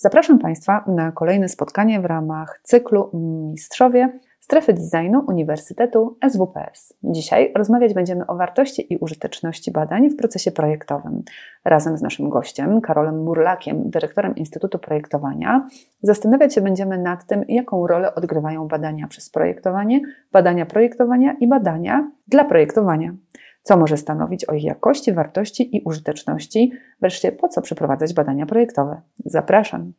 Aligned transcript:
Zapraszam 0.00 0.38
Państwa 0.38 0.84
na 0.86 1.12
kolejne 1.12 1.48
spotkanie 1.48 2.00
w 2.00 2.04
ramach 2.04 2.60
cyklu 2.62 3.10
Mistrzowie 3.52 4.18
Strefy 4.40 4.72
Designu 4.72 5.24
Uniwersytetu 5.28 6.18
SWPS. 6.30 6.94
Dzisiaj 7.02 7.52
rozmawiać 7.56 7.94
będziemy 7.94 8.26
o 8.26 8.36
wartości 8.36 8.92
i 8.92 8.96
użyteczności 8.96 9.70
badań 9.70 10.08
w 10.08 10.16
procesie 10.16 10.50
projektowym. 10.50 11.22
Razem 11.64 11.98
z 11.98 12.02
naszym 12.02 12.28
gościem, 12.28 12.80
Karolem 12.80 13.24
Murlakiem, 13.24 13.90
dyrektorem 13.90 14.36
Instytutu 14.36 14.78
Projektowania, 14.78 15.68
zastanawiać 16.02 16.54
się 16.54 16.60
będziemy 16.60 16.98
nad 16.98 17.26
tym, 17.26 17.44
jaką 17.48 17.86
rolę 17.86 18.14
odgrywają 18.14 18.68
badania 18.68 19.08
przez 19.08 19.30
projektowanie, 19.30 20.00
badania 20.32 20.66
projektowania 20.66 21.36
i 21.40 21.48
badania 21.48 22.10
dla 22.28 22.44
projektowania 22.44 23.14
co 23.62 23.76
może 23.76 23.96
stanowić 23.96 24.44
o 24.44 24.54
ich 24.54 24.64
jakości, 24.64 25.12
wartości 25.12 25.76
i 25.76 25.82
użyteczności, 25.84 26.72
wreszcie 27.00 27.32
po 27.32 27.48
co 27.48 27.62
przeprowadzać 27.62 28.14
badania 28.14 28.46
projektowe. 28.46 29.02
Zapraszam. 29.24 29.92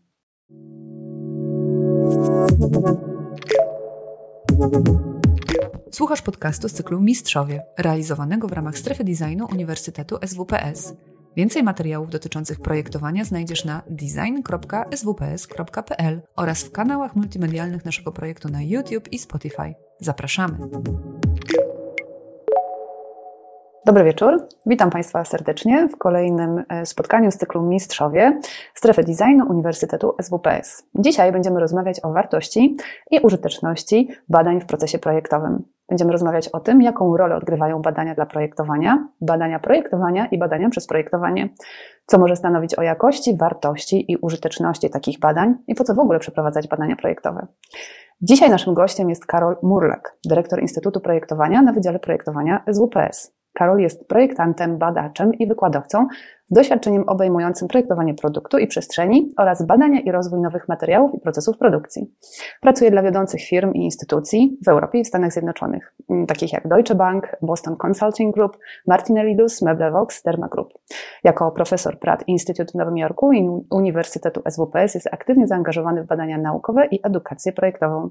Słuchasz 5.92 6.22
podcastu 6.22 6.70
z 6.70 6.74
cyklu 6.74 7.02
Mistrzowie, 7.02 7.64
realizowanego 7.78 8.48
w 8.48 8.54
ramach 8.54 8.78
strefy 8.78 9.04
designu 9.04 9.48
Uniwersytetu 9.52 10.18
SWPS. 10.26 10.94
Więcej 11.36 11.64
materiałów 11.64 12.10
dotyczących 12.10 12.60
projektowania 12.60 13.24
znajdziesz 13.24 13.66
na 13.66 13.82
design.swps.pl 13.90 14.52
oraz 16.36 16.64
w 16.64 16.72
kanałach 16.72 17.16
multimedialnych 17.16 17.86
naszego 17.86 18.12
projektu 18.12 18.50
na 18.50 18.62
YouTube 18.62 19.12
i 19.12 19.20
Spotify. 19.20 19.74
Zapraszamy! 20.00 20.58
Dobry 23.86 24.04
wieczór. 24.04 24.48
Witam 24.66 24.90
Państwa 24.90 25.26
serdecznie 25.26 25.88
w 25.88 25.98
kolejnym 25.98 26.64
e, 26.70 26.86
spotkaniu 26.86 27.32
z 27.32 27.38
cyklu 27.38 27.62
Mistrzowie 27.62 28.40
Strefy 28.74 29.04
Designu 29.04 29.46
Uniwersytetu 29.50 30.16
SWPS. 30.22 30.88
Dzisiaj 30.96 31.32
będziemy 31.32 31.60
rozmawiać 31.60 32.00
o 32.04 32.14
wartości 32.14 32.78
i 33.12 33.20
użyteczności 33.20 34.10
badań 34.30 34.62
w 34.62 34.66
procesie 34.66 35.00
projektowym. 35.00 35.64
Będziemy 35.90 36.12
rozmawiać 36.12 36.48
o 36.48 36.60
tym, 36.60 36.82
jaką 36.82 37.18
rolę 37.18 37.36
odgrywają 37.36 37.82
badania 37.82 38.16
dla 38.16 38.26
projektowania, 38.26 39.08
badania 39.22 39.60
projektowania 39.60 40.26
i 40.26 40.38
badania 40.38 40.70
przez 40.70 40.88
projektowanie, 40.88 41.50
co 42.06 42.20
może 42.20 42.36
stanowić 42.36 42.76
o 42.76 42.82
jakości, 42.82 43.38
wartości 43.38 44.12
i 44.12 44.18
użyteczności 44.18 44.90
takich 44.90 45.20
badań 45.20 45.56
i 45.68 45.76
po 45.76 45.84
co 45.84 45.96
w 45.96 46.00
ogóle 46.00 46.20
przeprowadzać 46.20 46.68
badania 46.68 46.96
projektowe. 46.96 47.48
Dzisiaj 48.22 48.50
naszym 48.50 48.74
gościem 48.74 49.10
jest 49.10 49.26
Karol 49.26 49.58
Murlek, 49.64 50.18
dyrektor 50.26 50.62
Instytutu 50.62 51.00
Projektowania 51.00 51.62
na 51.62 51.74
Wydziale 51.74 52.00
Projektowania 52.00 52.64
SWPS. 52.72 53.39
Karol 53.54 53.80
jest 53.80 54.08
projektantem, 54.08 54.78
badaczem 54.78 55.34
i 55.34 55.48
wykładowcą 55.48 56.08
doświadczeniem 56.52 57.04
obejmującym 57.08 57.68
projektowanie 57.68 58.14
produktu 58.14 58.58
i 58.58 58.68
przestrzeni 58.68 59.34
oraz 59.38 59.66
badania 59.66 60.00
i 60.00 60.12
rozwój 60.12 60.40
nowych 60.40 60.68
materiałów 60.68 61.16
i 61.16 61.20
procesów 61.20 61.58
produkcji. 61.58 62.14
Pracuje 62.62 62.92
dla 62.92 63.04
wiodących 63.04 63.42
firm 63.42 63.74
i 63.74 63.84
instytucji 63.84 64.58
w 64.66 64.68
Europie 64.68 65.00
i 65.00 65.04
w 65.04 65.08
Stanach 65.08 65.32
Zjednoczonych, 65.32 65.94
mm, 66.10 66.28
takich 66.28 66.54
jak 66.54 66.68
Deutsche 66.68 66.96
Bank, 66.96 67.36
Boston 67.42 67.76
Consulting 67.86 68.36
Group, 68.36 68.58
Martinelli 68.88 69.38
Luz, 69.38 69.62
Meblevox, 69.62 70.24
Derma 70.24 70.48
Group. 70.48 70.74
Jako 71.24 71.52
profesor 71.52 72.00
Pratt 72.00 72.28
Institute 72.28 72.72
w 72.72 72.76
Nowym 72.76 72.98
Jorku 72.98 73.34
i 73.34 73.50
Uniwersytetu 73.72 74.42
SWPS 74.50 74.96
jest 74.96 75.08
aktywnie 75.12 75.48
zaangażowany 75.48 76.04
w 76.04 76.08
badania 76.08 76.38
naukowe 76.38 76.86
i 76.86 77.00
edukację 77.04 77.52
projektową. 77.52 78.10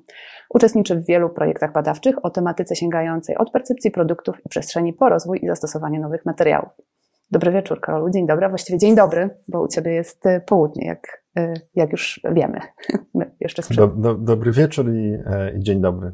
Uczestniczy 0.50 0.96
w 0.96 1.06
wielu 1.06 1.30
projektach 1.30 1.72
badawczych 1.72 2.24
o 2.24 2.30
tematyce 2.30 2.76
sięgającej 2.76 3.36
od 3.36 3.50
percepcji 3.50 3.90
produktów 3.90 4.46
i 4.46 4.48
przestrzeni 4.48 4.92
po 4.92 5.08
rozwój 5.08 5.38
i 5.42 5.46
zastosowanie 5.46 6.00
nowych 6.00 6.26
materiałów. 6.26 6.97
Dobry 7.30 7.52
wieczór, 7.52 7.80
Karolu. 7.80 8.10
Dzień 8.10 8.26
dobry, 8.26 8.48
właściwie 8.48 8.78
dzień 8.78 8.94
dobry, 8.94 9.30
bo 9.48 9.62
u 9.62 9.68
Ciebie 9.68 9.92
jest 9.92 10.26
e, 10.26 10.40
południe, 10.40 10.86
jak, 10.86 11.22
e, 11.38 11.54
jak 11.74 11.92
już 11.92 12.20
wiemy. 12.32 12.60
My 13.14 13.30
jeszcze 13.40 13.74
do, 13.74 13.86
do, 13.86 14.14
dobry 14.14 14.52
wieczór 14.52 14.90
i, 14.94 15.18
e, 15.26 15.52
i, 15.58 15.62
dzień 15.62 15.80
dobry. 15.80 16.12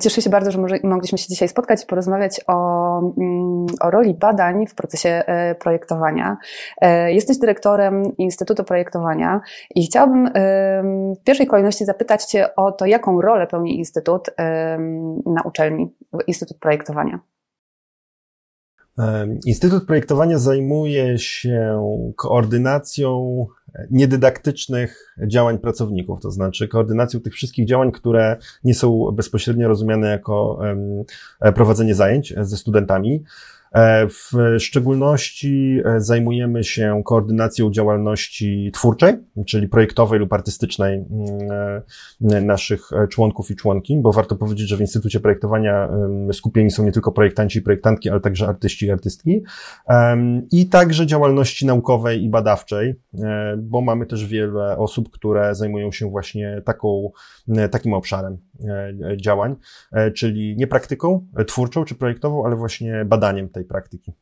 Cieszę 0.00 0.22
się 0.22 0.30
bardzo, 0.30 0.50
że 0.50 0.58
może, 0.60 0.76
mogliśmy 0.82 1.18
się 1.18 1.28
dzisiaj 1.28 1.48
spotkać 1.48 1.82
i 1.84 1.86
porozmawiać 1.86 2.40
o, 2.46 2.98
mm, 2.98 3.66
o 3.80 3.90
roli 3.90 4.14
badań 4.14 4.66
w 4.66 4.74
procesie 4.74 5.22
projektowania. 5.60 6.36
Jesteś 7.08 7.38
dyrektorem 7.38 8.02
Instytutu 8.18 8.64
Projektowania 8.64 9.40
i 9.74 9.86
chciałabym 9.86 10.28
w 11.20 11.22
pierwszej 11.24 11.46
kolejności 11.46 11.84
zapytać 11.84 12.24
Cię 12.24 12.54
o 12.56 12.72
to, 12.72 12.86
jaką 12.86 13.20
rolę 13.20 13.46
pełni 13.46 13.78
Instytut 13.78 14.30
na 15.26 15.42
uczelni, 15.44 15.94
Instytut 16.26 16.58
Projektowania. 16.58 17.20
Instytut 19.46 19.86
Projektowania 19.86 20.38
zajmuje 20.38 21.18
się 21.18 21.82
koordynacją 22.16 23.46
niedydaktycznych 23.90 25.14
działań 25.26 25.58
pracowników, 25.58 26.20
to 26.20 26.30
znaczy 26.30 26.68
koordynacją 26.68 27.20
tych 27.20 27.34
wszystkich 27.34 27.66
działań, 27.66 27.92
które 27.92 28.36
nie 28.64 28.74
są 28.74 29.12
bezpośrednio 29.12 29.68
rozumiane 29.68 30.08
jako 30.08 30.58
prowadzenie 31.54 31.94
zajęć 31.94 32.34
ze 32.40 32.56
studentami. 32.56 33.24
E, 33.74 34.08
w 34.08 34.32
szczególności 34.58 35.80
e, 35.84 36.00
zajmujemy 36.00 36.64
się 36.64 37.02
koordynacją 37.04 37.70
działalności 37.70 38.70
twórczej, 38.74 39.14
czyli 39.46 39.68
projektowej 39.68 40.18
lub 40.18 40.32
artystycznej 40.32 40.94
mm, 40.94 41.82
e, 42.32 42.40
naszych 42.40 42.90
członków 43.10 43.50
i 43.50 43.56
członki, 43.56 43.96
bo 44.02 44.12
warto 44.12 44.36
powiedzieć, 44.36 44.68
że 44.68 44.76
w 44.76 44.80
Instytucie 44.80 45.20
Projektowania 45.20 45.88
skupieni 46.32 46.70
są 46.70 46.84
nie 46.84 46.92
tylko 46.92 47.12
projektanci 47.12 47.58
i 47.58 47.62
projektantki, 47.62 48.10
ale 48.10 48.20
także 48.20 48.48
artyści 48.48 48.86
i 48.86 48.90
artystki. 48.90 49.42
I 50.52 50.68
także 50.68 51.06
działalności 51.06 51.66
naukowej 51.66 52.24
i 52.24 52.28
badawczej, 52.28 52.94
bo 53.58 53.80
mamy 53.80 54.06
też 54.06 54.26
wiele 54.26 54.78
osób, 54.78 55.10
które 55.10 55.54
zajmują 55.54 55.92
się 55.92 56.10
właśnie 56.10 56.62
taką, 56.64 57.10
takim 57.70 57.94
obszarem 57.94 58.38
działań, 59.16 59.56
czyli 60.14 60.56
nie 60.56 60.66
praktyką 60.66 61.26
twórczą 61.46 61.84
czy 61.84 61.94
projektową, 61.94 62.46
ale 62.46 62.56
właśnie 62.56 63.04
badaniem 63.04 63.48
tej 63.48 63.63
tej 63.64 63.68
praktyki. 63.68 64.12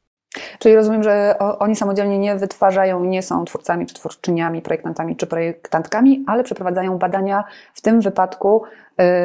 Czyli 0.58 0.74
rozumiem, 0.74 1.02
że 1.02 1.38
oni 1.38 1.76
samodzielnie 1.76 2.18
nie 2.18 2.36
wytwarzają, 2.36 3.04
nie 3.04 3.22
są 3.22 3.44
twórcami 3.44 3.86
czy 3.86 3.94
twórczyniami, 3.94 4.62
projektantami 4.62 5.16
czy 5.16 5.26
projektantkami, 5.26 6.24
ale 6.26 6.44
przeprowadzają 6.44 6.98
badania, 6.98 7.44
w 7.74 7.80
tym 7.80 8.00
wypadku 8.00 8.62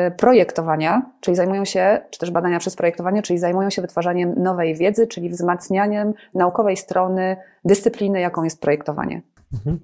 y, 0.08 0.12
projektowania, 0.12 1.02
czyli 1.22 1.38
zajmują 1.38 1.66
się, 1.66 2.00
czy 2.10 2.20
też 2.20 2.32
badania 2.32 2.60
przez 2.60 2.76
projektowanie, 2.76 3.22
czyli 3.22 3.40
zajmują 3.40 3.70
się 3.70 3.82
wytwarzaniem 3.82 4.34
nowej 4.38 4.76
wiedzy, 4.76 5.08
czyli 5.08 5.30
wzmacnianiem 5.30 6.14
naukowej 6.34 6.78
strony 6.78 7.38
dyscypliny, 7.66 8.20
jaką 8.20 8.44
jest 8.44 8.62
projektowanie. 8.62 9.22
Mhm. 9.54 9.80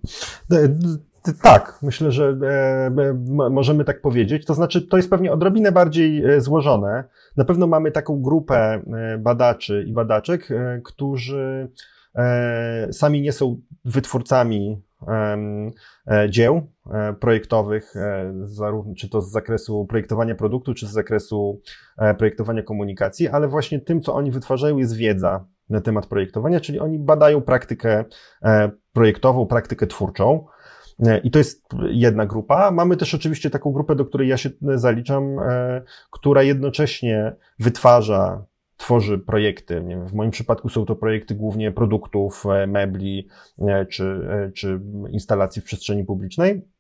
Tak, 1.41 1.79
myślę, 1.81 2.11
że 2.11 2.37
e, 2.43 3.13
możemy 3.49 3.85
tak 3.85 4.01
powiedzieć. 4.01 4.45
To 4.45 4.53
znaczy, 4.53 4.81
to 4.81 4.97
jest 4.97 5.09
pewnie 5.09 5.31
odrobinę 5.31 5.71
bardziej 5.71 6.25
e, 6.25 6.41
złożone. 6.41 7.03
Na 7.37 7.45
pewno 7.45 7.67
mamy 7.67 7.91
taką 7.91 8.21
grupę 8.21 8.55
e, 8.55 9.17
badaczy 9.17 9.83
i 9.87 9.93
badaczek, 9.93 10.49
którzy 10.83 11.71
sami 12.91 13.21
nie 13.21 13.31
są 13.31 13.57
wytwórcami 13.85 14.81
dzieł 16.29 16.61
projektowych, 17.19 17.93
czy 18.97 19.09
to 19.09 19.21
z 19.21 19.31
zakresu 19.31 19.85
projektowania 19.85 20.35
produktu, 20.35 20.73
czy 20.73 20.87
z 20.87 20.91
zakresu 20.91 21.61
projektowania 22.17 22.63
komunikacji, 22.63 23.27
ale 23.27 23.47
właśnie 23.47 23.79
tym, 23.79 24.01
co 24.01 24.13
oni 24.13 24.31
wytwarzają, 24.31 24.77
jest 24.77 24.95
wiedza 24.95 25.45
na 25.69 25.81
temat 25.81 26.07
projektowania, 26.07 26.59
czyli 26.59 26.79
oni 26.79 26.99
badają 26.99 27.41
praktykę 27.41 28.05
projektową, 28.93 29.45
praktykę 29.45 29.87
twórczą. 29.87 30.45
E, 30.99 31.17
I 31.17 31.31
to 31.31 31.39
jest 31.39 31.65
jedna 31.89 32.25
grupa. 32.25 32.71
Mamy 32.71 32.97
też 32.97 33.15
oczywiście 33.15 33.49
taką 33.49 33.71
grupę, 33.71 33.95
do 33.95 34.05
której 34.05 34.27
ja 34.29 34.37
się 34.37 34.49
zaliczam, 34.75 35.39
e, 35.39 35.81
która 36.11 36.43
jednocześnie 36.43 37.35
wytwarza, 37.59 38.45
tworzy 38.77 39.19
projekty. 39.19 39.83
W 40.05 40.13
moim 40.13 40.31
przypadku 40.31 40.69
są 40.69 40.85
to 40.85 40.95
projekty 40.95 41.35
głównie 41.35 41.71
produktów, 41.71 42.43
e, 42.45 42.67
mebli 42.67 43.27
czy, 43.89 44.27
czy 44.55 44.81
instalacji 45.09 45.61
w 45.61 45.65
przestrzeni 45.65 46.03
publicznej 46.03 46.72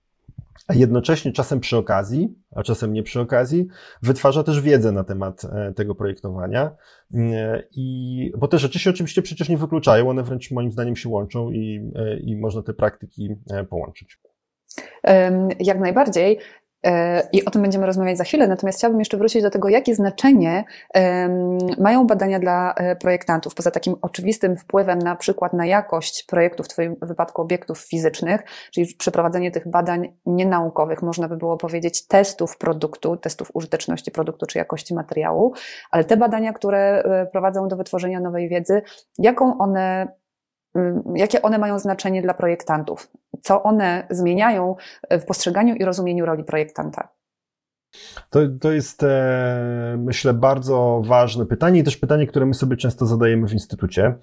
a 0.67 0.73
jednocześnie 0.73 1.31
czasem 1.31 1.59
przy 1.59 1.77
okazji, 1.77 2.35
a 2.55 2.63
czasem 2.63 2.93
nie 2.93 3.03
przy 3.03 3.19
okazji, 3.19 3.67
wytwarza 4.01 4.43
też 4.43 4.61
wiedzę 4.61 4.91
na 4.91 5.03
temat 5.03 5.41
tego 5.75 5.95
projektowania. 5.95 6.75
I, 7.71 8.31
bo 8.37 8.47
te 8.47 8.59
rzeczy 8.59 8.79
się 8.79 8.89
oczywiście 8.89 9.21
przecież 9.21 9.49
nie 9.49 9.57
wykluczają, 9.57 10.09
one 10.09 10.23
wręcz 10.23 10.51
moim 10.51 10.71
zdaniem 10.71 10.95
się 10.95 11.09
łączą 11.09 11.51
i, 11.51 11.91
i 12.23 12.37
można 12.37 12.61
te 12.61 12.73
praktyki 12.73 13.29
połączyć. 13.69 14.19
Jak 15.59 15.79
najbardziej. 15.79 16.39
I 17.31 17.45
o 17.45 17.51
tym 17.51 17.61
będziemy 17.61 17.85
rozmawiać 17.85 18.17
za 18.17 18.23
chwilę, 18.23 18.47
natomiast 18.47 18.77
chciałabym 18.77 18.99
jeszcze 18.99 19.17
wrócić 19.17 19.41
do 19.41 19.49
tego, 19.49 19.69
jakie 19.69 19.95
znaczenie 19.95 20.63
mają 21.79 22.07
badania 22.07 22.39
dla 22.39 22.73
e, 22.73 22.95
projektantów, 22.95 23.55
poza 23.55 23.71
takim 23.71 23.95
oczywistym 24.01 24.55
wpływem 24.55 24.99
na 24.99 25.15
przykład 25.15 25.53
na 25.53 25.65
jakość 25.65 26.23
projektów, 26.23 26.65
w 26.65 26.69
Twoim 26.69 26.95
wypadku 27.01 27.41
obiektów 27.41 27.79
fizycznych, 27.79 28.41
czyli 28.71 28.95
przeprowadzenie 28.95 29.51
tych 29.51 29.67
badań 29.67 30.13
nienaukowych, 30.25 31.01
można 31.01 31.27
by 31.27 31.37
było 31.37 31.57
powiedzieć 31.57 32.07
testów 32.07 32.57
produktu, 32.57 33.17
testów 33.17 33.51
użyteczności 33.53 34.11
produktu 34.11 34.45
czy 34.45 34.57
jakości 34.57 34.93
materiału, 34.93 35.53
ale 35.91 36.03
te 36.03 36.17
badania, 36.17 36.53
które 36.53 36.79
e, 36.79 37.25
prowadzą 37.25 37.67
do 37.67 37.75
wytworzenia 37.75 38.19
nowej 38.19 38.49
wiedzy, 38.49 38.81
jaką 39.17 39.57
one 39.57 40.07
jakie 41.15 41.41
one 41.41 41.57
mają 41.57 41.79
znaczenie 41.79 42.21
dla 42.21 42.33
projektantów? 42.33 43.11
Co 43.41 43.63
one 43.63 44.07
zmieniają 44.09 44.75
w 45.11 45.25
postrzeganiu 45.25 45.75
i 45.75 45.85
rozumieniu 45.85 46.25
roli 46.25 46.43
projektanta? 46.43 47.09
To, 48.29 48.39
to 48.61 48.71
jest, 48.71 49.03
e, 49.03 49.95
myślę, 49.99 50.33
bardzo 50.33 51.01
ważne 51.05 51.45
pytanie 51.45 51.79
i 51.79 51.83
też 51.83 51.97
pytanie, 51.97 52.27
które 52.27 52.45
my 52.45 52.53
sobie 52.53 52.77
często 52.77 53.05
zadajemy 53.05 53.47
w 53.47 53.53
instytucie. 53.53 54.15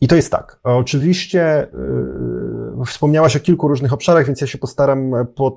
I 0.00 0.08
to 0.08 0.16
jest 0.16 0.32
tak. 0.32 0.60
Oczywiście 0.62 1.42
e, 1.42 1.68
wspomniałaś 2.86 3.36
o 3.36 3.40
kilku 3.40 3.68
różnych 3.68 3.92
obszarach, 3.92 4.26
więc 4.26 4.40
ja 4.40 4.46
się 4.46 4.58
postaram 4.58 5.12
po 5.34 5.50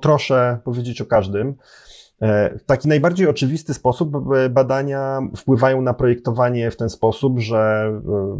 powiedzieć 0.64 1.00
o 1.00 1.06
każdym. 1.06 1.54
E, 2.22 2.58
w 2.58 2.64
taki 2.64 2.88
najbardziej 2.88 3.26
oczywisty 3.26 3.74
sposób 3.74 4.16
badania 4.50 5.20
wpływają 5.36 5.82
na 5.82 5.94
projektowanie 5.94 6.70
w 6.70 6.76
ten 6.76 6.90
sposób, 6.90 7.38
że 7.38 7.92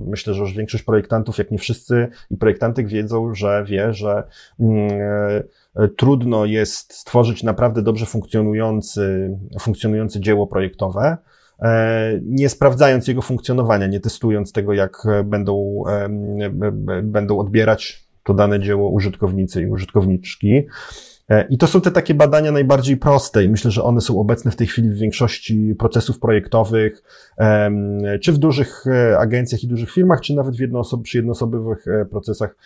myślę, 0.06 0.34
że 0.34 0.40
już 0.40 0.54
większość 0.54 0.84
projektantów, 0.84 1.38
jak 1.38 1.50
nie 1.50 1.58
wszyscy 1.58 2.08
i 2.30 2.36
projektantek 2.36 2.88
wiedzą, 2.88 3.34
że 3.34 3.64
wie, 3.68 3.92
że 3.92 4.22
mm, 4.60 4.90
E, 5.76 5.88
trudno 5.88 6.44
jest 6.44 6.94
stworzyć 6.94 7.42
naprawdę 7.42 7.82
dobrze 7.82 8.06
funkcjonujący, 8.06 9.36
funkcjonujące 9.60 10.20
dzieło 10.20 10.46
projektowe, 10.46 11.16
e, 11.62 12.20
nie 12.22 12.48
sprawdzając 12.48 13.08
jego 13.08 13.22
funkcjonowania, 13.22 13.86
nie 13.86 14.00
testując 14.00 14.52
tego, 14.52 14.72
jak 14.72 15.02
będą, 15.24 15.82
będą 17.02 17.38
odbierać 17.38 18.04
to 18.24 18.34
dane 18.34 18.60
dzieło 18.60 18.90
użytkownicy 18.90 19.62
i 19.62 19.66
użytkowniczki. 19.66 20.66
E, 21.30 21.46
I 21.50 21.58
to 21.58 21.66
są 21.66 21.80
te 21.80 21.90
takie 21.90 22.14
badania 22.14 22.52
najbardziej 22.52 22.96
proste 22.96 23.44
i 23.44 23.48
myślę, 23.48 23.70
że 23.70 23.82
one 23.82 24.00
są 24.00 24.20
obecne 24.20 24.50
w 24.50 24.56
tej 24.56 24.66
chwili 24.66 24.90
w 24.90 24.98
większości 24.98 25.74
procesów 25.78 26.18
projektowych, 26.18 27.02
czy 28.22 28.32
w 28.32 28.38
dużych 28.38 28.84
e, 28.86 29.18
agencjach 29.18 29.64
i 29.64 29.68
dużych 29.68 29.90
firmach, 29.90 30.20
czy 30.20 30.34
nawet 30.34 30.56
w 30.56 30.60
jednoosob 30.60 31.02
przy 31.02 31.18
jednoosobowych 31.18 31.88
e, 31.88 32.04
procesach 32.04 32.56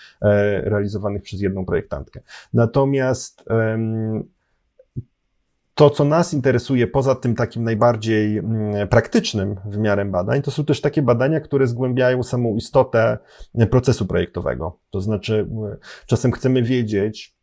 realizowanych 0.62 1.22
przez 1.22 1.40
jedną 1.40 1.64
projektantkę. 1.64 2.20
Natomiast 2.55 3.44
to, 5.75 5.90
co 5.90 6.05
nas 6.05 6.34
interesuje 6.34 6.87
poza 6.87 7.14
tym 7.14 7.34
takim 7.34 7.64
najbardziej 7.64 8.38
mm, 8.38 8.88
praktycznym 8.88 9.56
wymiarem 9.64 10.10
badań, 10.10 10.43
to 10.43 10.50
są 10.50 10.64
też 10.64 10.81
takie 10.81 11.02
badania, 11.02 11.40
które 11.40 11.67
zgłębiają 11.67 12.22
samą 12.22 12.56
istotę 12.56 13.19
procesu 13.70 14.06
projektowego. 14.06 14.78
To 14.90 15.00
znaczy, 15.00 15.49
czasem 16.06 16.32
chcemy 16.32 16.62
wiedzieć, 16.62 17.33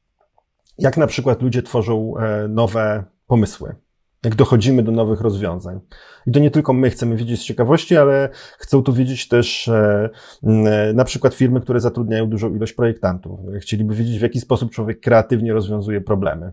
jak 0.77 0.97
na 0.97 1.07
przykład 1.07 1.41
ludzie 1.41 1.63
tworzą 1.63 2.17
e, 2.17 2.47
nowe 2.47 3.03
pomysły, 3.27 3.75
jak 4.25 4.35
dochodzimy 4.35 4.83
do 4.83 4.91
nowych 4.91 5.21
rozwiązań. 5.21 5.79
I 6.27 6.31
to 6.31 6.39
nie 6.39 6.51
tylko 6.51 6.73
my 6.73 6.89
chcemy 6.89 7.15
wiedzieć 7.15 7.41
z 7.41 7.43
ciekawości, 7.43 7.97
ale 7.97 8.29
chcą 8.57 8.83
to 8.83 8.93
wiedzieć 8.93 9.27
też 9.27 9.67
e, 9.67 10.09
e, 10.43 10.93
na 10.93 11.03
przykład 11.03 11.33
firmy, 11.33 11.61
które 11.61 11.79
zatrudniają 11.79 12.29
dużą 12.29 12.55
ilość 12.55 12.73
projektantów. 12.73 13.39
Chcieliby 13.59 13.95
wiedzieć, 13.95 14.19
w 14.19 14.21
jaki 14.21 14.39
sposób 14.39 14.71
człowiek 14.71 14.99
kreatywnie 14.99 15.53
rozwiązuje 15.53 16.01
problemy. 16.01 16.51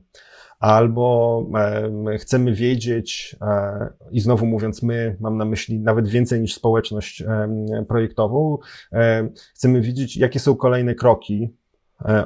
Albo 0.59 1.47
chcemy 2.19 2.55
wiedzieć, 2.55 3.37
i 4.11 4.21
znowu 4.21 4.47
mówiąc 4.47 4.83
my, 4.83 5.17
mam 5.21 5.37
na 5.37 5.45
myśli 5.45 5.81
nawet 5.81 6.09
więcej 6.09 6.41
niż 6.41 6.55
społeczność 6.55 7.25
projektową, 7.89 8.59
chcemy 9.55 9.81
wiedzieć, 9.81 10.17
jakie 10.17 10.41
są 10.41 10.57
kolejne 10.57 10.95
kroki 10.95 11.55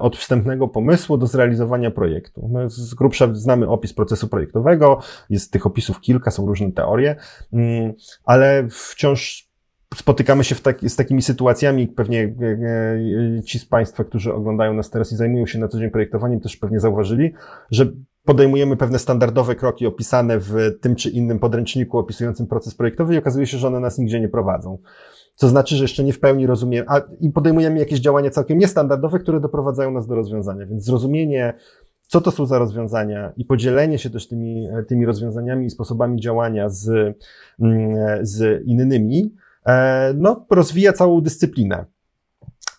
od 0.01 0.17
wstępnego 0.17 0.69
pomysłu 0.69 1.19
do 1.19 1.27
zrealizowania 1.27 1.91
projektu. 1.91 2.49
My 2.49 2.71
z 2.71 2.95
grubsza 2.95 3.29
znamy 3.35 3.69
opis 3.69 3.93
procesu 3.95 4.29
projektowego, 4.29 4.99
jest 5.31 5.53
tych 5.53 5.67
opisów 5.67 6.01
kilka, 6.01 6.31
są 6.31 6.47
różne 6.47 6.73
teorie, 6.73 7.17
mm, 7.53 7.93
ale 8.25 8.69
wciąż 8.71 9.53
spotykamy 9.95 10.45
się 10.45 10.55
taki, 10.55 10.91
z 10.91 10.97
takimi 10.97 11.23
sytuacjami, 11.23 11.89
pewnie 11.89 12.23
e, 12.23 13.39
e, 13.39 13.43
ci 13.43 13.59
z 13.59 13.65
Państwa, 13.65 14.05
którzy 14.05 14.35
oglądają 14.35 14.75
nas 14.75 14.91
teraz 14.91 15.13
i 15.13 15.17
zajmują 15.17 15.47
się 15.47 15.59
na 15.59 15.69
co 15.69 15.79
dzień 15.79 15.91
projektowaniem, 15.91 16.41
też 16.41 16.57
pewnie 16.57 16.81
zauważyli, 16.81 17.33
że 17.71 17.87
podejmujemy 18.25 18.77
pewne 18.77 18.99
standardowe 18.99 19.55
kroki 19.55 19.87
opisane 19.87 20.39
w 20.39 20.55
tym 20.81 20.97
czy 20.97 21.11
innym 21.11 21.39
podręczniku 21.39 21.99
opisującym 21.99 22.47
proces 22.47 22.75
projektowy 22.75 23.15
i 23.15 23.19
okazuje 23.19 23.47
się, 23.47 23.59
że 23.59 23.67
one 23.67 23.81
nas 23.81 23.99
nigdzie 23.99 24.21
nie 24.21 24.29
prowadzą. 24.29 24.79
Co 25.35 25.49
znaczy, 25.49 25.77
że 25.77 25.85
jeszcze 25.85 26.05
nie 26.05 26.13
w 26.13 26.21
pełni 26.21 26.47
rozumiemy, 26.47 26.87
a 26.89 27.01
i 27.21 27.31
podejmujemy 27.31 27.79
jakieś 27.79 28.01
działania 28.01 28.31
całkiem 28.31 28.59
niestandardowe, 28.59 29.19
które 29.19 29.41
doprowadzają 29.41 29.91
nas 29.91 30.07
do 30.07 30.15
rozwiązania. 30.15 30.67
Więc 30.67 30.85
zrozumienie, 30.85 31.55
co 32.07 32.21
to 32.21 32.31
są 32.31 32.47
za 32.47 32.59
rozwiązania 32.59 33.33
i 33.37 33.45
podzielenie 33.45 33.99
się 33.99 34.11
też 34.11 34.29
tymi, 34.29 34.69
tymi 34.89 35.07
rozwiązaniami 35.07 35.67
i 35.67 35.71
sposobami 35.71 36.21
działania 36.21 36.69
z, 36.69 36.89
mm, 37.61 37.97
z 38.27 38.63
innymi, 38.67 39.35
e, 39.67 40.15
no, 40.17 40.47
rozwija 40.51 40.93
całą 40.93 41.21
dyscyplinę. 41.21 41.85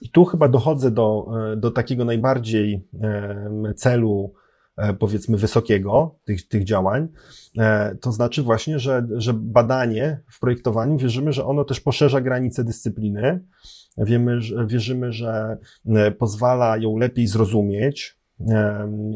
I 0.02 0.10
tu 0.10 0.26
chyba 0.26 0.48
dochodzę 0.48 0.92
do, 0.92 1.28
do 1.58 1.72
takiego 1.72 2.06
najbardziej 2.06 2.88
celu, 3.76 4.34
E, 4.38 4.43
powiedzmy 5.00 5.38
wysokiego 5.38 6.16
tych, 6.26 6.48
tych 6.48 6.64
działań, 6.64 7.08
e, 7.58 7.96
to 7.96 8.12
znaczy 8.12 8.44
właśnie, 8.44 8.80
że, 8.80 9.08
że 9.16 9.34
badanie 9.34 10.20
w 10.32 10.40
projektowaniu 10.40 10.98
wierzymy, 10.98 11.34
że 11.34 11.46
ono 11.46 11.64
też 11.64 11.80
poszerza 11.80 12.22
granice 12.22 12.64
dyscypliny. 12.64 13.44
Wiemy, 13.98 14.42
że, 14.42 14.68
wierzymy, 14.68 15.12
że 15.12 15.58
e, 15.86 16.12
pozwala 16.12 16.78
ją 16.78 16.98
lepiej 16.98 17.28
zrozumieć, 17.28 18.18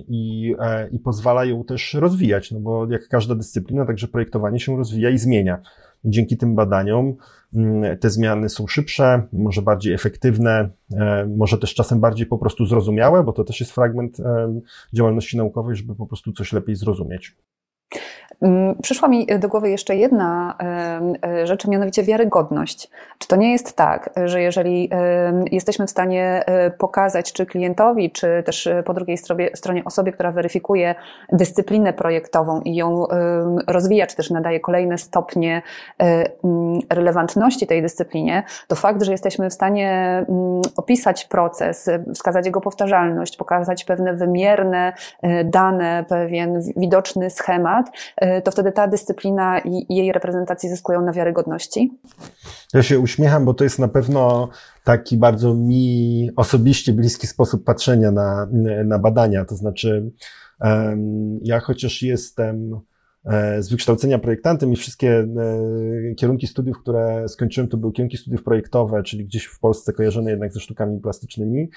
i, 0.08 0.56
i 0.92 1.00
pozwala 1.00 1.46
ją 1.46 1.64
też 1.64 1.94
rozwijać, 1.94 2.52
no 2.52 2.60
bo 2.60 2.88
jak 2.92 3.08
każda 3.08 3.36
dyscyplina, 3.36 3.86
także 3.86 4.08
projektowanie 4.08 4.60
się 4.60 4.78
rozwija 4.78 5.10
i 5.10 5.18
zmienia. 5.18 5.62
I 6.04 6.10
dzięki 6.10 6.38
tym 6.38 6.56
badaniom 6.56 7.16
te 8.00 8.10
zmiany 8.10 8.50
są 8.50 8.68
szybsze, 8.68 9.28
może 9.34 9.62
bardziej 9.62 9.94
efektywne, 9.94 10.70
e, 10.94 11.26
może 11.38 11.58
też 11.58 11.74
czasem 11.74 12.00
bardziej 12.00 12.28
po 12.28 12.38
prostu 12.38 12.66
zrozumiałe, 12.66 13.24
bo 13.24 13.34
to 13.34 13.44
też 13.44 13.60
jest 13.60 13.72
fragment 13.72 14.18
działalności 14.94 15.38
naukowej, 15.38 15.76
żeby 15.76 15.96
po 15.96 16.08
prostu 16.08 16.32
coś 16.32 16.54
lepiej 16.54 16.76
zrozumieć. 16.76 17.36
Mm, 18.42 18.76
przyszła 18.82 19.08
mi 19.08 19.28
do 19.40 19.48
głowy 19.48 19.70
jeszcze 19.70 19.96
jedna 19.96 20.56
e, 21.24 21.48
rzecz, 21.48 21.68
mianowicie 21.68 22.04
wiarygodność. 22.04 22.90
Czy 23.18 23.28
to 23.28 23.36
nie 23.36 23.52
jest 23.52 23.76
tak, 23.76 24.10
że 24.26 24.42
jeżeli 24.42 24.90
jesteśmy 25.52 25.88
w 25.88 25.90
stanie 25.90 26.44
e, 26.46 26.72
pokazać, 26.72 27.34
czy 27.34 27.46
klientowi, 27.46 28.12
czy 28.12 28.44
też 28.46 28.68
e, 28.68 28.84
po 28.84 28.94
drugiej 28.94 29.18
stronie 29.54 29.84
osobie, 29.86 30.12
która 30.12 30.32
weryfikuje 30.32 30.96
dyscyplinę 31.32 31.94
projektową 31.94 32.62
i 32.62 32.76
ją 32.76 33.04
rozwija, 33.68 34.08
czy 34.08 34.16
też 34.16 34.30
nadaje 34.30 34.60
kolejne 34.60 34.98
stopnie 34.98 35.62
relevantności 36.90 37.68
tej 37.68 37.82
dyscyplinie, 37.82 38.44
to 38.68 38.76
fakt, 38.76 39.04
że 39.04 39.12
jesteśmy 39.12 39.50
w 39.50 39.54
stanie 39.54 40.26
opisać 40.76 41.26
proces, 41.26 41.90
wskazać 42.16 42.46
jego 42.46 42.62
powtarzalność, 42.62 43.38
pokazać 43.38 43.86
pewne 43.86 44.14
wymierne 44.14 44.94
dane, 45.46 46.06
pewien 46.10 46.62
widoczny 46.76 47.30
schemat, 47.30 47.90
to 48.44 48.52
wtedy 48.52 48.72
ta 48.72 48.88
dyscyplina 48.88 49.60
i 49.60 49.96
jej 49.96 50.12
reprezentacje 50.12 50.70
zyskują 50.70 51.02
na 51.02 51.14
wiarygodności? 51.14 52.00
Ja 52.74 52.84
się 52.84 53.00
uśmiecham, 53.00 53.46
bo 53.46 53.54
to 53.54 53.64
jest 53.64 53.80
na 53.80 53.88
pewno 53.88 54.50
taki 54.84 55.18
bardzo 55.18 55.54
mi 55.54 56.30
osobiście 56.36 56.94
bliski 56.94 57.28
sposób 57.28 57.64
patrzenia 57.64 58.12
na, 58.12 58.48
na 58.86 59.00
badania. 59.00 59.46
To 59.46 59.56
znaczy, 59.56 60.12
ja 61.42 61.60
chociaż 61.60 62.02
jestem 62.02 62.80
e, 63.26 63.64
z 63.64 63.70
wykształcenia 63.70 64.20
projektantem 64.20 64.74
i 64.74 64.76
wszystkie 64.76 65.20
e, 65.20 66.16
kierunki 66.16 66.48
studiów, 66.48 66.80
które 66.80 67.30
skończyłem, 67.30 67.68
to 67.68 67.78
były 67.78 67.94
kierunki 67.94 68.18
studiów 68.18 68.44
projektowe, 68.44 69.04
czyli 69.04 69.26
gdzieś 69.26 69.46
w 69.46 69.60
Polsce 69.60 69.94
kojarzone 69.94 70.30
jednak 70.30 70.54
ze 70.54 70.60
sztukami 70.60 71.00
plastycznymi 71.00 71.70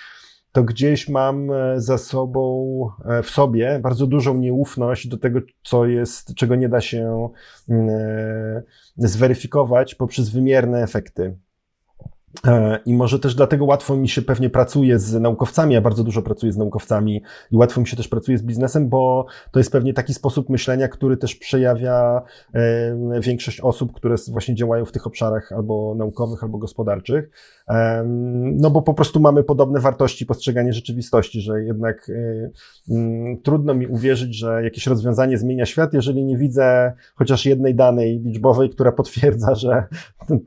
to 0.52 0.62
gdzieś 0.62 1.08
mam 1.08 1.50
e, 1.50 1.80
za 1.80 1.98
sobą, 1.98 2.86
e, 3.04 3.22
w 3.22 3.30
sobie 3.30 3.78
bardzo 3.82 4.06
dużą 4.06 4.34
nieufność 4.34 5.08
do 5.08 5.18
tego, 5.18 5.40
co 5.62 5.86
jest, 5.86 6.34
czego 6.34 6.56
nie 6.56 6.68
da 6.68 6.80
się 6.80 7.28
mm, 7.68 7.88
e, 7.88 8.62
zweryfikować 8.96 9.94
poprzez 9.94 10.30
wymierne 10.30 10.82
efekty. 10.82 11.36
E, 12.46 12.78
I 12.86 12.94
może 12.94 13.18
też 13.18 13.34
dlatego 13.34 13.64
łatwo 13.64 13.96
mi 13.96 14.08
się 14.08 14.22
pewnie 14.22 14.50
pracuje 14.50 14.98
z 14.98 15.14
naukowcami, 15.14 15.74
ja 15.74 15.80
bardzo 15.80 16.04
dużo 16.04 16.22
pracuję 16.22 16.52
z 16.52 16.56
naukowcami 16.56 17.22
i 17.52 17.56
łatwo 17.56 17.80
mi 17.80 17.86
się 17.86 17.96
też 17.96 18.08
pracuje 18.08 18.38
z 18.38 18.42
biznesem, 18.42 18.88
bo 18.88 19.26
to 19.50 19.60
jest 19.60 19.72
pewnie 19.72 19.94
taki 19.94 20.14
sposób 20.14 20.48
myślenia, 20.48 20.88
który 20.88 21.16
też 21.16 21.34
przejawia 21.34 22.22
e, 22.54 23.20
większość 23.20 23.60
osób, 23.60 23.92
które 23.92 24.14
właśnie 24.28 24.54
działają 24.54 24.84
w 24.84 24.92
tych 24.92 25.06
obszarach 25.06 25.52
albo 25.52 25.94
naukowych, 25.98 26.42
albo 26.42 26.58
gospodarczych. 26.58 27.30
E, 27.68 28.02
no 28.56 28.70
bo 28.70 28.82
po 28.82 28.94
prostu 28.94 29.20
mamy 29.20 29.44
podobne 29.44 29.80
wartości 29.80 30.26
postrzeganie 30.26 30.72
rzeczywistości, 30.72 31.40
że 31.40 31.64
jednak 31.64 32.10
mm, 32.90 33.42
trudno 33.42 33.74
mi 33.74 33.86
uwierzyć, 33.86 34.38
że 34.38 34.64
jakieś 34.64 34.86
rozwiązanie 34.86 35.38
zmienia 35.38 35.66
świat, 35.66 35.94
jeżeli 35.94 36.24
nie 36.24 36.36
widzę 36.36 36.92
chociaż 37.14 37.46
jednej 37.46 37.74
danej 37.74 38.20
liczbowej, 38.24 38.70
która 38.70 38.92
potwierdza, 38.92 39.54
że 39.54 39.84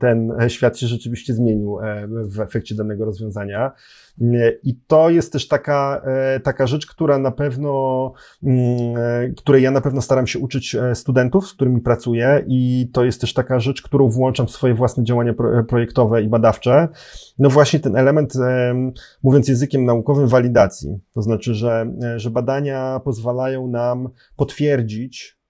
ten 0.00 0.32
świat 0.48 0.78
się 0.78 0.86
rzeczywiście 0.86 1.34
zmienił 1.34 1.73
efektu, 1.80 2.08
w 2.08 2.40
efekcie 2.40 2.74
danego 2.74 3.04
rozwiązania. 3.04 3.72
I 4.62 4.74
to 4.86 5.10
jest 5.10 5.32
też 5.32 5.48
taka, 5.48 6.02
taka 6.42 6.66
rzecz, 6.66 6.86
która 6.86 7.18
na 7.18 7.30
pewno, 7.30 8.12
mm, 8.42 9.34
której 9.36 9.62
ja 9.62 9.70
na 9.70 9.80
pewno 9.80 10.02
staram 10.02 10.26
się 10.26 10.38
uczyć 10.38 10.76
studentów, 10.94 11.48
z 11.48 11.54
którymi 11.54 11.80
pracuję 11.80 12.44
i 12.46 12.90
to 12.92 13.04
jest 13.04 13.20
też 13.20 13.34
taka 13.34 13.60
rzecz, 13.60 13.82
którą 13.82 14.08
włączam 14.08 14.46
w 14.46 14.50
swoje 14.50 14.74
własne 14.74 15.04
działania 15.04 15.34
projektowe 15.68 16.22
i 16.22 16.28
badawcze. 16.28 16.88
No 17.38 17.50
właśnie 17.50 17.80
ten 17.80 17.96
element, 17.96 18.34
mówiąc 19.22 19.48
językiem 19.48 19.84
naukowym, 19.84 20.28
walidacji. 20.28 20.98
To 21.14 21.22
znaczy, 21.22 21.54
że, 21.54 21.86
że 22.16 22.30
badania 22.30 23.00
pozwalają 23.04 23.66
nam 23.66 24.08
potwierdzić, 24.36 25.38
e, 25.38 25.43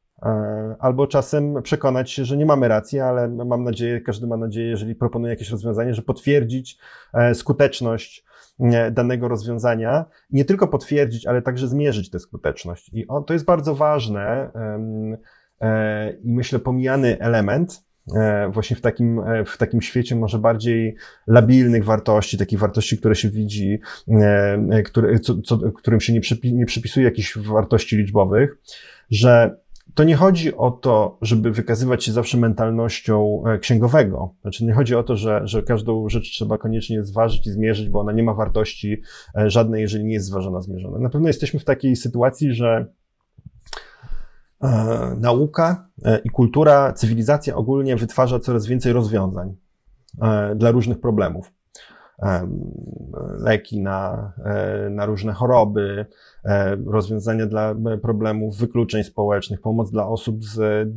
albo 0.78 1.06
czasem 1.06 1.62
przekonać 1.62 2.10
się, 2.10 2.24
że 2.24 2.36
nie 2.36 2.46
mamy 2.46 2.68
racji, 2.68 3.00
ale 3.00 3.28
mam 3.28 3.64
nadzieję, 3.64 4.00
każdy 4.00 4.26
ma 4.26 4.36
nadzieję, 4.36 4.68
jeżeli 4.68 4.94
proponuje 4.94 5.30
jakieś 5.30 5.50
rozwiązanie, 5.50 5.94
że 5.94 6.02
potwierdzić 6.02 6.78
e, 7.14 7.34
skuteczność 7.34 8.24
e, 8.60 8.90
danego 8.90 9.28
rozwiązania. 9.28 10.04
Nie 10.30 10.44
tylko 10.44 10.68
potwierdzić, 10.68 11.26
ale 11.26 11.42
także 11.42 11.68
zmierzyć 11.68 12.10
tę 12.10 12.18
skuteczność. 12.18 12.90
I 12.92 13.06
on, 13.06 13.24
to 13.24 13.32
jest 13.32 13.44
bardzo 13.44 13.74
ważne 13.74 14.50
i 16.22 16.32
myślę 16.32 16.58
pomijany 16.58 17.20
element, 17.20 17.84
właśnie 18.50 18.76
w 18.76 18.80
takim, 18.80 19.20
w 19.46 19.56
takim 19.56 19.82
świecie 19.82 20.16
może 20.16 20.38
bardziej 20.38 20.96
labilnych 21.26 21.84
wartości, 21.84 22.38
takich 22.38 22.58
wartości, 22.58 22.98
które 22.98 23.14
się 23.14 23.30
widzi, 23.30 23.80
które, 24.84 25.18
co, 25.18 25.42
co, 25.42 25.58
którym 25.58 26.00
się 26.00 26.12
nie, 26.12 26.20
przypi, 26.20 26.54
nie 26.54 26.66
przypisuje 26.66 27.04
jakichś 27.04 27.38
wartości 27.38 27.96
liczbowych, 27.96 28.56
że 29.10 29.56
to 29.94 30.04
nie 30.04 30.16
chodzi 30.16 30.56
o 30.56 30.70
to, 30.70 31.18
żeby 31.22 31.50
wykazywać 31.50 32.04
się 32.04 32.12
zawsze 32.12 32.38
mentalnością 32.38 33.42
e, 33.46 33.58
księgowego. 33.58 34.34
Znaczy 34.42 34.64
nie 34.64 34.72
chodzi 34.72 34.94
o 34.94 35.02
to, 35.02 35.16
że, 35.16 35.40
że 35.44 35.62
każdą 35.62 36.08
rzecz 36.08 36.30
trzeba 36.30 36.58
koniecznie 36.58 37.02
zważyć 37.02 37.46
i 37.46 37.50
zmierzyć, 37.50 37.88
bo 37.88 38.00
ona 38.00 38.12
nie 38.12 38.22
ma 38.22 38.34
wartości 38.34 39.02
e, 39.38 39.50
żadnej, 39.50 39.82
jeżeli 39.82 40.04
nie 40.04 40.14
jest 40.14 40.26
zważona, 40.26 40.60
zmierzona. 40.60 40.98
Na 40.98 41.10
pewno 41.10 41.28
jesteśmy 41.28 41.60
w 41.60 41.64
takiej 41.64 41.96
sytuacji, 41.96 42.52
że 42.52 42.86
e, 44.62 45.16
nauka 45.20 45.88
i 46.24 46.30
kultura, 46.30 46.92
cywilizacja 46.92 47.56
ogólnie 47.56 47.96
wytwarza 47.96 48.40
coraz 48.40 48.66
więcej 48.66 48.92
rozwiązań 48.92 49.56
dla 50.56 50.70
różnych 50.70 51.00
problemów 51.00 51.52
leki 53.38 53.80
na, 53.80 54.32
e, 54.44 54.90
na 54.90 55.06
różne 55.06 55.32
choroby, 55.32 56.06
e, 56.44 56.76
rozwiązania 56.86 57.46
dla 57.46 57.74
problemów 58.02 58.56
wykluczeń 58.56 59.04
społecznych, 59.04 59.60
pomoc 59.60 59.90
dla 59.90 60.08
osób 60.08 60.44
z 60.44 60.88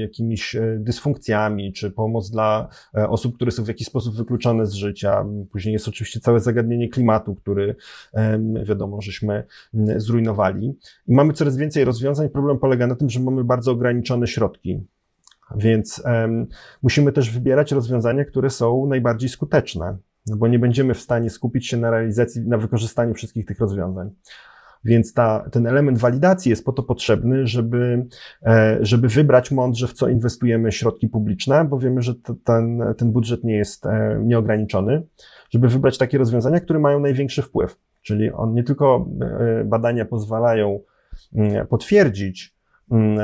jakimiś 0.00 0.56
e, 0.56 0.76
dysfunkcjami, 0.80 1.72
czy 1.72 1.90
pomoc 1.90 2.30
dla 2.30 2.68
osób, 3.08 3.34
które 3.36 3.50
są 3.50 3.64
w 3.64 3.68
jakiś 3.68 3.86
sposób 3.86 4.16
wykluczone 4.16 4.66
z 4.66 4.72
życia. 4.72 5.24
Później 5.52 5.72
jest 5.72 5.88
oczywiście 5.88 6.20
całe 6.20 6.40
zagadnienie 6.40 6.88
klimatu, 6.88 7.34
który 7.34 7.76
wiadomo, 8.64 9.00
żeśmy 9.00 9.44
zrujnowali. 9.96 10.78
I 11.08 11.14
mamy 11.14 11.32
coraz 11.32 11.56
więcej 11.56 11.84
rozwiązań. 11.84 12.28
Problem 12.28 12.58
polega 12.58 12.86
na 12.86 12.94
tym, 12.94 13.10
że 13.10 13.20
mamy 13.20 13.44
bardzo 13.44 13.72
ograniczone 13.72 14.26
środki. 14.26 14.86
Więc 15.56 16.02
um, 16.04 16.46
musimy 16.82 17.12
też 17.12 17.30
wybierać 17.30 17.72
rozwiązania, 17.72 18.24
które 18.24 18.50
są 18.50 18.86
najbardziej 18.86 19.28
skuteczne 19.28 19.96
no 20.26 20.36
bo 20.36 20.48
nie 20.48 20.58
będziemy 20.58 20.94
w 20.94 21.00
stanie 21.00 21.30
skupić 21.30 21.68
się 21.68 21.76
na 21.76 21.90
realizacji, 21.90 22.40
na 22.40 22.58
wykorzystaniu 22.58 23.14
wszystkich 23.14 23.46
tych 23.46 23.58
rozwiązań. 23.58 24.10
Więc 24.84 25.14
ta, 25.14 25.48
ten 25.52 25.66
element 25.66 25.98
walidacji 25.98 26.50
jest 26.50 26.64
po 26.64 26.72
to 26.72 26.82
potrzebny, 26.82 27.46
żeby, 27.46 28.06
e, 28.46 28.78
żeby 28.80 29.08
wybrać 29.08 29.50
mądrze, 29.50 29.88
w 29.88 29.92
co 29.92 30.08
inwestujemy 30.08 30.72
środki 30.72 31.08
publiczne, 31.08 31.64
bo 31.64 31.78
wiemy, 31.78 32.02
że 32.02 32.14
ten, 32.44 32.82
ten 32.96 33.12
budżet 33.12 33.44
nie 33.44 33.56
jest 33.56 33.86
e, 33.86 34.20
nieograniczony, 34.24 35.02
żeby 35.50 35.68
wybrać 35.68 35.98
takie 35.98 36.18
rozwiązania, 36.18 36.60
które 36.60 36.78
mają 36.78 37.00
największy 37.00 37.42
wpływ. 37.42 37.78
Czyli 38.02 38.32
on 38.32 38.54
nie 38.54 38.64
tylko 38.64 39.08
e, 39.20 39.64
badania 39.64 40.04
pozwalają 40.04 40.80
mm, 41.34 41.66
potwierdzić 41.66 42.54
mm, 42.90 43.18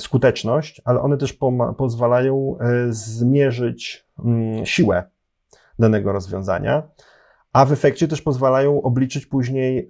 skuteczność, 0.00 0.82
ale 0.84 1.00
one 1.00 1.16
też 1.16 1.38
pozwalają 1.76 2.56
zmierzyć 2.90 4.06
mm, 4.24 4.66
siłę 4.66 5.04
danego 5.82 6.12
rozwiązania, 6.12 6.82
a 7.52 7.64
w 7.64 7.72
efekcie 7.72 8.08
też 8.08 8.22
pozwalają 8.22 8.82
obliczyć 8.82 9.26
później, 9.26 9.88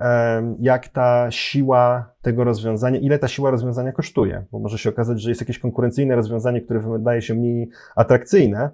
jak 0.60 0.88
ta 0.88 1.30
siła 1.30 2.14
tego 2.22 2.44
rozwiązania, 2.44 2.98
ile 2.98 3.18
ta 3.18 3.28
siła 3.28 3.50
rozwiązania 3.50 3.92
kosztuje, 3.92 4.44
bo 4.52 4.58
może 4.58 4.78
się 4.78 4.88
okazać, 4.90 5.22
że 5.22 5.28
jest 5.28 5.40
jakieś 5.40 5.58
konkurencyjne 5.58 6.16
rozwiązanie, 6.16 6.60
które 6.60 6.80
wydaje 6.80 7.22
się 7.22 7.34
mniej 7.34 7.68
atrakcyjne, 7.96 8.70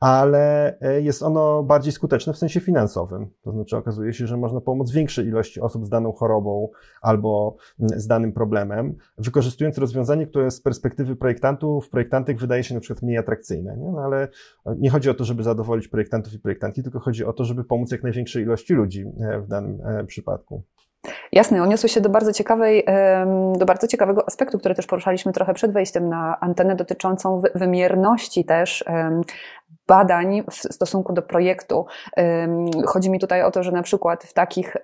ale 0.00 0.78
e, 0.80 1.00
jest 1.00 1.22
ono 1.22 1.62
bardziej 1.62 1.92
skuteczne 1.92 2.32
w 2.32 2.38
sensie 2.38 2.60
finansowym. 2.60 3.30
To 3.42 3.52
znaczy 3.52 3.76
okazuje 3.76 4.12
się, 4.12 4.26
że 4.26 4.36
można 4.36 4.60
pomóc 4.60 4.90
większej 4.90 5.26
ilości 5.26 5.60
osób 5.60 5.84
z 5.84 5.88
daną 5.88 6.12
chorobą 6.12 6.68
albo 7.02 7.56
z 7.78 8.06
danym 8.06 8.32
problemem, 8.32 8.96
wykorzystując 9.18 9.78
rozwiązanie, 9.78 10.26
które 10.26 10.50
z 10.50 10.60
perspektywy 10.60 11.16
projektantów, 11.16 11.88
projektantek 11.88 12.38
wydaje 12.38 12.64
się 12.64 12.74
na 12.74 12.80
przykład 12.80 13.02
mniej 13.02 13.18
atrakcyjne. 13.18 13.76
Nie? 13.76 13.90
No 13.92 14.00
ale 14.00 14.28
nie 14.78 14.90
chodzi 14.90 15.10
o 15.10 15.14
to, 15.14 15.24
żeby 15.24 15.42
zadowolić 15.42 15.88
projektantów 15.88 16.32
i 16.32 16.38
projektantki, 16.38 16.82
tylko 16.82 17.00
chodzi 17.00 17.24
o 17.24 17.32
to, 17.32 17.44
żeby 17.44 17.64
pomóc 17.64 17.90
jak 17.90 18.02
największej 18.02 18.42
ilości 18.42 18.74
ludzi 18.74 19.04
e, 19.20 19.40
w 19.40 19.48
danym 19.48 19.80
e, 19.84 20.04
przypadku. 20.04 20.62
Jasne, 21.32 21.62
odniosły 21.62 21.88
się 21.88 22.00
do 22.00 22.08
bardzo 22.08 22.32
ciekawej, 22.32 22.84
do 23.56 23.66
bardzo 23.66 23.86
ciekawego 23.86 24.26
aspektu, 24.26 24.58
który 24.58 24.74
też 24.74 24.86
poruszaliśmy 24.86 25.32
trochę 25.32 25.54
przed 25.54 25.72
wejściem 25.72 26.08
na 26.08 26.40
antenę, 26.40 26.76
dotyczącą 26.76 27.42
wymierności 27.54 28.44
też 28.44 28.84
badań 29.86 30.42
w 30.50 30.54
stosunku 30.54 31.12
do 31.12 31.22
projektu. 31.22 31.86
Chodzi 32.86 33.10
mi 33.10 33.18
tutaj 33.18 33.42
o 33.42 33.50
to, 33.50 33.62
że 33.62 33.72
na 33.72 33.82
przykład 33.82 34.24
w 34.24 34.32
takich 34.32 34.76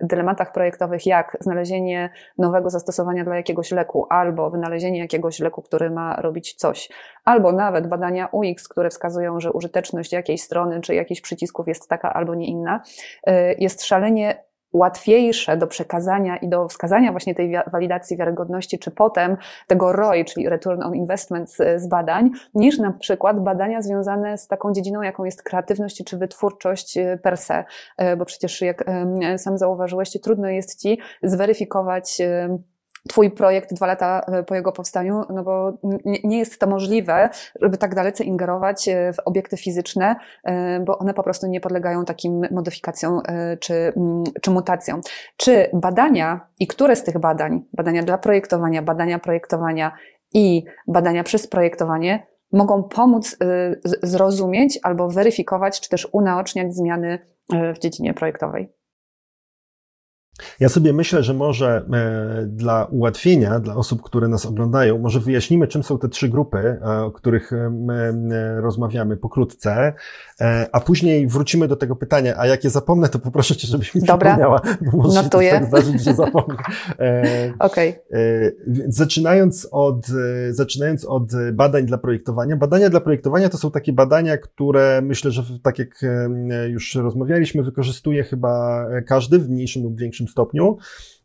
dylematach 0.00 0.52
projektowych 0.52 1.06
jak 1.06 1.36
znalezienie 1.40 2.10
nowego 2.38 2.70
zastosowania 2.70 3.24
dla 3.24 3.36
jakiegoś 3.36 3.70
leku, 3.70 4.06
albo 4.10 4.50
wynalezienie 4.50 4.98
jakiegoś 4.98 5.40
leku, 5.40 5.62
który 5.62 5.90
ma 5.90 6.16
robić 6.16 6.54
coś, 6.54 6.88
albo 7.24 7.52
nawet 7.52 7.86
badania 7.86 8.28
UX, 8.32 8.68
które 8.68 8.90
wskazują, 8.90 9.40
że 9.40 9.52
użyteczność 9.52 10.12
jakiejś 10.12 10.42
strony 10.42 10.80
czy 10.80 10.94
jakichś 10.94 11.20
przycisków 11.20 11.68
jest 11.68 11.88
taka 11.88 12.12
albo 12.12 12.34
nie 12.34 12.46
inna, 12.46 12.82
y, 13.28 13.32
jest 13.58 13.84
szalenie 13.84 14.51
łatwiejsze 14.72 15.56
do 15.56 15.66
przekazania 15.66 16.36
i 16.36 16.48
do 16.48 16.68
wskazania 16.68 17.10
właśnie 17.10 17.34
tej 17.34 17.54
walidacji 17.72 18.16
wiarygodności, 18.16 18.78
czy 18.78 18.90
potem 18.90 19.36
tego 19.66 19.92
ROI, 19.92 20.24
czyli 20.24 20.48
Return 20.48 20.82
on 20.82 20.94
Investment 20.94 21.50
z, 21.50 21.82
z, 21.82 21.86
badań, 21.86 22.30
niż 22.54 22.78
na 22.78 22.92
przykład 22.92 23.40
badania 23.40 23.82
związane 23.82 24.38
z 24.38 24.46
taką 24.46 24.72
dziedziną, 24.72 25.02
jaką 25.02 25.24
jest 25.24 25.42
kreatywność 25.42 26.04
czy 26.04 26.18
wytwórczość 26.18 26.96
y, 26.96 27.18
per 27.22 27.36
se. 27.36 27.64
Y, 28.02 28.16
bo 28.16 28.24
przecież, 28.24 28.60
jak 28.60 28.84
sam 29.36 29.58
zauważyłeś, 29.58 30.10
trudno 30.20 30.48
jest 30.48 30.80
ci 30.80 30.98
zweryfikować 31.22 32.22
Twój 33.08 33.30
projekt 33.30 33.74
dwa 33.74 33.86
lata 33.86 34.20
e, 34.20 34.42
po 34.42 34.54
jego 34.54 34.72
powstaniu, 34.72 35.22
no 35.30 35.42
bo 35.42 35.72
nie 36.24 36.38
jest 36.38 36.58
to 36.58 36.66
możliwe, 36.66 37.30
żeby 37.60 37.78
tak 37.78 37.94
dalece 37.94 38.24
ingerować 38.24 38.88
e, 38.88 39.12
w 39.12 39.18
obiekty 39.24 39.56
fizyczne, 39.56 40.16
e, 40.44 40.80
bo 40.80 40.98
one 40.98 41.14
po 41.14 41.22
prostu 41.22 41.46
nie 41.46 41.60
podlegają 41.60 42.04
takim 42.04 42.42
modyfikacjom 42.50 43.22
czy, 43.60 43.74
mm, 43.74 44.24
czy 44.42 44.50
mutacjom. 44.50 45.00
Czy 45.36 45.70
badania 45.72 46.48
i 46.58 46.66
które 46.66 46.96
z 46.96 47.04
tych 47.04 47.18
badań, 47.18 47.64
badania 47.72 48.02
dla 48.02 48.18
projektowania, 48.18 48.82
badania 48.82 49.18
projektowania 49.18 49.92
i 50.34 50.64
badania 50.88 51.24
przez 51.24 51.46
projektowanie, 51.46 52.26
mogą 52.52 52.82
pomóc 52.82 53.36
zrozumieć 54.02 54.78
albo 54.82 55.08
weryfikować, 55.08 55.80
czy 55.80 55.88
też 55.88 56.08
unaoczniać 56.12 56.74
zmiany 56.74 57.18
w 57.74 57.78
dziedzinie 57.78 58.14
projektowej? 58.14 58.72
Ja 60.60 60.68
sobie 60.68 60.92
myślę, 60.92 61.22
że 61.22 61.34
może 61.34 61.86
e, 61.92 62.46
dla 62.46 62.84
ułatwienia, 62.84 63.60
dla 63.60 63.74
osób, 63.74 64.02
które 64.02 64.28
nas 64.28 64.46
oglądają, 64.46 64.98
może 64.98 65.20
wyjaśnimy, 65.20 65.68
czym 65.68 65.82
są 65.82 65.98
te 65.98 66.08
trzy 66.08 66.28
grupy, 66.28 66.58
e, 66.58 67.02
o 67.04 67.10
których 67.10 67.52
e, 67.52 68.60
rozmawiamy 68.60 69.16
pokrótce, 69.16 69.92
a 70.72 70.80
później 70.80 71.26
wrócimy 71.26 71.68
do 71.68 71.76
tego 71.76 71.96
pytania, 71.96 72.34
a 72.38 72.46
jak 72.46 72.64
je 72.64 72.70
zapomnę, 72.70 73.08
to 73.08 73.18
poproszę 73.18 73.56
Cię, 73.56 73.68
żebyś 73.68 73.94
mi 73.94 74.00
Dobra. 74.00 74.16
przypomniała, 74.16 74.60
bo 74.92 74.98
może 74.98 75.22
Notuję. 75.22 75.50
się 75.50 75.56
tak 75.56 75.66
zdarzyć, 75.66 76.02
że 76.02 76.14
zapomnę. 76.14 76.56
Okay. 77.58 77.94
Zaczynając 78.88 79.68
od, 79.70 80.06
zaczynając 80.50 81.04
od 81.04 81.32
badań 81.52 81.86
dla 81.86 81.98
projektowania. 81.98 82.56
Badania 82.56 82.90
dla 82.90 83.00
projektowania 83.00 83.48
to 83.48 83.58
są 83.58 83.70
takie 83.70 83.92
badania, 83.92 84.36
które 84.36 85.00
myślę, 85.02 85.30
że 85.30 85.42
tak 85.62 85.78
jak 85.78 86.04
już 86.68 86.94
rozmawialiśmy, 86.94 87.62
wykorzystuje 87.62 88.24
chyba 88.24 88.86
każdy 89.06 89.38
w 89.38 89.50
mniejszym 89.50 89.82
lub 89.82 89.98
większym 89.98 90.21
stopniu. 90.28 90.78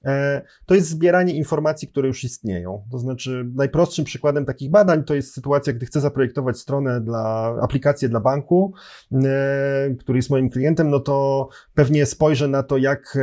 E, 0.06 0.42
to 0.66 0.76
jest 0.76 0.90
zbieranie 0.90 1.34
informacji, 1.34 1.88
które 1.88 2.08
już 2.08 2.24
istnieją. 2.24 2.84
To 2.92 3.00
znaczy, 3.00 3.46
najprostszym 3.56 4.06
przykładem 4.06 4.46
takich 4.46 4.72
badań 4.72 5.04
to 5.04 5.16
jest 5.16 5.34
sytuacja, 5.34 5.74
gdy 5.74 5.86
chcę 5.86 6.02
zaprojektować 6.02 6.58
stronę 6.58 7.02
dla, 7.02 7.56
aplikację 7.62 8.10
dla 8.10 8.20
banku, 8.20 8.74
e, 9.14 9.96
który 10.00 10.20
jest 10.20 10.30
moim 10.30 10.50
klientem, 10.50 10.90
no 10.90 11.00
to 11.00 11.50
pewnie 11.74 12.06
spojrzę 12.06 12.48
na 12.48 12.64
to, 12.64 12.78
jak, 12.78 13.18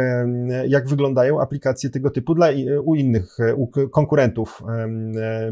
jak 0.69 0.89
wyglądają 0.89 1.41
aplikacje 1.41 1.91
tego 1.91 2.11
typu 2.11 2.35
dla, 2.35 2.49
u 2.85 2.95
innych, 2.95 3.37
u 3.57 3.89
konkurentów 3.89 4.63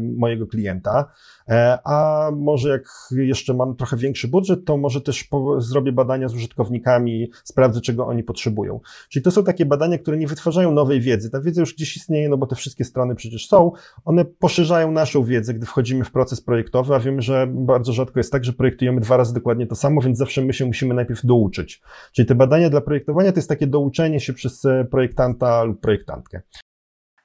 mojego 0.01 0.47
klienta. 0.47 1.11
E, 1.49 1.77
a 1.83 2.29
może 2.35 2.69
jak 2.69 2.83
jeszcze 3.11 3.53
mam 3.53 3.75
trochę 3.75 3.97
większy 3.97 4.27
budżet, 4.27 4.65
to 4.65 4.77
może 4.77 5.01
też 5.01 5.23
po, 5.23 5.61
zrobię 5.61 5.91
badania 5.91 6.27
z 6.27 6.35
użytkownikami, 6.35 7.31
sprawdzę, 7.43 7.81
czego 7.81 8.07
oni 8.07 8.23
potrzebują. 8.23 8.79
Czyli 9.09 9.23
to 9.23 9.31
są 9.31 9.43
takie 9.43 9.65
badania, 9.65 9.97
które 9.97 10.17
nie 10.17 10.27
wytwarzają 10.27 10.71
nowej 10.71 11.01
wiedzy. 11.01 11.12
Ta 11.29 11.41
wiedza 11.41 11.61
już 11.61 11.73
gdzieś 11.73 11.97
istnieje, 11.97 12.29
no 12.29 12.37
bo 12.37 12.47
te 12.47 12.55
wszystkie 12.55 12.83
strony 12.85 13.15
przecież 13.15 13.47
są. 13.47 13.71
One 14.05 14.25
poszerzają 14.25 14.91
naszą 14.91 15.23
wiedzę, 15.23 15.53
gdy 15.53 15.65
wchodzimy 15.65 16.05
w 16.05 16.11
proces 16.11 16.41
projektowy, 16.41 16.95
a 16.95 16.99
wiemy, 16.99 17.21
że 17.21 17.47
bardzo 17.49 17.93
rzadko 17.93 18.19
jest 18.19 18.31
tak, 18.31 18.45
że 18.45 18.53
projektujemy 18.53 19.01
dwa 19.01 19.17
razy 19.17 19.33
dokładnie 19.33 19.67
to 19.67 19.75
samo, 19.75 20.01
więc 20.01 20.17
zawsze 20.17 20.41
my 20.41 20.53
się 20.53 20.65
musimy 20.65 20.93
najpierw 20.93 21.25
douczyć. 21.25 21.81
Czyli 22.11 22.25
te 22.25 22.35
badania 22.35 22.69
dla 22.69 22.81
projektowania 22.81 23.31
to 23.31 23.37
jest 23.37 23.49
takie 23.49 23.67
douczenie 23.67 24.19
się 24.19 24.33
przez 24.33 24.65
e, 24.65 24.85
projektanta 24.91 25.63
lub 25.63 25.81
projektantkę. 25.81 26.41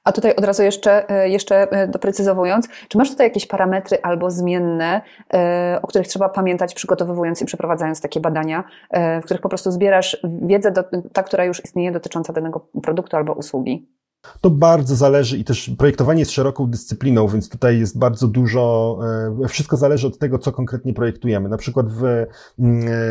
A 0.09 0.11
tutaj 0.11 0.35
od 0.35 0.45
razu 0.45 0.63
jeszcze, 0.63 1.09
e, 1.09 1.29
jeszcze 1.29 1.71
e, 1.71 1.87
doprecyzowując, 1.87 2.67
czy 2.87 2.97
masz 2.97 3.09
tutaj 3.09 3.27
jakieś 3.27 3.47
parametry 3.47 3.97
albo 4.03 4.31
zmienne, 4.31 5.01
e, 5.33 5.79
o 5.81 5.87
których 5.87 6.07
trzeba 6.07 6.29
pamiętać, 6.29 6.73
przygotowując 6.73 7.41
i 7.41 7.45
przeprowadzając 7.45 8.01
takie 8.01 8.19
badania, 8.19 8.63
w 9.21 9.23
których 9.23 9.41
po 9.41 9.49
prostu 9.49 9.71
zbierasz 9.71 10.17
wiedzę, 10.23 10.71
do, 10.71 10.83
ta, 11.13 11.23
która 11.23 11.45
już 11.45 11.65
istnieje 11.65 11.91
dotycząca 11.91 12.33
danego 12.33 12.67
produktu 12.83 13.17
albo 13.17 13.33
usługi? 13.33 13.98
To 14.41 14.49
bardzo 14.49 14.95
zależy 14.95 15.37
i 15.37 15.43
też 15.43 15.71
projektowanie 15.77 16.19
jest 16.19 16.31
szeroką 16.31 16.67
dyscypliną, 16.67 17.27
więc 17.27 17.49
tutaj 17.49 17.79
jest 17.79 17.97
bardzo 17.97 18.27
dużo, 18.27 18.99
e, 19.43 19.47
wszystko 19.47 19.77
zależy 19.77 20.07
od 20.07 20.19
tego, 20.19 20.39
co 20.39 20.51
konkretnie 20.51 20.93
projektujemy. 20.93 21.49
Na 21.49 21.57
przykład 21.57 21.89
w 21.89 22.03
mm, 22.03 22.27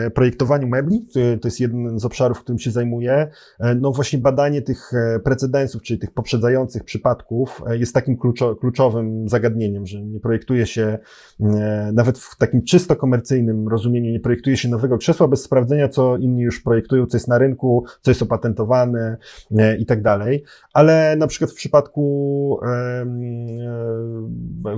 e, 0.07 0.11
projektowaniu 0.11 0.69
mebli, 0.69 1.07
to 1.41 1.49
jest 1.49 1.61
jeden 1.61 1.99
z 1.99 2.05
obszarów, 2.05 2.41
którym 2.41 2.59
się 2.59 2.71
zajmuję, 2.71 3.31
e, 3.61 3.75
no 3.75 3.93
właśnie 3.93 4.19
badanie 4.19 4.63
tych 4.63 4.93
precedensów, 5.25 5.83
czyli 5.83 6.01
tych 6.01 6.11
poprzedzających 6.11 6.85
przypadków 6.85 7.63
jest 7.71 7.95
takim 7.95 8.17
kluczowym 8.61 9.29
zagadnieniem, 9.29 9.87
że 9.87 10.03
nie 10.03 10.21
projektuje 10.21 10.67
się 10.67 10.99
nawet 11.93 12.19
w 12.19 12.37
takim 12.37 12.65
czysto 12.65 12.97
komercyjnym 12.97 13.69
rozumieniu, 13.69 14.13
nie 14.13 14.21
projektuje 14.21 14.57
się 14.57 14.69
nowego 14.69 14.99
krzesła 14.99 15.29
bez 15.29 15.43
sprawdzenia, 15.43 15.89
co 15.89 16.17
inni 16.17 16.43
już 16.43 16.63
projektują, 16.63 17.07
co 17.07 17.17
jest 17.17 17.29
na 17.29 17.39
rynku, 17.39 17.85
co 18.01 18.11
jest 18.11 18.23
opatentowane 18.23 19.17
i 19.79 19.87
tak 19.87 20.03
dalej. 20.03 20.45
Ale 20.73 20.98
na 21.17 21.27
przykład 21.27 21.51
w 21.51 21.55
przypadku 21.55 22.61
e, 22.67 23.07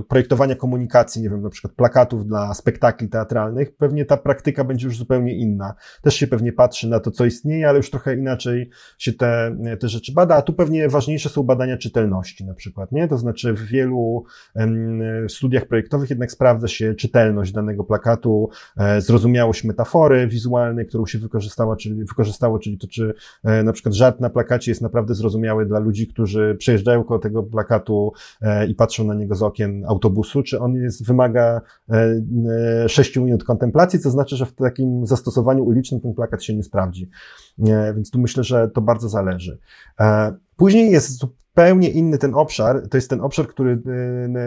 projektowania 0.07 0.55
komunikacji, 0.55 1.21
nie 1.21 1.29
wiem, 1.29 1.41
na 1.41 1.49
przykład 1.49 1.73
plakatów 1.73 2.25
dla 2.25 2.53
spektakli 2.53 3.09
teatralnych, 3.09 3.75
pewnie 3.75 4.05
ta 4.05 4.17
praktyka 4.17 4.63
będzie 4.63 4.87
już 4.87 4.97
zupełnie 4.97 5.35
inna. 5.35 5.73
Też 6.01 6.15
się 6.15 6.27
pewnie 6.27 6.53
patrzy 6.53 6.89
na 6.89 6.99
to, 6.99 7.11
co 7.11 7.25
istnieje, 7.25 7.69
ale 7.69 7.77
już 7.77 7.89
trochę 7.89 8.15
inaczej 8.15 8.69
się 8.97 9.13
te, 9.13 9.57
te 9.79 9.89
rzeczy 9.89 10.13
bada, 10.13 10.35
a 10.35 10.41
tu 10.41 10.53
pewnie 10.53 10.89
ważniejsze 10.89 11.29
są 11.29 11.43
badania 11.43 11.77
czytelności 11.77 12.45
na 12.45 12.53
przykład, 12.53 12.91
nie? 12.91 13.07
To 13.07 13.17
znaczy 13.17 13.53
w 13.53 13.65
wielu 13.65 14.23
studiach 15.27 15.65
projektowych 15.65 16.09
jednak 16.09 16.31
sprawdza 16.31 16.67
się 16.67 16.95
czytelność 16.95 17.51
danego 17.51 17.83
plakatu, 17.83 18.49
e, 18.77 19.01
zrozumiałość 19.01 19.63
metafory 19.63 20.27
wizualnej, 20.27 20.85
którą 20.85 21.05
się 21.05 21.19
wykorzystała, 21.19 21.75
czyli 21.75 22.05
wykorzystało, 22.05 22.59
czyli 22.59 22.77
to, 22.77 22.87
czy 22.87 23.13
e, 23.43 23.63
na 23.63 23.73
przykład 23.73 23.95
żart 23.95 24.19
na 24.19 24.29
plakacie 24.29 24.71
jest 24.71 24.81
naprawdę 24.81 25.15
zrozumiały 25.15 25.65
dla 25.65 25.79
ludzi, 25.79 26.07
którzy 26.11 26.55
przejeżdżają 26.59 27.03
koło 27.03 27.19
tego 27.19 27.43
plakatu 27.43 28.13
e, 28.41 28.67
i 28.67 28.75
patrzą 28.75 29.03
na 29.03 29.13
niego 29.13 29.35
z 29.35 29.43
okien 29.43 29.85
autobusu, 29.87 30.43
czy 30.43 30.59
on 30.59 30.75
jest, 30.75 31.05
wymaga 31.05 31.61
e, 31.89 32.21
e, 32.83 32.89
sześciu 32.89 33.25
minut 33.25 33.43
kontemplacji, 33.43 33.99
co 33.99 34.09
znaczy, 34.09 34.35
że 34.35 34.45
w 34.45 34.53
takim 34.53 35.05
zastosowaniu 35.05 35.63
ulicznym 35.63 36.01
ten 36.01 36.13
plakat 36.13 36.43
się 36.43 36.55
nie 36.55 36.63
sprawdzi. 36.63 37.09
Więc 37.95 38.11
tu 38.11 38.19
myślę, 38.19 38.43
że 38.43 38.69
to 38.69 38.81
bardzo 38.81 39.09
zależy. 39.09 39.59
Później 40.55 40.91
jest 40.91 41.19
zupełnie 41.19 41.89
inny 41.89 42.17
ten 42.17 42.35
obszar. 42.35 42.87
To 42.89 42.97
jest 42.97 43.09
ten 43.09 43.21
obszar, 43.21 43.47
który 43.47 43.81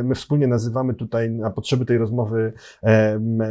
my 0.04 0.14
wspólnie 0.14 0.46
nazywamy 0.46 0.94
tutaj 0.94 1.30
na 1.30 1.50
potrzeby 1.50 1.84
tej 1.84 1.98
rozmowy 1.98 2.52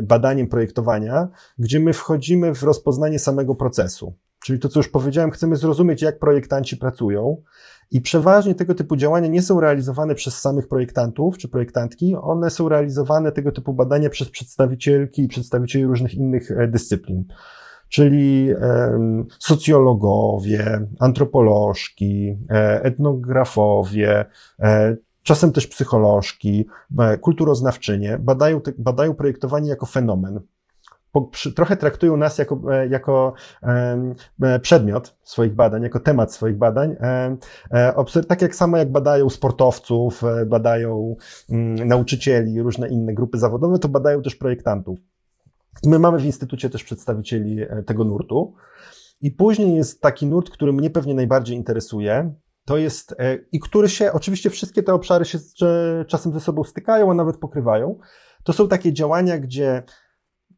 badaniem 0.04 0.48
projektowania, 0.48 1.28
gdzie 1.60 1.80
my 1.80 1.94
wchodzimy 1.94 2.56
w 2.56 2.64
rozpoznanie 2.64 3.20
samego 3.20 3.56
procesu. 3.56 4.14
Czyli 4.44 4.60
to, 4.60 4.70
co 4.70 4.80
już 4.80 4.90
powiedziałem, 4.90 5.32
chcemy 5.32 5.56
zrozumieć, 5.56 6.02
jak 6.02 6.20
projektanci 6.20 6.78
pracują, 6.78 7.42
i 7.92 8.02
przeważnie 8.02 8.56
tego 8.56 8.76
typu 8.76 8.96
działania 8.96 9.28
nie 9.28 9.42
są 9.42 9.60
realizowane 9.60 10.16
przez 10.16 10.40
samych 10.40 10.68
projektantów 10.68 11.38
czy 11.38 11.50
projektantki, 11.50 12.16
one 12.16 12.50
są 12.50 12.70
realizowane 12.70 13.32
tego 13.32 13.52
typu 13.52 13.74
badania 13.74 14.10
przez 14.10 14.30
przedstawicielki 14.30 15.24
i 15.24 15.28
przedstawicieli 15.28 15.86
różnych 15.86 16.14
innych 16.14 16.52
e, 16.52 16.68
dyscyplin. 16.68 17.26
Czyli 17.90 18.50
socjologowie, 19.40 20.88
antropolożki, 21.00 22.38
e, 22.50 22.84
etnografowie, 22.84 24.26
e, 24.60 24.98
czasem 25.24 25.52
też 25.52 25.68
psycholożki, 25.68 26.66
kulturoznawczynie 27.22 28.18
badają, 28.18 28.62
badają 28.78 29.16
projektowanie 29.16 29.70
jako 29.70 29.86
fenomen 29.86 30.40
trochę 31.56 31.78
traktują 31.78 32.18
nas 32.18 32.38
jako, 32.38 32.62
e, 32.72 32.88
jako 32.88 33.34
e, 34.42 34.60
przedmiot 34.60 35.18
swoich 35.24 35.56
badań, 35.56 35.84
jako 35.84 36.00
temat 36.00 36.34
swoich 36.34 36.58
badań. 36.58 36.96
E, 37.00 37.38
tak 38.28 38.42
jak 38.42 38.56
samo 38.56 38.78
jak 38.78 38.92
badają 38.92 39.30
sportowców, 39.30 40.22
badają 40.46 41.16
mm, 41.50 41.88
nauczycieli, 41.88 42.62
różne 42.62 42.90
inne 42.90 43.14
grupy 43.14 43.38
zawodowe, 43.38 43.80
to 43.80 43.90
badają 43.90 44.22
też 44.22 44.36
projektantów. 44.36 45.00
My 45.86 46.00
mamy 46.00 46.20
w 46.20 46.26
Instytucie 46.26 46.70
też 46.70 46.84
przedstawicieli 46.84 47.58
tego 47.86 48.04
nurtu. 48.04 48.54
I 49.22 49.32
później 49.32 49.76
jest 49.76 50.02
taki 50.02 50.26
nurt, 50.28 50.50
który 50.50 50.74
mnie 50.74 50.90
pewnie 50.90 51.14
najbardziej 51.14 51.58
interesuje. 51.58 52.34
To 52.66 52.78
jest, 52.78 53.16
i 53.52 53.60
który 53.60 53.90
się, 53.90 54.12
oczywiście 54.12 54.50
wszystkie 54.50 54.84
te 54.84 54.94
obszary 54.94 55.26
się 55.26 55.38
czasem 56.08 56.34
ze 56.34 56.40
sobą 56.40 56.64
stykają, 56.64 57.12
a 57.12 57.14
nawet 57.14 57.38
pokrywają. 57.38 58.00
To 58.44 58.54
są 58.54 58.68
takie 58.68 58.94
działania, 58.94 59.38
gdzie 59.38 59.84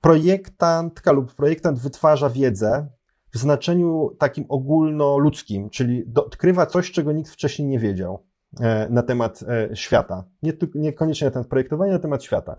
projektantka 0.06 1.12
lub 1.12 1.36
projektant 1.36 1.80
wytwarza 1.80 2.30
wiedzę 2.30 2.88
w 3.34 3.38
znaczeniu 3.38 4.16
takim 4.20 4.46
ogólnoludzkim, 4.50 5.70
czyli 5.70 6.06
odkrywa 6.16 6.66
coś, 6.66 6.92
czego 6.92 7.12
nikt 7.12 7.32
wcześniej 7.32 7.68
nie 7.68 7.80
wiedział 7.80 8.24
e, 8.60 8.90
na 8.90 9.04
temat 9.04 9.44
e, 9.44 9.76
świata. 9.76 10.24
Nie, 10.44 10.54
niekoniecznie 10.76 11.26
na 11.26 11.32
temat 11.32 11.48
projektowania, 11.48 11.94
na 11.94 12.00
temat 12.00 12.24
świata. 12.24 12.56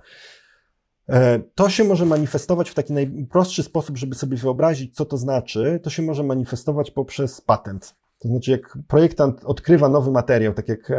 E, 1.09 1.39
to 1.55 1.69
się 1.69 1.85
może 1.85 2.07
manifestować 2.07 2.71
w 2.71 2.75
taki 2.75 2.93
najprostszy 2.93 3.63
sposób, 3.63 3.97
żeby 3.97 4.15
sobie 4.15 4.37
wyobrazić, 4.37 4.95
co 4.95 5.05
to 5.05 5.17
znaczy. 5.17 5.81
To 5.83 5.91
się 5.91 6.03
może 6.03 6.23
manifestować 6.23 6.91
poprzez 6.91 7.41
patent. 7.41 7.95
To 8.19 8.29
znaczy, 8.29 8.51
jak 8.51 8.79
projektant 8.89 9.45
odkrywa 9.45 9.89
nowy 9.89 10.11
materiał, 10.11 10.53
tak 10.53 10.69
jak 10.69 10.93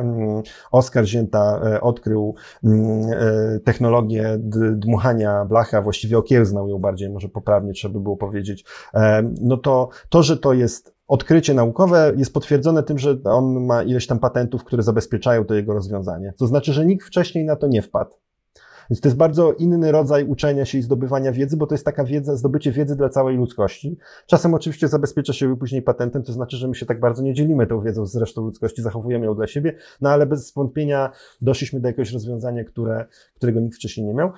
Oskar 0.71 1.06
Zięta 1.06 1.62
e, 1.65 1.82
odkrył 1.82 2.36
e, 2.63 3.60
technologię 3.63 4.38
dmuchania 4.75 5.45
blachy, 5.45 5.77
a 5.77 5.82
właściwie 5.82 6.17
okiełznał 6.17 6.69
ją 6.69 6.80
bardziej, 6.80 7.10
może 7.10 7.30
poprawnie 7.30 7.73
trzeba 7.73 7.93
by 7.93 7.99
było 7.99 8.17
powiedzieć, 8.17 8.65
e, 8.93 9.32
no 9.41 9.58
to 9.58 9.89
to, 10.10 10.23
że 10.23 10.38
to 10.38 10.53
jest 10.53 10.97
odkrycie 11.08 11.53
naukowe 11.53 12.13
jest 12.17 12.34
potwierdzone 12.34 12.84
tym, 12.84 12.97
że 12.97 13.17
on 13.23 13.65
ma 13.65 13.84
ileś 13.84 14.08
tam 14.08 14.19
patentów, 14.19 14.63
które 14.63 14.84
zabezpieczają 14.84 15.45
to 15.45 15.53
jego 15.53 15.73
rozwiązanie. 15.73 16.34
To 16.38 16.47
znaczy, 16.47 16.73
że 16.73 16.86
nikt 16.86 17.08
wcześniej 17.08 17.45
na 17.45 17.56
to 17.56 17.67
nie 17.67 17.82
wpadł. 17.82 18.15
Więc 18.89 19.02
to 19.02 19.08
jest 19.08 19.17
bardzo 19.17 19.54
inny 19.54 19.91
rodzaj 19.91 20.23
uczenia 20.23 20.65
się 20.65 20.78
i 20.78 20.82
zdobywania 20.82 21.32
wiedzy, 21.32 21.58
bo 21.58 21.67
to 21.67 21.73
jest 21.73 21.86
taka 21.86 22.04
wiedza, 22.04 22.36
zdobycie 22.36 22.71
wiedzy 22.71 22.95
dla 22.95 23.10
całej 23.10 23.38
ludzkości. 23.38 23.97
Czasem 24.26 24.54
oczywiście 24.54 24.88
zabezpiecza 24.88 25.34
się 25.34 25.58
później 25.58 25.82
patentem, 25.82 26.23
to 26.23 26.34
znaczy, 26.34 26.58
że 26.58 26.67
my 26.67 26.76
się 26.76 26.86
tak 26.86 27.00
bardzo 27.00 27.23
nie 27.23 27.34
dzielimy 27.34 27.67
tą 27.67 27.82
wiedzą 27.82 28.06
z 28.06 28.15
resztą 28.15 28.41
ludzkości, 28.41 28.82
zachowujemy 28.82 29.26
ją 29.26 29.36
dla 29.36 29.47
siebie, 29.47 29.76
no 30.02 30.10
ale 30.10 30.26
bez 30.26 30.54
wątpienia 30.54 31.12
doszliśmy 31.41 31.80
do 31.80 31.88
jakiegoś 31.88 32.13
rozwiązania, 32.13 32.63
które, 32.63 33.06
którego 33.36 33.60
nikt 33.60 33.76
wcześniej 33.76 34.08
nie 34.08 34.13
miał, 34.13 34.32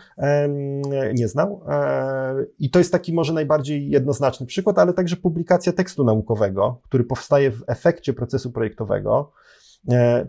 nie 1.14 1.28
znał. 1.28 1.62
E, 1.68 2.46
I 2.60 2.70
to 2.70 2.80
jest 2.80 2.92
taki 2.92 3.14
może 3.14 3.34
najbardziej 3.34 3.90
jednoznaczny 3.90 4.46
przykład, 4.46 4.80
ale 4.80 4.94
także 4.94 5.16
publikacja 5.16 5.74
tekstu 5.74 6.04
naukowego, 6.04 6.82
który 6.84 7.04
powstaje 7.04 7.52
w 7.52 7.64
efekcie 7.68 8.14
procesu 8.14 8.52
projektowego, 8.52 9.32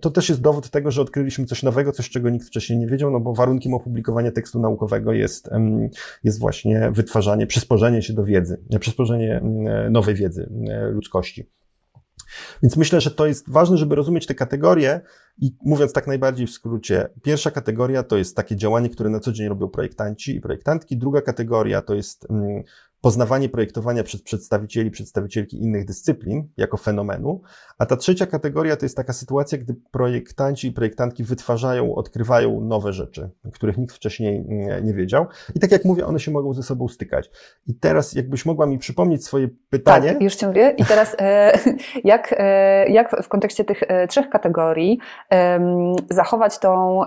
to 0.01 0.11
też 0.11 0.29
jest 0.29 0.41
dowód 0.41 0.71
tego, 0.71 0.91
że 0.91 1.03
odkryliśmy 1.03 1.45
coś 1.45 1.63
nowego, 1.63 1.93
coś, 1.93 2.11
czego 2.11 2.31
nikt 2.31 2.47
wcześniej 2.47 2.79
nie 2.79 2.87
wiedział, 2.87 3.11
no 3.11 3.21
bo 3.21 3.35
warunkiem 3.35 3.75
opublikowania 3.75 4.33
tekstu 4.33 4.61
naukowego 4.61 5.13
jest, 5.13 5.51
jest 6.25 6.41
właśnie 6.41 6.91
wytwarzanie, 6.93 7.47
przysporzenie 7.47 8.03
się 8.03 8.13
do 8.13 8.25
wiedzy, 8.25 8.61
przysporzenie 8.81 9.43
e, 9.67 9.91
nowej 9.91 10.15
wiedzy 10.15 10.51
e, 10.69 10.91
ludzkości. 10.91 11.47
Więc 12.63 12.77
myślę, 12.77 13.01
że 13.01 13.11
to 13.11 13.27
jest 13.27 13.51
ważne, 13.51 13.77
żeby 13.77 13.95
rozumieć 13.95 14.27
te 14.27 14.35
kategorie 14.35 15.01
I 15.41 15.57
mówiąc 15.65 15.93
tak 15.93 16.07
najbardziej 16.07 16.47
w 16.47 16.51
skrócie, 16.51 17.09
pierwsza 17.23 17.51
kategoria 17.51 18.03
to 18.03 18.17
jest 18.17 18.37
takie 18.37 18.57
działanie, 18.57 18.91
które 18.91 19.11
na 19.11 19.21
co 19.21 19.33
dzień 19.33 19.49
robią 19.49 19.69
projektanci 19.69 20.37
i 20.37 20.41
projektantki. 20.41 20.97
Druga 20.97 21.23
kategoria 21.23 21.83
to 21.83 21.95
jest 21.95 22.31
mm, 22.31 22.63
poznawanie 23.01 23.49
projektowania 23.49 24.03
przez 24.03 24.23
przedstawicieli, 24.23 24.91
przedstawicielki 24.91 25.63
innych 25.63 25.85
dyscyplin 25.85 26.49
jako 26.57 26.77
fenomenu, 26.77 27.41
a 27.79 27.87
ta 27.87 27.97
trzecia 27.97 28.27
kategoria 28.27 28.77
to 28.77 28.85
jest 28.85 28.97
taka 28.97 29.13
sytuacja, 29.13 29.59
gdy 29.59 29.75
projektanci 29.91 30.69
i 30.69 30.73
projektantki 30.73 31.25
wytwarzają, 31.25 31.95
odkrywają 31.95 32.61
nowe 32.61 32.93
rzeczy, 32.93 33.31
których 33.53 33.79
nikt 33.79 33.97
wcześniej 33.97 34.45
nie, 34.49 34.81
nie 34.83 34.95
wiedział. 34.95 35.27
I 35.55 35.61
tak 35.61 35.73
jak 35.73 35.85
mówię, 35.85 36.07
one 36.07 36.21
się 36.21 36.31
mogą 36.31 36.55
ze 36.55 36.63
sobą 36.63 36.89
stykać. 36.89 37.31
I 37.67 37.75
teraz, 37.75 38.13
jakbyś 38.13 38.47
mogła 38.47 38.67
mi 38.67 38.79
przypomnieć 38.79 39.25
swoje 39.25 39.49
pytanie. 39.71 40.13
Tak, 40.13 40.23
już 40.23 40.35
cię 40.35 40.47
mówię. 40.47 40.75
I 40.79 40.85
teraz, 40.85 41.17
e, 41.19 41.53
jak, 42.05 42.35
e, 42.39 42.89
jak 42.89 43.23
w 43.23 43.29
kontekście 43.29 43.65
tych 43.65 43.83
e, 43.83 44.09
trzech 44.09 44.29
kategorii 44.29 44.99
zachować 46.11 46.59
tą, 46.59 47.01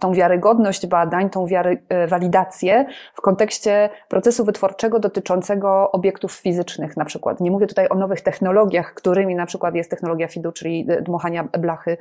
tą 0.00 0.12
wiarygodność 0.12 0.86
badań, 0.86 1.30
tą 1.30 1.46
wiary, 1.46 1.82
walidację 2.08 2.86
w 3.14 3.20
kontekście 3.20 3.88
procesu 4.08 4.44
wytwórczego 4.44 4.98
dotyczącego 4.98 5.90
obiektów 5.92 6.32
fizycznych 6.32 6.96
na 6.96 7.04
przykład. 7.04 7.40
Nie 7.40 7.50
mówię 7.50 7.66
tutaj 7.66 7.88
o 7.88 7.94
nowych 7.94 8.20
technologiach, 8.20 8.94
którymi 8.94 9.34
na 9.34 9.46
przykład 9.46 9.74
jest 9.74 9.90
technologia 9.90 10.28
FIDU, 10.28 10.52
czyli 10.52 10.86
dmuchania 11.02 11.44
blachy 11.58 11.96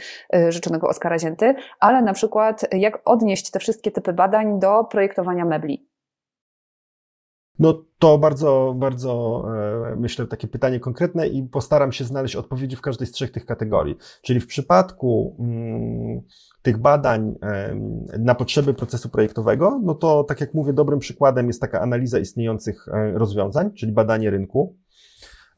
życzonego 0.49 0.87
Oskara 0.87 1.19
Zięty, 1.19 1.55
ale 1.79 2.01
na 2.01 2.13
przykład 2.13 2.65
jak 2.73 2.99
odnieść 3.05 3.51
te 3.51 3.59
wszystkie 3.59 3.91
typy 3.91 4.13
badań 4.13 4.59
do 4.59 4.83
projektowania 4.83 5.45
mebli. 5.45 5.96
No 7.59 7.83
to 7.99 8.17
bardzo, 8.17 8.75
bardzo 8.77 9.43
e, 9.91 9.95
myślę 9.95 10.27
takie 10.27 10.47
pytanie 10.47 10.79
konkretne 10.79 11.27
i 11.27 11.43
postaram 11.43 11.91
się 11.91 12.03
znaleźć 12.03 12.35
odpowiedzi 12.35 12.75
w 12.75 12.81
każdej 12.81 13.07
z 13.07 13.11
trzech 13.11 13.31
tych 13.31 13.45
kategorii. 13.45 13.97
Czyli 14.21 14.39
w 14.39 14.47
przypadku 14.47 15.35
mm, 15.39 16.21
tych 16.61 16.77
badań 16.77 17.35
na 18.19 18.35
potrzeby 18.35 18.73
procesu 18.73 19.09
projektowego, 19.09 19.81
no 19.83 19.95
to 19.95 20.23
tak 20.23 20.41
jak 20.41 20.53
mówię, 20.53 20.73
dobrym 20.73 20.99
przykładem 20.99 21.47
jest 21.47 21.61
taka 21.61 21.81
analiza 21.81 22.19
istniejących 22.19 22.87
e, 22.87 23.11
rozwiązań, 23.11 23.73
czyli 23.73 23.91
badanie 23.91 24.29
rynku. 24.29 24.77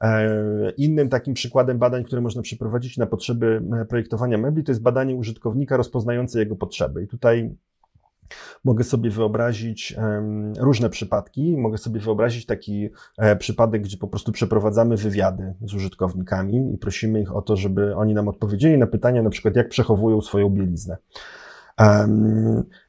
E, 0.04 0.72
innym 0.78 1.10
takim 1.10 1.34
przykładem 1.34 1.78
badań, 1.78 2.04
które 2.04 2.22
można 2.22 2.42
przeprowadzić 2.42 2.98
na 2.98 3.06
potrzeby 3.06 3.62
projektowania 3.90 4.38
mebli, 4.38 4.64
to 4.64 4.72
jest 4.72 4.82
badanie 4.82 5.16
użytkownika 5.16 5.78
rozpoznające 5.78 6.40
jego 6.40 6.56
potrzeby. 6.56 7.04
I 7.04 7.08
tutaj 7.08 7.56
Mogę 8.64 8.84
sobie 8.84 9.10
wyobrazić 9.10 9.96
różne 10.60 10.90
przypadki. 10.90 11.58
Mogę 11.58 11.78
sobie 11.78 12.00
wyobrazić 12.00 12.46
taki 12.46 12.90
e, 13.18 13.36
przypadek, 13.36 13.82
gdzie 13.82 13.98
po 13.98 14.08
prostu 14.08 14.32
przeprowadzamy 14.32 14.98
wywiady 14.98 15.54
z 15.62 15.74
użytkownikami 15.74 16.74
i 16.74 16.78
prosimy 16.78 17.22
ich 17.22 17.36
o 17.36 17.42
to, 17.42 17.56
żeby 17.56 17.96
oni 17.96 18.14
nam 18.14 18.28
odpowiedzieli 18.28 18.78
na 18.78 18.88
pytania, 18.88 19.24
na 19.24 19.30
przykład 19.30 19.56
jak 19.56 19.70
przechowują 19.70 20.22
swoją 20.22 20.50
bieliznę. 20.50 20.98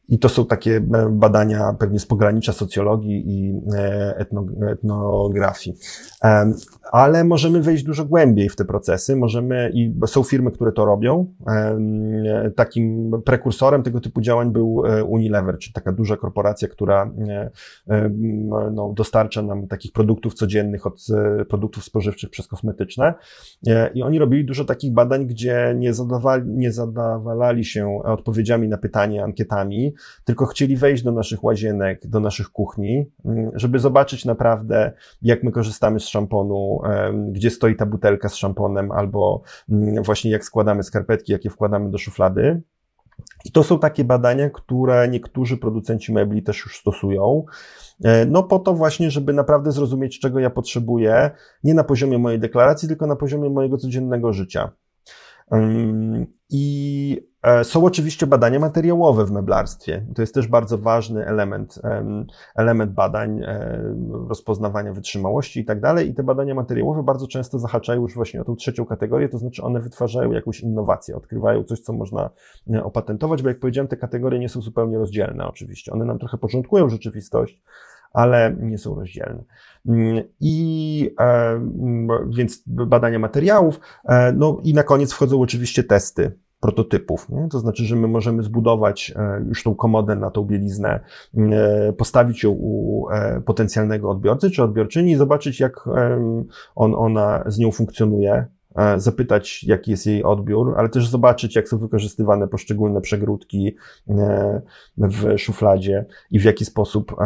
I 0.08 0.18
to 0.18 0.28
są 0.28 0.46
takie 0.46 0.76
e, 0.76 1.08
badania 1.10 1.76
pewnie 1.78 1.98
z 1.98 2.06
pogranicza 2.06 2.52
socjologii 2.52 3.24
i 3.26 3.60
e, 3.74 4.16
etnografii. 4.70 5.76
Ale 6.92 7.24
możemy 7.24 7.62
wejść 7.62 7.84
dużo 7.84 8.04
głębiej 8.04 8.48
w 8.48 8.56
te 8.56 8.64
procesy. 8.64 9.16
Możemy, 9.16 9.70
i 9.74 9.94
są 10.06 10.22
firmy, 10.22 10.50
które 10.50 10.72
to 10.72 10.84
robią. 10.84 11.26
Takim 12.56 13.10
prekursorem 13.24 13.82
tego 13.82 14.00
typu 14.00 14.20
działań 14.20 14.52
był 14.52 14.82
e, 14.86 15.04
Unilever, 15.04 15.58
czyli 15.58 15.72
taka 15.72 15.92
duża 15.92 16.16
korporacja, 16.16 16.68
która 16.68 17.10
no, 18.72 18.92
dostarcza 18.96 19.42
nam 19.42 19.66
takich 19.66 19.92
produktów 19.92 20.34
codziennych 20.34 20.86
od 20.86 21.06
produktów 21.48 21.84
spożywczych 21.84 22.30
przez 22.30 22.46
kosmetyczne. 22.46 23.14
I 23.94 24.02
oni 24.02 24.18
robili 24.18 24.44
dużo 24.44 24.64
takich 24.64 24.92
badań, 24.92 25.26
gdzie 25.26 25.74
nie 25.78 25.94
zadawali, 25.94 26.44
nie 26.46 26.72
zadawali 26.72 27.64
się 27.64 28.02
odpowiedziami 28.04 28.68
na 28.68 28.78
pytania 28.78 29.24
ankietami, 29.24 29.94
tylko 30.24 30.46
chcieli 30.46 30.76
wejść 30.76 31.02
do 31.02 31.12
naszych 31.12 31.44
łazienek, 31.44 32.06
do 32.06 32.20
naszych 32.20 32.50
kuchni, 32.50 33.06
mm, 33.24 33.50
żeby 33.54 33.78
zobaczyć 33.78 34.24
naprawdę, 34.24 34.92
jak 35.22 35.42
my 35.42 35.52
korzystamy 35.52 36.00
z 36.00 36.04
szamponu, 36.04 36.79
gdzie 37.32 37.50
stoi 37.50 37.76
ta 37.76 37.86
butelka 37.86 38.28
z 38.28 38.34
szamponem, 38.34 38.92
albo 38.92 39.42
mm, 39.68 40.02
właśnie 40.02 40.30
jak 40.30 40.44
składamy 40.44 40.82
skarpetki, 40.82 41.32
jakie 41.32 41.50
wkładamy 41.50 41.90
do 41.90 41.98
szuflady. 41.98 42.62
I 43.44 43.52
to 43.52 43.62
są 43.62 43.78
takie 43.78 44.04
badania, 44.04 44.50
które 44.50 45.08
niektórzy 45.08 45.56
producenci 45.56 46.12
mebli 46.12 46.42
też 46.42 46.64
już 46.64 46.78
stosują. 46.78 47.44
E, 48.04 48.26
no 48.26 48.42
po 48.42 48.58
to 48.58 48.74
właśnie, 48.74 49.10
żeby 49.10 49.32
naprawdę 49.32 49.72
zrozumieć, 49.72 50.20
czego 50.20 50.38
ja 50.38 50.50
potrzebuję, 50.50 51.30
nie 51.64 51.74
na 51.74 51.84
poziomie 51.84 52.18
mojej 52.18 52.40
deklaracji, 52.40 52.88
tylko 52.88 53.06
na 53.06 53.16
poziomie 53.16 53.50
mojego 53.50 53.76
codziennego 53.76 54.32
życia. 54.32 54.72
I 56.50 57.26
e, 57.42 57.64
są 57.64 57.84
oczywiście 57.84 58.26
badania 58.26 58.58
materiałowe 58.58 59.24
w 59.24 59.30
meblarstwie. 59.30 60.06
To 60.14 60.22
jest 60.22 60.34
też 60.34 60.48
bardzo 60.48 60.78
ważny 60.78 61.26
element, 61.26 61.80
element 62.56 62.92
badań, 62.92 63.40
rozpoznawania 64.28 64.92
wytrzymałości 64.92 65.60
i 65.60 65.64
tak 65.64 65.80
dalej. 65.80 66.08
I 66.08 66.14
te 66.14 66.22
badania 66.22 66.54
materiałowe 66.54 67.02
bardzo 67.02 67.26
często 67.26 67.58
zahaczają 67.58 68.02
już 68.02 68.14
właśnie 68.14 68.40
o 68.40 68.44
tą 68.44 68.56
trzecią 68.56 68.86
kategorię, 68.86 69.28
to 69.28 69.38
znaczy 69.38 69.62
one 69.62 69.80
wytwarzają 69.80 70.32
jakąś 70.32 70.60
innowację, 70.60 71.16
odkrywają 71.16 71.64
coś, 71.64 71.80
co 71.80 71.92
można 71.92 72.30
e, 72.74 72.84
opatentować, 72.84 73.42
bo 73.42 73.48
jak 73.48 73.60
powiedziałem, 73.60 73.88
te 73.88 73.96
kategorie 73.96 74.38
nie 74.38 74.48
są 74.48 74.60
zupełnie 74.60 74.98
rozdzielne 74.98 75.46
oczywiście. 75.46 75.92
One 75.92 76.04
nam 76.04 76.18
trochę 76.18 76.38
porządkują 76.38 76.88
rzeczywistość, 76.88 77.62
ale 78.12 78.56
nie 78.60 78.78
są 78.78 78.94
rozdzielne. 78.94 79.44
Mm, 79.88 80.24
I 80.40 81.14
e, 81.20 81.50
mm, 81.52 82.08
więc 82.30 82.62
badania 82.66 83.18
materiałów, 83.18 83.80
e, 84.04 84.32
no 84.32 84.58
i 84.62 84.74
na 84.74 84.82
koniec 84.82 85.12
wchodzą 85.12 85.40
oczywiście 85.40 85.84
testy 85.84 86.32
prototypów. 86.60 87.28
Nie? 87.28 87.48
To 87.48 87.58
znaczy, 87.58 87.84
że 87.84 87.96
my 87.96 88.08
możemy 88.08 88.42
zbudować 88.42 89.12
e, 89.16 89.44
już 89.48 89.62
tą 89.62 89.74
komodę 89.74 90.16
na 90.16 90.30
tą 90.30 90.42
bieliznę, 90.42 91.00
mm, 91.34 91.52
postawić 91.94 92.42
ją 92.42 92.50
u 92.50 93.06
potencjalnego 93.44 94.10
odbiorcy 94.10 94.50
czy 94.50 94.62
odbiorczyni 94.62 95.12
i 95.12 95.16
zobaczyć, 95.16 95.60
jak 95.60 95.88
on, 96.74 96.94
ona 96.94 97.44
z 97.46 97.58
nią 97.58 97.70
funkcjonuje, 97.70 98.46
zapytać, 98.96 99.64
jaki 99.64 99.90
jest 99.90 100.06
jej 100.06 100.24
odbiór, 100.24 100.74
ale 100.76 100.88
też 100.88 101.08
zobaczyć, 101.08 101.56
jak 101.56 101.68
są 101.68 101.78
wykorzystywane 101.78 102.48
poszczególne 102.48 103.00
przegródki 103.00 103.76
e, 104.08 104.60
w 104.98 105.38
szufladzie 105.38 106.04
i 106.30 106.38
w 106.38 106.44
jaki 106.44 106.64
sposób, 106.64 107.16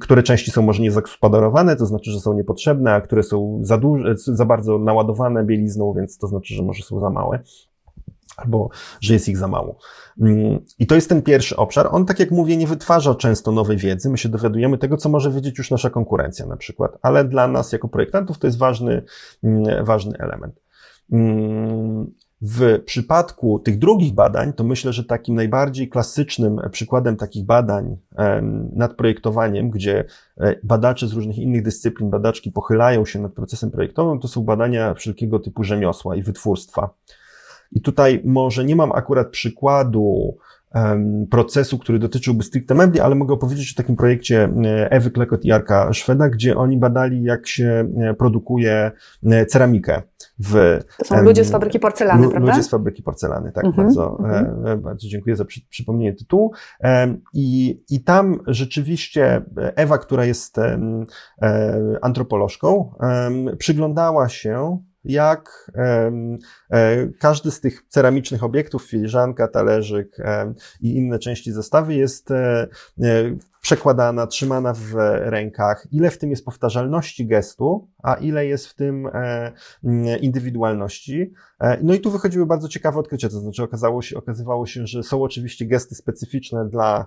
które 0.00 0.22
części 0.22 0.50
są 0.50 0.62
może 0.62 0.82
nie 0.82 0.92
zagospodarowane, 0.92 1.76
to 1.76 1.86
znaczy, 1.86 2.10
że 2.10 2.20
są 2.20 2.34
niepotrzebne, 2.34 2.92
a 2.92 3.00
które 3.00 3.22
są 3.22 3.60
za 3.62 3.78
duże, 3.78 4.14
za 4.16 4.44
bardzo 4.44 4.78
naładowane 4.78 5.44
bielizną, 5.44 5.94
więc 5.96 6.18
to 6.18 6.26
znaczy, 6.26 6.54
że 6.54 6.62
może 6.62 6.82
są 6.82 7.00
za 7.00 7.10
małe 7.10 7.40
albo 8.38 8.68
że 9.00 9.14
jest 9.14 9.28
ich 9.28 9.36
za 9.36 9.48
mało. 9.48 9.78
Mm, 10.20 10.58
I 10.78 10.86
to 10.86 10.94
jest 10.94 11.08
ten 11.08 11.22
pierwszy 11.22 11.56
obszar. 11.56 11.88
On, 11.90 12.06
tak 12.06 12.18
jak 12.18 12.30
mówię, 12.30 12.56
nie 12.56 12.66
wytwarza 12.66 13.14
często 13.14 13.52
nowej 13.52 13.76
wiedzy. 13.76 14.10
My 14.10 14.18
się 14.18 14.28
dowiadujemy 14.28 14.78
tego, 14.78 14.96
co 14.96 15.08
może 15.08 15.30
wiedzieć 15.30 15.58
już 15.58 15.70
nasza 15.70 15.90
konkurencja 15.90 16.46
na 16.46 16.56
przykład, 16.56 16.98
ale 17.02 17.24
dla 17.24 17.48
nas 17.48 17.72
jako 17.72 17.88
projektantów 17.88 18.38
to 18.38 18.46
jest 18.46 18.58
ważny, 18.58 19.02
mm, 19.42 19.84
ważny 19.84 20.18
element. 20.18 20.60
Mm, 21.12 22.10
w 22.40 22.82
przypadku 22.84 23.58
tych 23.58 23.78
drugich 23.78 24.14
badań, 24.14 24.52
to 24.52 24.64
myślę, 24.64 24.92
że 24.92 25.04
takim 25.04 25.34
najbardziej 25.34 25.88
klasycznym 25.88 26.60
przykładem 26.70 27.16
takich 27.16 27.44
badań 27.44 27.96
nad 28.72 28.94
projektowaniem, 28.94 29.70
gdzie 29.70 30.04
e, 30.36 30.54
badacze 30.62 31.08
z 31.08 31.12
różnych 31.12 31.38
innych 31.38 31.62
dyscyplin, 31.62 32.10
badaczki 32.10 32.52
pochylają 32.52 33.06
się 33.06 33.18
nad 33.18 33.32
procesem 33.32 33.70
projektowym, 33.70 34.20
to 34.20 34.28
są 34.28 34.44
badania 34.44 34.94
wszelkiego 34.94 35.38
typu 35.38 35.64
rzemiosła 35.64 36.16
i 36.16 36.22
wytwórstwa. 36.22 36.90
I 37.72 37.80
tutaj 37.80 38.22
może 38.24 38.64
nie 38.64 38.76
mam 38.76 38.92
akurat 38.92 39.30
przykładu 39.30 40.36
um, 40.74 41.26
procesu, 41.30 41.78
który 41.78 41.98
dotyczyłby 41.98 42.42
stricte 42.42 42.74
mebli, 42.74 43.00
ale 43.00 43.14
mogę 43.14 43.34
opowiedzieć 43.34 43.72
o 43.72 43.76
takim 43.76 43.96
projekcie 43.96 44.44
e, 44.64 44.90
Ewy 44.90 45.10
Klekot 45.10 45.44
i 45.44 45.52
Arka 45.52 45.92
Szweda, 45.92 46.28
gdzie 46.28 46.56
oni 46.56 46.76
badali, 46.76 47.22
jak 47.22 47.46
się 47.46 47.92
e, 47.96 48.14
produkuje 48.14 48.90
e, 49.26 49.46
ceramikę. 49.46 50.02
W, 50.38 50.78
to 50.98 51.04
są 51.04 51.22
ludzie 51.22 51.44
z 51.44 51.50
fabryki 51.50 51.78
porcelany, 51.78 52.28
prawda? 52.28 52.50
Ludzie 52.50 52.62
z 52.62 52.70
fabryki 52.70 53.02
porcelany, 53.02 53.52
tak. 53.52 53.64
Mhm, 53.64 53.86
bardzo, 53.86 54.18
mhm. 54.18 54.80
bardzo 54.80 55.08
dziękuję 55.08 55.36
za 55.36 55.44
przy, 55.44 55.60
przypomnienie 55.68 56.12
tytułu. 56.12 56.52
I, 57.34 57.80
I 57.90 58.04
tam 58.04 58.40
rzeczywiście 58.46 59.42
Ewa, 59.56 59.98
która 59.98 60.24
jest 60.24 60.56
antropolożką, 62.02 62.94
przyglądała 63.58 64.28
się 64.28 64.78
jak 65.04 65.70
e, 65.74 66.12
każdy 67.18 67.50
z 67.50 67.60
tych 67.60 67.82
ceramicznych 67.88 68.44
obiektów, 68.44 68.82
filiżanka, 68.82 69.48
talerzyk 69.48 70.16
i 70.80 70.96
inne 70.96 71.18
części 71.18 71.52
zestawy 71.52 71.94
jest 71.94 72.30
e, 72.30 72.68
e, 73.02 73.36
przekładana, 73.60 74.26
trzymana 74.26 74.72
w 74.72 74.94
rękach, 75.20 75.86
ile 75.92 76.10
w 76.10 76.18
tym 76.18 76.30
jest 76.30 76.44
powtarzalności 76.44 77.26
gestu, 77.26 77.88
a 78.02 78.14
ile 78.14 78.46
jest 78.46 78.66
w 78.66 78.74
tym 78.74 79.08
indywidualności. 80.20 81.32
No 81.82 81.94
i 81.94 82.00
tu 82.00 82.10
wychodziły 82.10 82.46
bardzo 82.46 82.68
ciekawe 82.68 82.98
odkrycia, 83.00 83.28
to 83.28 83.40
znaczy 83.40 83.62
okazało 83.62 84.02
się, 84.02 84.16
okazywało 84.16 84.66
się, 84.66 84.86
że 84.86 85.02
są 85.02 85.22
oczywiście 85.22 85.66
gesty 85.66 85.94
specyficzne 85.94 86.68
dla 86.68 87.06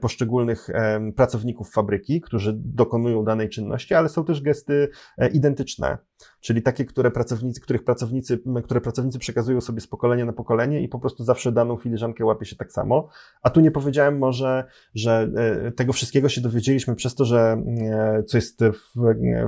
poszczególnych 0.00 0.68
pracowników 1.16 1.70
fabryki, 1.70 2.20
którzy 2.20 2.52
dokonują 2.56 3.24
danej 3.24 3.48
czynności, 3.48 3.94
ale 3.94 4.08
są 4.08 4.24
też 4.24 4.40
gesty 4.40 4.88
identyczne 5.32 5.98
czyli 6.40 6.62
takie, 6.62 6.84
które 6.84 7.10
pracownicy, 7.10 7.60
których 7.60 7.84
pracownicy, 7.84 8.38
które 8.64 8.80
pracownicy 8.80 9.18
przekazują 9.18 9.60
sobie 9.60 9.80
z 9.80 9.86
pokolenia 9.86 10.24
na 10.24 10.32
pokolenie 10.32 10.82
i 10.82 10.88
po 10.88 10.98
prostu 10.98 11.24
zawsze 11.24 11.52
daną 11.52 11.76
filiżankę 11.76 12.24
łapie 12.24 12.46
się 12.46 12.56
tak 12.56 12.72
samo. 12.72 13.08
A 13.42 13.50
tu 13.50 13.60
nie 13.60 13.70
powiedziałem 13.70 14.18
może, 14.18 14.64
że 14.94 15.30
e, 15.66 15.72
tego 15.72 15.92
wszystkiego 15.92 16.28
się 16.28 16.40
dowiedzieliśmy 16.40 16.94
przez 16.94 17.14
to, 17.14 17.24
że 17.24 17.62
e, 17.92 18.22
co 18.22 18.38
jest 18.38 18.60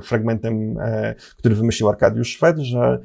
fragmentem, 0.03 0.79
e, 0.79 1.15
który 1.39 1.55
wymyślił 1.55 1.89
Arkadiusz 1.89 2.29
Szwed, 2.29 2.59
że, 2.59 3.01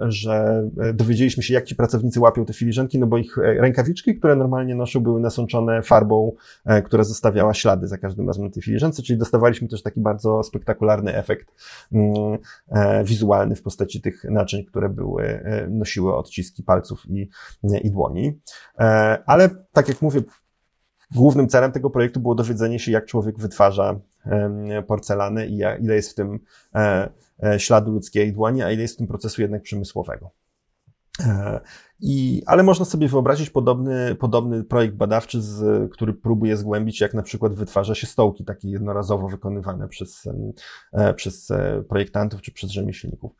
że 0.00 0.64
dowiedzieliśmy 0.94 1.42
się, 1.42 1.54
jak 1.54 1.64
ci 1.64 1.76
pracownicy 1.76 2.20
łapią 2.20 2.44
te 2.44 2.52
filiżanki, 2.52 2.98
no 2.98 3.06
bo 3.06 3.18
ich 3.18 3.36
rękawiczki, 3.36 4.14
które 4.18 4.36
normalnie 4.36 4.74
noszą, 4.74 5.00
były 5.00 5.20
nasączone 5.20 5.82
farbą, 5.82 6.13
która 6.84 7.04
zostawiała 7.04 7.54
ślady 7.54 7.88
za 7.88 7.98
każdym 7.98 8.26
razem 8.26 8.44
na 8.44 8.50
tej 8.50 8.62
filiżance, 8.62 9.02
czyli 9.02 9.18
dostawaliśmy 9.18 9.68
też 9.68 9.82
taki 9.82 10.00
bardzo 10.00 10.42
spektakularny 10.42 11.14
efekt 11.14 11.48
mm, 11.92 12.38
E, 12.68 13.04
wizualny 13.04 13.56
w 13.56 13.62
postaci 13.62 14.00
tych 14.00 14.24
naczyń, 14.24 14.64
które 14.64 14.88
były, 14.88 15.24
e, 15.24 15.66
nosiły 15.68 16.16
odciski 16.16 16.62
palców 16.62 17.06
i, 17.10 17.28
i 17.82 17.90
dłoni. 17.90 18.40
E, 18.78 19.22
ale 19.26 19.48
tak 19.72 19.88
jak 19.88 20.02
mówię, 20.02 20.20
głównym 21.14 21.48
celem 21.48 21.72
tego 21.72 21.90
projektu 21.90 22.20
było 22.20 22.34
dowiedzenie 22.34 22.78
się, 22.78 22.92
jak 22.92 23.06
człowiek 23.06 23.38
wytwarza 23.38 24.00
porcelanę 24.86 25.46
i 25.46 25.62
ile 25.80 25.94
jest 25.94 26.10
w 26.10 26.14
tym 26.14 26.38
śladu 27.58 27.92
ludzkiej 27.92 28.32
dłoni, 28.32 28.62
a 28.62 28.70
ile 28.70 28.82
jest 28.82 28.94
w 28.94 28.98
tym 28.98 29.06
procesu 29.06 29.42
jednak 29.42 29.62
przemysłowego. 29.62 30.30
I, 32.06 32.42
ale 32.46 32.62
można 32.62 32.84
sobie 32.84 33.08
wyobrazić 33.08 33.50
podobny, 33.50 34.14
podobny 34.14 34.64
projekt 34.64 34.94
badawczy, 34.94 35.42
z, 35.42 35.92
który 35.92 36.14
próbuje 36.14 36.56
zgłębić, 36.56 37.00
jak 37.00 37.14
na 37.14 37.22
przykład 37.22 37.54
wytwarza 37.54 37.94
się 37.94 38.06
stołki 38.06 38.44
takie 38.44 38.70
jednorazowo 38.70 39.28
wykonywane 39.28 39.88
przez, 39.88 40.28
e, 40.92 41.14
przez 41.14 41.50
e, 41.50 41.82
projektantów 41.88 42.42
czy 42.42 42.52
przez 42.52 42.70
rzemieślników. 42.70 43.32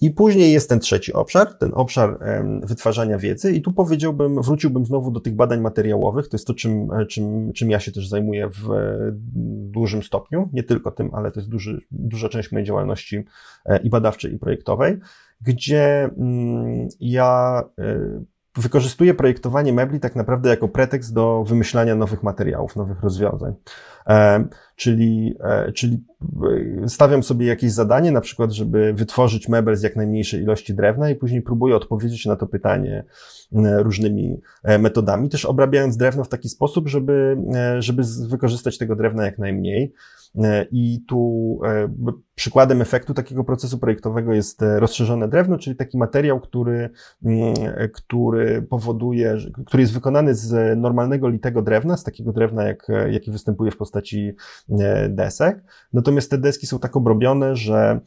I 0.00 0.10
później 0.10 0.52
jest 0.52 0.68
ten 0.68 0.80
trzeci 0.80 1.12
obszar, 1.12 1.54
ten 1.54 1.70
obszar 1.74 2.18
wytwarzania 2.62 3.18
wiedzy, 3.18 3.52
i 3.52 3.62
tu 3.62 3.72
powiedziałbym, 3.72 4.42
wróciłbym 4.42 4.86
znowu 4.86 5.10
do 5.10 5.20
tych 5.20 5.34
badań 5.34 5.60
materiałowych. 5.60 6.28
To 6.28 6.36
jest 6.36 6.46
to, 6.46 6.54
czym, 6.54 6.92
e, 6.92 7.06
czym, 7.06 7.52
czym 7.52 7.70
ja 7.70 7.80
się 7.80 7.92
też 7.92 8.08
zajmuję 8.08 8.48
w 8.48 8.68
dużym 9.70 10.02
stopniu. 10.02 10.48
Nie 10.52 10.62
tylko 10.62 10.90
tym, 10.90 11.14
ale 11.14 11.30
to 11.30 11.40
jest 11.40 11.50
duży, 11.50 11.80
duża 11.90 12.28
część 12.28 12.52
mojej 12.52 12.66
działalności 12.66 13.24
i 13.82 13.90
badawczej, 13.90 14.34
i 14.34 14.38
projektowej 14.38 15.00
gdzie 15.40 16.10
mm, 16.18 16.88
ja 17.00 17.62
y, 17.78 18.24
wykorzystuję 18.56 19.14
projektowanie 19.14 19.72
mebli 19.72 20.00
tak 20.00 20.16
naprawdę 20.16 20.50
jako 20.50 20.68
pretekst 20.68 21.14
do 21.14 21.44
wymyślania 21.44 21.94
nowych 21.94 22.22
materiałów, 22.22 22.76
nowych 22.76 23.00
rozwiązań. 23.00 23.54
E, 24.08 24.44
czyli, 24.76 25.34
e, 25.40 25.72
czyli 25.72 26.04
e, 26.84 26.88
stawiam 26.88 27.22
sobie 27.22 27.46
jakieś 27.46 27.72
zadanie, 27.72 28.12
na 28.12 28.20
przykład, 28.20 28.52
żeby 28.52 28.92
wytworzyć 28.92 29.48
mebel 29.48 29.76
z 29.76 29.82
jak 29.82 29.96
najmniejszej 29.96 30.42
ilości 30.42 30.74
drewna 30.74 31.10
i 31.10 31.14
później 31.14 31.42
próbuję 31.42 31.76
odpowiedzieć 31.76 32.26
na 32.26 32.36
to 32.36 32.46
pytanie 32.46 33.04
różnymi 33.78 34.40
metodami, 34.78 35.28
też 35.28 35.44
obrabiając 35.44 35.96
drewno 35.96 36.24
w 36.24 36.28
taki 36.28 36.48
sposób, 36.48 36.88
żeby, 36.88 37.36
żeby 37.78 38.02
wykorzystać 38.28 38.78
tego 38.78 38.96
drewna 38.96 39.24
jak 39.24 39.38
najmniej. 39.38 39.92
I 40.72 41.04
tu 41.08 41.60
przykładem 42.34 42.82
efektu 42.82 43.14
takiego 43.14 43.44
procesu 43.44 43.78
projektowego 43.78 44.32
jest 44.32 44.62
rozszerzone 44.78 45.28
drewno, 45.28 45.58
czyli 45.58 45.76
taki 45.76 45.98
materiał, 45.98 46.40
który, 46.40 46.90
który 47.92 48.62
powoduje, 48.62 49.36
który 49.66 49.80
jest 49.80 49.92
wykonany 49.92 50.34
z 50.34 50.78
normalnego 50.78 51.28
litego 51.28 51.62
drewna, 51.62 51.96
z 51.96 52.04
takiego 52.04 52.32
drewna, 52.32 52.64
jak, 52.64 52.88
jaki 53.10 53.30
występuje 53.30 53.70
w 53.70 53.76
postaci 53.76 53.97
postaci 53.98 54.34
e, 54.80 55.08
desek. 55.08 55.64
Natomiast 55.92 56.30
te 56.30 56.38
deski 56.38 56.66
są 56.66 56.78
tak 56.78 56.96
obrobione, 56.96 57.56
że, 57.56 58.00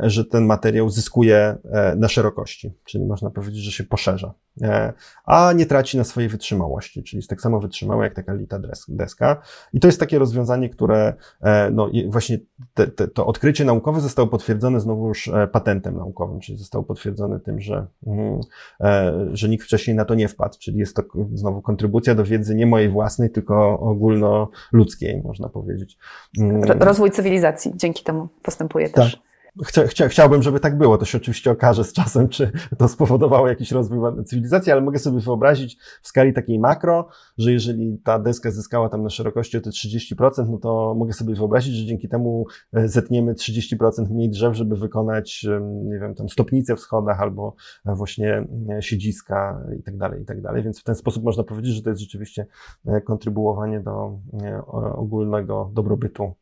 że 0.00 0.24
ten 0.24 0.46
materiał 0.46 0.90
zyskuje 0.90 1.56
e, 1.64 1.96
na 1.96 2.08
szerokości, 2.08 2.72
czyli 2.84 3.04
można 3.04 3.30
powiedzieć, 3.30 3.62
że 3.62 3.72
się 3.72 3.84
poszerza, 3.84 4.34
a 5.24 5.52
nie 5.52 5.66
traci 5.66 5.96
na 5.98 6.04
swojej 6.04 6.28
wytrzymałości, 6.28 7.02
czyli 7.02 7.18
jest 7.18 7.30
tak 7.30 7.40
samo 7.40 7.60
wytrzymałe 7.60 8.04
jak 8.04 8.14
taka 8.14 8.34
lita 8.34 8.58
deska. 8.88 9.42
I 9.72 9.80
to 9.80 9.88
jest 9.88 10.00
takie 10.00 10.18
rozwiązanie, 10.18 10.68
które 10.68 11.14
no, 11.72 11.90
właśnie 12.08 12.38
te, 12.74 12.86
te, 12.86 13.08
to 13.08 13.26
odkrycie 13.26 13.64
naukowe 13.64 14.00
zostało 14.00 14.28
potwierdzone 14.28 14.80
znowu 14.80 15.08
już 15.08 15.30
patentem 15.52 15.96
naukowym, 15.96 16.40
czyli 16.40 16.58
zostało 16.58 16.84
potwierdzone 16.84 17.40
tym, 17.40 17.60
że, 17.60 17.86
mm, 18.06 18.40
że 19.32 19.48
nikt 19.48 19.64
wcześniej 19.64 19.96
na 19.96 20.04
to 20.04 20.14
nie 20.14 20.28
wpadł, 20.28 20.58
czyli 20.58 20.78
jest 20.78 20.96
to 20.96 21.02
znowu 21.34 21.62
kontrybucja 21.62 22.14
do 22.14 22.24
wiedzy 22.24 22.54
nie 22.54 22.66
mojej 22.66 22.88
własnej, 22.88 23.30
tylko 23.30 23.80
ogólnoludzkiej 23.80 24.84
ludzkiej, 24.84 25.22
można 25.22 25.48
powiedzieć. 25.48 25.98
Mm. 26.38 26.62
Rozwój 26.62 27.10
cywilizacji 27.10 27.72
dzięki 27.76 28.04
temu 28.04 28.28
postępuje 28.42 28.88
tak. 28.88 29.08
Chcia, 29.62 29.86
chcia, 29.86 30.08
chciałbym, 30.08 30.42
żeby 30.42 30.60
tak 30.60 30.78
było. 30.78 30.98
To 30.98 31.04
się 31.04 31.18
oczywiście 31.18 31.50
okaże 31.50 31.84
z 31.84 31.92
czasem, 31.92 32.28
czy 32.28 32.52
to 32.78 32.88
spowodowało 32.88 33.48
jakiś 33.48 33.72
rozwój 33.72 34.24
cywilizacji, 34.24 34.72
ale 34.72 34.80
mogę 34.80 34.98
sobie 34.98 35.20
wyobrazić 35.20 35.78
w 36.02 36.08
skali 36.08 36.32
takiej 36.32 36.58
makro, 36.58 37.08
że 37.38 37.52
jeżeli 37.52 37.98
ta 38.04 38.18
deska 38.18 38.50
zyskała 38.50 38.88
tam 38.88 39.02
na 39.02 39.10
szerokości 39.10 39.56
o 39.56 39.60
te 39.60 39.70
30%, 39.70 40.48
no 40.50 40.58
to 40.58 40.94
mogę 40.98 41.12
sobie 41.12 41.34
wyobrazić, 41.34 41.74
że 41.74 41.86
dzięki 41.86 42.08
temu 42.08 42.46
e, 42.72 42.88
zetniemy 42.88 43.34
30% 43.34 44.10
mniej 44.10 44.30
drzew, 44.30 44.54
żeby 44.54 44.76
wykonać, 44.76 45.46
nie 45.84 45.98
wiem, 45.98 46.14
tam 46.14 46.28
stopnice 46.28 46.76
w 46.76 46.80
schodach 46.80 47.20
albo 47.20 47.54
e, 47.86 47.94
właśnie 47.94 48.46
e, 48.70 48.82
siedziska 48.82 49.64
i 49.78 49.82
tak 49.82 49.96
dalej, 49.96 50.22
i 50.22 50.24
tak 50.24 50.40
dalej. 50.40 50.62
Więc 50.62 50.80
w 50.80 50.84
ten 50.84 50.94
sposób 50.94 51.24
można 51.24 51.44
powiedzieć, 51.44 51.74
że 51.74 51.82
to 51.82 51.90
jest 51.90 52.02
rzeczywiście 52.02 52.46
kontrybuowanie 53.04 53.80
do 53.80 54.18
ogólnego 54.94 55.70
dobrobytu 55.74 56.34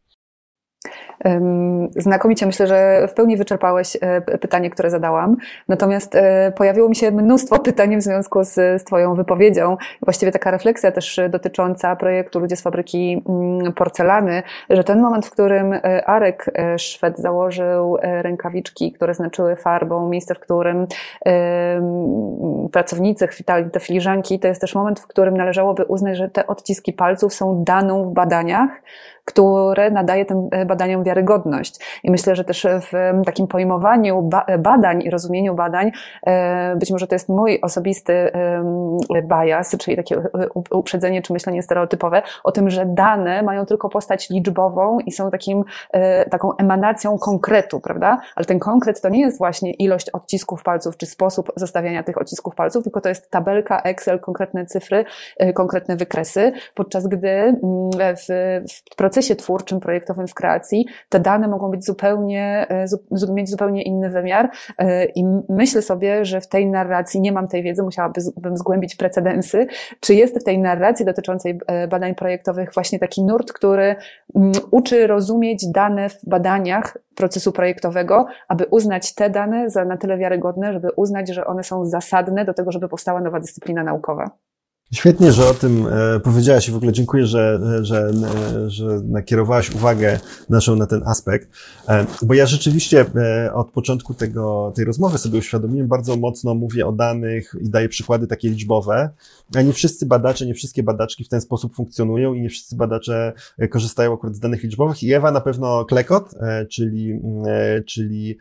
Znakomicie 1.97 2.47
myślę, 2.47 2.67
że 2.67 3.09
w 3.09 3.15
pełni 3.15 3.37
wyczerpałeś 3.37 3.97
e, 4.01 4.21
pytanie, 4.21 4.71
które 4.71 4.91
zadałam. 4.91 5.37
Natomiast 5.69 6.15
e, 6.15 6.53
pojawiło 6.57 6.89
mi 6.89 6.97
się 6.97 7.11
mnóstwo 7.11 7.59
pytań 7.69 7.97
w 7.97 8.03
związku 8.03 8.45
z, 8.45 8.55
z 8.55 8.85
Twoją 8.85 9.15
wypowiedzią. 9.15 9.77
Właściwie 10.03 10.33
taka 10.33 10.51
refleksja 10.51 10.93
też 10.93 11.21
dotycząca 11.31 11.97
projektu 11.97 12.41
Ludzie 12.41 12.57
z 12.57 12.63
fabryki 12.63 13.23
mm, 13.29 13.73
porcelany, 13.73 14.43
że 14.71 14.85
ten 14.85 15.01
moment, 15.01 15.27
w 15.27 15.31
którym 15.31 15.73
e, 15.73 16.05
Arek 16.05 16.51
Szwed 16.77 17.19
założył 17.19 17.97
rękawiczki, 18.03 18.93
które 18.93 19.15
znaczyły 19.15 19.57
farbą, 19.57 20.09
miejsce, 20.09 20.35
w 20.35 20.41
którym 20.41 20.87
pracownicy 22.73 23.27
chwytali 23.27 23.71
te 23.71 23.81
filiżanki, 23.81 24.39
to 24.39 24.49
jest 24.49 24.61
też 24.61 24.75
moment, 24.75 25.01
w 25.01 25.07
którym 25.07 25.37
należałoby 25.37 25.85
uznać, 25.85 26.17
że 26.17 26.29
te 26.29 26.47
odciski 26.47 26.93
palców 26.93 27.35
są 27.35 27.65
daną 27.65 28.05
w 28.05 28.13
badaniach, 28.13 28.71
które 29.25 29.91
nadaje 29.91 30.25
tym 30.25 30.49
e, 30.51 30.67
badaniom 30.67 31.05
wiarygodność. 31.05 32.01
I 32.03 32.11
myślę, 32.11 32.37
że 32.37 32.45
też 32.45 32.67
w 32.81 33.25
takim 33.25 33.47
pojmowaniu 33.47 34.31
badań 34.59 35.03
i 35.03 35.11
rozumieniu 35.11 35.55
badań, 35.55 35.91
e, 36.27 36.77
być 36.77 36.91
może 36.91 37.07
to 37.07 37.15
jest 37.15 37.29
mój 37.29 37.61
osobisty 37.63 38.33
bias, 39.23 39.77
czyli 39.79 39.97
takie 39.97 40.17
e, 40.17 40.25
uprzedzenie 40.71 41.23
czy 41.23 41.33
myślenie 41.33 41.63
stereotypowe, 41.63 42.23
o 42.45 42.53
tym, 42.53 42.71
że 42.71 42.87
dane 42.87 43.43
mają 43.43 43.67
tylko 43.67 43.89
postać 43.89 44.31
liczbową 44.31 44.99
i 45.07 45.13
są 45.13 45.31
takim, 45.31 45.65
taką 46.31 46.57
emanacją 46.57 47.19
konkretu, 47.19 47.81
prawda? 47.81 48.21
Ale 48.37 48.47
ten 48.47 48.59
konkret 48.59 49.01
to 49.01 49.09
nie 49.09 49.21
jest 49.21 49.39
właśnie 49.39 49.73
ilość 49.73 50.11
odcisków 50.11 50.63
palców, 50.63 50.97
czy 50.97 51.07
sposób 51.07 51.53
zostawiania 51.57 52.03
tych 52.03 52.19
odcisków 52.19 52.55
palców, 52.55 52.85
tylko 52.85 53.01
to 53.01 53.09
jest 53.09 53.31
tabelka 53.31 53.81
Excel, 53.81 54.21
konkretne 54.21 54.67
cyfry, 54.67 55.05
konkretne 55.55 55.97
wykresy, 55.97 56.53
podczas 56.75 57.07
gdy 57.07 57.57
w, 57.93 58.27
w 58.69 58.97
procesie 59.13 59.37
twórczym, 59.37 59.81
projektowym 59.81 60.29
w 60.29 60.35
kreacji, 60.35 60.87
te 61.09 61.21
dane 61.21 61.49
mogą 61.49 61.71
być 61.71 61.85
zupełnie, 61.85 62.67
e, 62.71 63.33
mieć 63.33 63.51
zupełnie 63.51 63.83
inny 63.83 64.11
wymiar 64.11 64.51
e, 64.79 65.05
i 65.05 65.25
myślę 65.49 65.83
sobie, 65.83 66.25
że 66.25 66.41
w 66.41 66.49
tej 66.49 66.67
narracji, 66.67 67.21
nie 67.21 67.33
mam 67.33 67.49
tej 67.49 67.63
wiedzy, 67.63 67.83
musiałabym 67.83 68.57
zgłębić 68.57 68.97
precedensy, 68.97 69.67
czy 70.01 70.15
jest 70.15 70.41
w 70.41 70.45
tej 70.45 70.59
narracji 70.59 71.07
dotyczącej 71.07 71.59
e, 71.67 71.89
badań 71.89 72.15
projektowych 72.15 72.71
właśnie 72.75 72.99
taki 72.99 73.23
nurt, 73.23 73.53
który 73.53 73.97
uczy 74.71 75.07
rozumieć 75.07 75.67
dane 75.67 76.09
w 76.09 76.19
badaniach 76.27 76.99
procesu 77.15 77.53
projektowego, 77.53 78.27
aby 78.49 78.67
uznać 78.71 79.15
te 79.15 79.31
dane 79.31 79.71
za 79.71 79.85
na 79.85 79.97
tyle 79.97 80.19
wiarygodne, 80.19 80.73
żeby 80.73 80.89
uznać, 80.97 81.29
że 81.29 81.47
one 81.47 81.65
są 81.65 81.85
zasadne 81.85 82.45
do 82.45 82.55
tego, 82.55 82.73
żeby 82.73 82.89
powstała 82.89 83.21
nowa 83.21 83.41
dyscyplina 83.41 83.85
naukowa. 83.85 84.31
Świetnie, 84.95 85.33
że 85.33 85.49
o 85.49 85.55
tym 85.55 85.87
e, 85.87 86.21
powiedziałaś 86.21 86.69
i 86.69 86.73
w 86.73 86.77
ogóle 86.77 86.93
dziękuję, 86.93 87.27
że, 87.27 87.61
że, 87.83 88.13
e, 88.57 88.71
że 88.71 88.87
nakierowałaś 89.05 89.75
uwagę 89.75 90.21
naszą 90.49 90.77
na 90.77 90.87
ten 90.87 91.03
aspekt, 91.07 91.49
e, 91.89 92.07
bo 92.23 92.35
ja 92.35 92.47
rzeczywiście 92.47 93.07
od 93.55 93.71
początku 93.71 94.15
tego, 94.15 94.73
tej 94.77 94.85
rozmowy 94.85 95.19
sobie 95.19 95.39
uświadomiłem, 95.39 95.89
bardzo 95.89 96.17
mocno 96.17 96.55
mówię 96.55 96.87
o 96.87 96.93
danych 96.93 97.57
i 97.61 97.71
daję 97.71 97.89
przykłady 97.89 98.27
takie 98.27 98.49
liczbowe, 98.49 99.11
a 99.55 99.63
nie 99.63 99.73
wszyscy 99.73 100.07
badacze, 100.07 100.47
nie 100.47 100.55
wszystkie 100.55 100.83
badaczki 100.83 101.25
w 101.25 101.29
ten 101.29 101.41
sposób 101.41 101.75
funkcjonują 101.75 102.35
i 102.35 102.41
nie 102.41 102.49
wszyscy 102.49 102.77
badacze 102.77 103.33
korzystają 103.71 104.15
akurat 104.15 104.37
z 104.37 104.41
danych 104.41 104.63
liczbowych. 104.63 105.03
I 105.03 105.13
Ewa 105.13 105.31
na 105.33 105.41
pewno 105.41 105.85
Klekot, 105.85 106.35
czyli, 106.71 107.21
czyli 107.87 108.39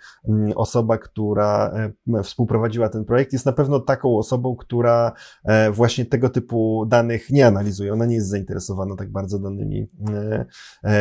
osoba, 0.56 0.98
która 0.98 1.74
współprowadziła 2.24 2.90
ten 2.90 3.06
projekt, 3.06 3.34
jest 3.34 3.46
na 3.46 3.52
pewno 3.52 3.80
taką 3.80 4.18
osobą, 4.18 4.56
która 4.56 5.12
właśnie 5.72 6.06
tego 6.06 6.30
typu 6.30 6.41
typu 6.42 6.86
danych 6.88 7.30
nie 7.30 7.48
analizuje. 7.48 7.94
Ona 7.94 8.06
nie 8.06 8.16
jest 8.16 8.30
zainteresowana 8.30 8.96
tak 8.96 9.12
bardzo 9.12 9.40
danymi 9.40 9.88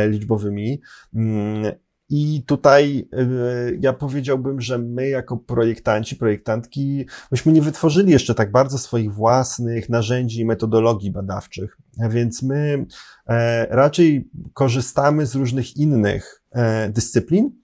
liczbowymi. 0.09 0.81
Mm, 1.15 1.73
i 2.11 2.43
tutaj 2.47 3.09
y, 3.15 3.79
ja 3.81 3.93
powiedziałbym, 3.93 4.61
że 4.61 4.79
my 4.79 5.09
jako 5.09 5.37
projektanci, 5.37 6.17
projektantki, 6.17 7.07
myśmy 7.31 7.53
nie 7.53 7.63
wytworzyli 7.63 8.13
jeszcze 8.13 8.35
tak 8.35 8.51
bardzo 8.53 8.79
swoich 8.79 9.15
własnych 9.15 9.89
narzędzi 9.89 10.41
i 10.41 10.45
metodologii 10.45 11.11
badawczych, 11.11 11.77
więc 12.11 12.43
my 12.43 12.87
e, 13.27 13.67
raczej 13.67 14.31
korzystamy 14.55 15.27
z 15.27 15.35
różnych 15.35 15.77
innych 15.77 16.43
e, 16.53 16.91
dyscyplin, 16.91 17.60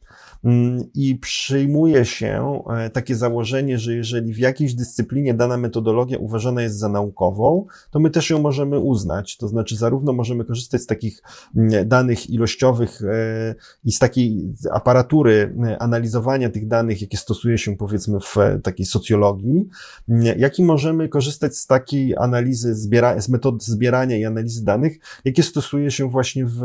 I 0.95 1.17
przyjmuje 1.17 2.05
się 2.05 2.63
e, 2.71 2.91
takie 2.91 3.17
założenie, 3.17 3.79
że 3.79 3.95
jeżeli 3.95 4.35
w 4.35 4.39
jakiejś 4.39 4.75
dyscyplinie 4.75 5.35
dana 5.35 5.57
metodologia 5.57 6.19
uważana 6.19 6.63
jest 6.63 6.79
za 6.79 6.89
naukową, 6.89 7.67
to 7.91 8.01
my 8.01 8.11
też 8.11 8.31
ją 8.31 8.39
możemy 8.39 8.79
uznać. 8.79 9.37
To 9.37 9.49
znaczy, 9.49 9.77
zarówno 9.77 10.13
możemy 10.13 10.45
korzystać 10.45 10.83
z 10.83 10.87
takich 10.87 11.23
mm, 11.57 11.89
danych 11.89 12.31
ilościowych 12.31 13.03
e, 13.03 13.55
i 13.85 13.93
z 13.93 13.99
takiej 13.99 14.55
aparatury 14.71 15.55
e, 15.67 15.83
analizowania 15.83 16.51
tych 16.51 16.69
danych, 16.69 17.03
jakie 17.03 17.17
stosuje 17.17 17.59
się 17.59 17.77
powiedzmy 17.77 18.21
w 18.21 18.37
takiej 18.63 18.87
socjologii, 18.87 19.69
mm, 20.09 20.39
jak 20.39 20.59
i 20.59 20.65
możemy 20.65 21.09
korzystać 21.09 21.57
z 21.57 21.67
takiej 21.67 22.17
analizy, 22.17 22.75
zbiera, 22.75 23.21
z 23.21 23.29
metod 23.29 23.65
zbierania 23.65 24.17
i 24.17 24.25
analizy 24.25 24.65
danych, 24.65 24.99
jakie 25.25 25.43
stosuje 25.43 25.91
się 25.91 26.11
właśnie 26.11 26.47
w 26.47 26.63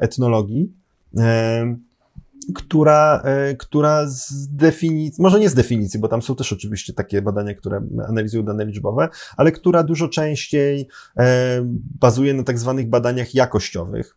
etnologii 0.00 0.72
która, 2.54 3.22
e, 3.24 3.54
która 3.54 4.06
z 4.06 4.48
definicji, 4.48 5.22
może 5.22 5.40
nie 5.40 5.48
z 5.48 5.54
definicji, 5.54 6.00
bo 6.00 6.08
tam 6.08 6.22
są 6.22 6.34
też 6.34 6.52
oczywiście 6.52 6.92
takie 6.92 7.22
badania, 7.22 7.54
które 7.54 7.82
analizują 8.08 8.42
dane 8.42 8.64
liczbowe, 8.64 9.08
ale 9.36 9.52
która 9.52 9.82
dużo 9.82 10.08
częściej 10.08 10.88
e, 11.16 11.60
bazuje 12.00 12.34
na 12.34 12.42
tak 12.42 12.58
zwanych 12.58 12.88
badaniach 12.88 13.34
jakościowych. 13.34 14.16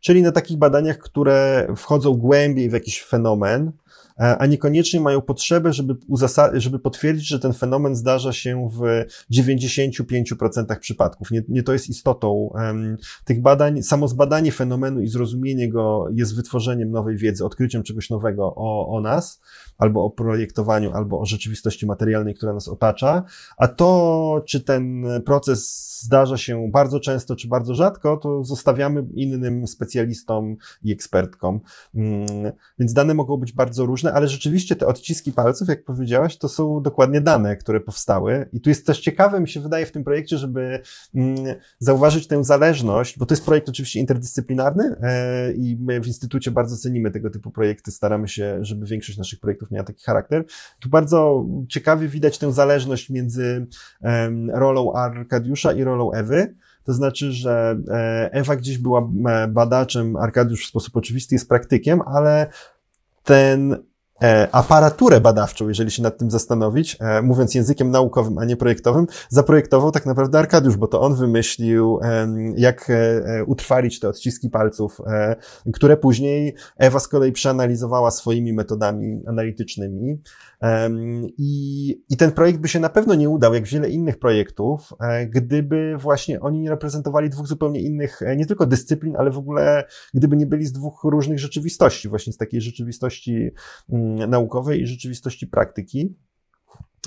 Czyli 0.00 0.22
na 0.22 0.32
takich 0.32 0.58
badaniach, 0.58 0.98
które 0.98 1.68
wchodzą 1.76 2.14
głębiej 2.14 2.70
w 2.70 2.72
jakiś 2.72 3.02
fenomen, 3.02 3.72
a 4.16 4.46
niekoniecznie 4.46 5.00
mają 5.00 5.20
potrzebę, 5.20 5.72
żeby, 5.72 5.96
żeby 6.54 6.78
potwierdzić, 6.78 7.28
że 7.28 7.38
ten 7.38 7.52
fenomen 7.52 7.96
zdarza 7.96 8.32
się 8.32 8.68
w 8.72 9.04
95% 9.32 10.78
przypadków. 10.78 11.30
Nie, 11.30 11.42
nie 11.48 11.62
to 11.62 11.72
jest 11.72 11.88
istotą 11.88 12.32
um, 12.32 12.96
tych 13.24 13.42
badań. 13.42 13.82
Samo 13.82 14.08
zbadanie 14.08 14.52
fenomenu 14.52 15.00
i 15.00 15.08
zrozumienie 15.08 15.68
go 15.68 16.06
jest 16.12 16.36
wytworzeniem 16.36 16.90
nowej 16.90 17.16
wiedzy, 17.16 17.44
odkryciem 17.44 17.82
czegoś 17.82 18.10
nowego 18.10 18.54
o, 18.56 18.88
o 18.88 19.00
nas, 19.00 19.40
albo 19.78 20.04
o 20.04 20.10
projektowaniu, 20.10 20.92
albo 20.92 21.20
o 21.20 21.26
rzeczywistości 21.26 21.86
materialnej, 21.86 22.34
która 22.34 22.52
nas 22.52 22.68
otacza. 22.68 23.22
A 23.56 23.68
to, 23.68 24.42
czy 24.46 24.60
ten 24.60 25.04
proces 25.24 25.86
zdarza 26.02 26.36
się 26.36 26.70
bardzo 26.72 27.00
często, 27.00 27.36
czy 27.36 27.48
bardzo 27.48 27.74
rzadko, 27.74 28.16
to 28.16 28.44
zostawiamy 28.44 29.06
innym 29.14 29.66
specjalistom 29.66 30.56
i 30.82 30.92
ekspertkom. 30.92 31.60
Um, 31.94 32.26
więc 32.78 32.92
dane 32.92 33.14
mogą 33.14 33.36
być 33.36 33.52
bardzo 33.52 33.86
różne 33.86 34.05
ale 34.12 34.28
rzeczywiście 34.28 34.76
te 34.76 34.86
odciski 34.86 35.32
palców, 35.32 35.68
jak 35.68 35.84
powiedziałaś, 35.84 36.36
to 36.38 36.48
są 36.48 36.82
dokładnie 36.82 37.20
dane, 37.20 37.56
które 37.56 37.80
powstały. 37.80 38.48
I 38.52 38.60
tu 38.60 38.70
jest 38.70 38.86
też 38.86 39.00
ciekawe, 39.00 39.40
mi 39.40 39.48
się 39.48 39.60
wydaje 39.60 39.86
w 39.86 39.92
tym 39.92 40.04
projekcie, 40.04 40.38
żeby 40.38 40.80
mm, 41.14 41.36
zauważyć 41.78 42.26
tę 42.26 42.44
zależność, 42.44 43.18
bo 43.18 43.26
to 43.26 43.34
jest 43.34 43.44
projekt 43.44 43.68
oczywiście 43.68 44.00
interdyscyplinarny 44.00 44.96
e, 45.02 45.52
i 45.52 45.76
my 45.80 46.00
w 46.00 46.06
Instytucie 46.06 46.50
bardzo 46.50 46.76
cenimy 46.76 47.10
tego 47.10 47.30
typu 47.30 47.50
projekty, 47.50 47.90
staramy 47.90 48.28
się, 48.28 48.58
żeby 48.60 48.86
większość 48.86 49.18
naszych 49.18 49.40
projektów 49.40 49.70
miała 49.70 49.84
taki 49.84 50.04
charakter. 50.04 50.44
Tu 50.80 50.88
bardzo 50.88 51.46
ciekawie 51.68 52.08
widać 52.08 52.38
tę 52.38 52.52
zależność 52.52 53.10
między 53.10 53.66
rolą 54.52 54.92
Arkadiusza 54.92 55.72
i 55.72 55.84
rolą 55.84 56.12
Ewy. 56.12 56.54
To 56.86 56.92
znaczy, 56.92 57.32
że 57.32 57.78
e, 57.88 58.28
Ewa 58.32 58.56
gdzieś 58.56 58.78
była 58.78 59.10
e, 59.28 59.48
badaczem, 59.48 60.16
Arkadiusz 60.16 60.66
w 60.66 60.68
sposób 60.68 60.96
oczywisty 60.96 61.34
jest 61.34 61.48
praktykiem, 61.48 62.00
ale 62.06 62.46
ten 63.24 63.76
aparaturę 64.52 65.20
badawczą, 65.20 65.68
jeżeli 65.68 65.90
się 65.90 66.02
nad 66.02 66.18
tym 66.18 66.30
zastanowić, 66.30 66.96
e, 67.00 67.22
mówiąc 67.22 67.54
językiem 67.54 67.90
naukowym, 67.90 68.38
a 68.38 68.44
nie 68.44 68.56
projektowym, 68.56 69.06
zaprojektował 69.28 69.90
tak 69.90 70.06
naprawdę 70.06 70.38
Arkadiusz, 70.38 70.76
bo 70.76 70.86
to 70.86 71.00
on 71.00 71.14
wymyślił, 71.14 72.00
jak 72.56 72.90
e, 72.90 73.44
utrwalić 73.44 74.00
te 74.00 74.08
odciski 74.08 74.50
palców, 74.50 74.98
które 75.72 75.96
później 75.96 76.54
Ewa 76.76 77.00
z 77.00 77.08
kolei 77.08 77.32
przeanalizowała 77.32 78.10
swoimi 78.10 78.52
metodami 78.52 79.22
analitycznymi. 79.26 80.22
I, 81.38 81.88
I 82.08 82.16
ten 82.16 82.32
projekt 82.32 82.58
by 82.58 82.68
się 82.68 82.80
na 82.80 82.88
pewno 82.88 83.14
nie 83.14 83.28
udał, 83.28 83.54
jak 83.54 83.66
wiele 83.66 83.90
innych 83.90 84.18
projektów, 84.18 84.92
gdyby 85.28 85.96
właśnie 85.98 86.40
oni 86.40 86.60
nie 86.60 86.70
reprezentowali 86.70 87.30
dwóch 87.30 87.46
zupełnie 87.46 87.80
innych, 87.80 88.20
nie 88.36 88.46
tylko 88.46 88.66
dyscyplin, 88.66 89.16
ale 89.16 89.30
w 89.30 89.38
ogóle 89.38 89.84
gdyby 90.14 90.36
nie 90.36 90.46
byli 90.46 90.66
z 90.66 90.72
dwóch 90.72 91.04
różnych 91.04 91.38
rzeczywistości, 91.38 92.08
właśnie 92.08 92.32
z 92.32 92.36
takiej 92.36 92.60
rzeczywistości 92.60 93.50
mm, 93.92 94.05
naukowej 94.14 94.82
i 94.82 94.86
rzeczywistości 94.86 95.46
praktyki. 95.46 96.16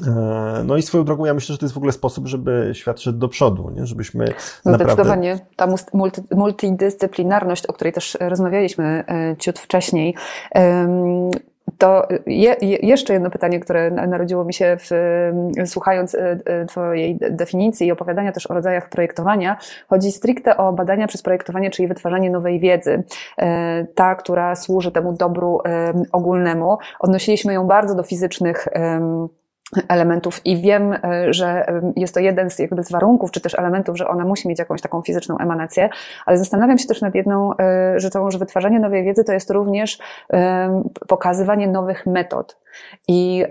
E, 0.07 0.63
no 0.65 0.77
i 0.77 0.81
swoją 0.81 1.03
drogą, 1.03 1.25
ja 1.25 1.33
myślę, 1.33 1.53
że 1.53 1.59
to 1.59 1.65
jest 1.65 1.73
w 1.73 1.77
ogóle 1.77 1.91
sposób, 1.91 2.27
żeby 2.27 2.71
świat 2.73 3.01
szedł 3.01 3.19
do 3.19 3.27
przodu, 3.27 3.69
nie? 3.69 3.85
żebyśmy 3.85 4.25
no 4.25 4.71
naprawdę... 4.71 4.93
Zdecydowanie. 4.93 5.39
Ta 5.55 5.67
multi, 5.93 6.21
multidyscyplinarność, 6.31 7.65
o 7.65 7.73
której 7.73 7.93
też 7.93 8.17
rozmawialiśmy 8.21 9.03
e, 9.07 9.35
ciut 9.39 9.59
wcześniej, 9.59 10.15
to 11.79 12.07
je, 12.25 12.55
jeszcze 12.61 13.13
jedno 13.13 13.29
pytanie, 13.29 13.59
które 13.59 13.91
narodziło 13.91 14.45
mi 14.45 14.53
się 14.53 14.77
w, 14.79 14.89
słuchając 15.65 16.15
e, 16.15 16.65
Twojej 16.65 17.17
definicji 17.31 17.87
i 17.87 17.91
opowiadania 17.91 18.31
też 18.31 18.51
o 18.51 18.53
rodzajach 18.53 18.89
projektowania. 18.89 19.57
Chodzi 19.87 20.11
stricte 20.11 20.57
o 20.57 20.73
badania 20.73 21.07
przez 21.07 21.21
projektowanie, 21.21 21.69
czyli 21.69 21.87
wytwarzanie 21.87 22.29
nowej 22.29 22.59
wiedzy. 22.59 23.03
Ta, 23.95 24.15
która 24.15 24.55
służy 24.55 24.91
temu 24.91 25.13
dobru 25.13 25.61
ogólnemu. 26.11 26.77
Odnosiliśmy 26.99 27.53
ją 27.53 27.67
bardzo 27.67 27.95
do 27.95 28.03
fizycznych 28.03 28.67
elementów 29.87 30.45
i 30.45 30.61
wiem, 30.61 30.93
e, 30.93 31.33
że 31.33 31.67
e, 31.67 31.81
jest 31.95 32.13
to 32.13 32.19
jeden 32.19 32.49
z, 32.49 32.59
jakby 32.59 32.83
z 32.83 32.91
warunków, 32.91 33.31
czy 33.31 33.41
też 33.41 33.59
elementów, 33.59 33.97
że 33.97 34.07
ona 34.07 34.25
musi 34.25 34.47
mieć 34.47 34.59
jakąś 34.59 34.81
taką 34.81 35.01
fizyczną 35.01 35.37
emanację, 35.37 35.89
ale 36.25 36.37
zastanawiam 36.37 36.77
się 36.77 36.87
też 36.87 37.01
nad 37.01 37.15
jedną 37.15 37.57
e, 37.57 37.99
rzeczą, 37.99 38.31
że 38.31 38.39
wytwarzanie 38.39 38.79
nowej 38.79 39.03
wiedzy 39.03 39.23
to 39.23 39.33
jest 39.33 39.49
również 39.49 39.99
pokazywanie 41.07 41.67
nowych 41.67 42.05
metod. 42.05 42.57
I, 43.07 43.45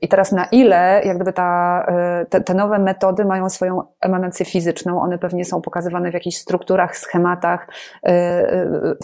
i 0.00 0.08
teraz 0.08 0.32
na 0.32 0.44
ile 0.44 1.02
jak 1.04 1.16
gdyby 1.16 1.32
ta, 1.32 1.86
te, 2.28 2.40
te 2.40 2.54
nowe 2.54 2.78
metody 2.78 3.24
mają 3.24 3.50
swoją 3.50 3.82
emanację 4.00 4.46
fizyczną, 4.46 5.00
one 5.00 5.18
pewnie 5.18 5.44
są 5.44 5.62
pokazywane 5.62 6.10
w 6.10 6.14
jakichś 6.14 6.36
strukturach, 6.36 6.96
schematach, 6.96 7.66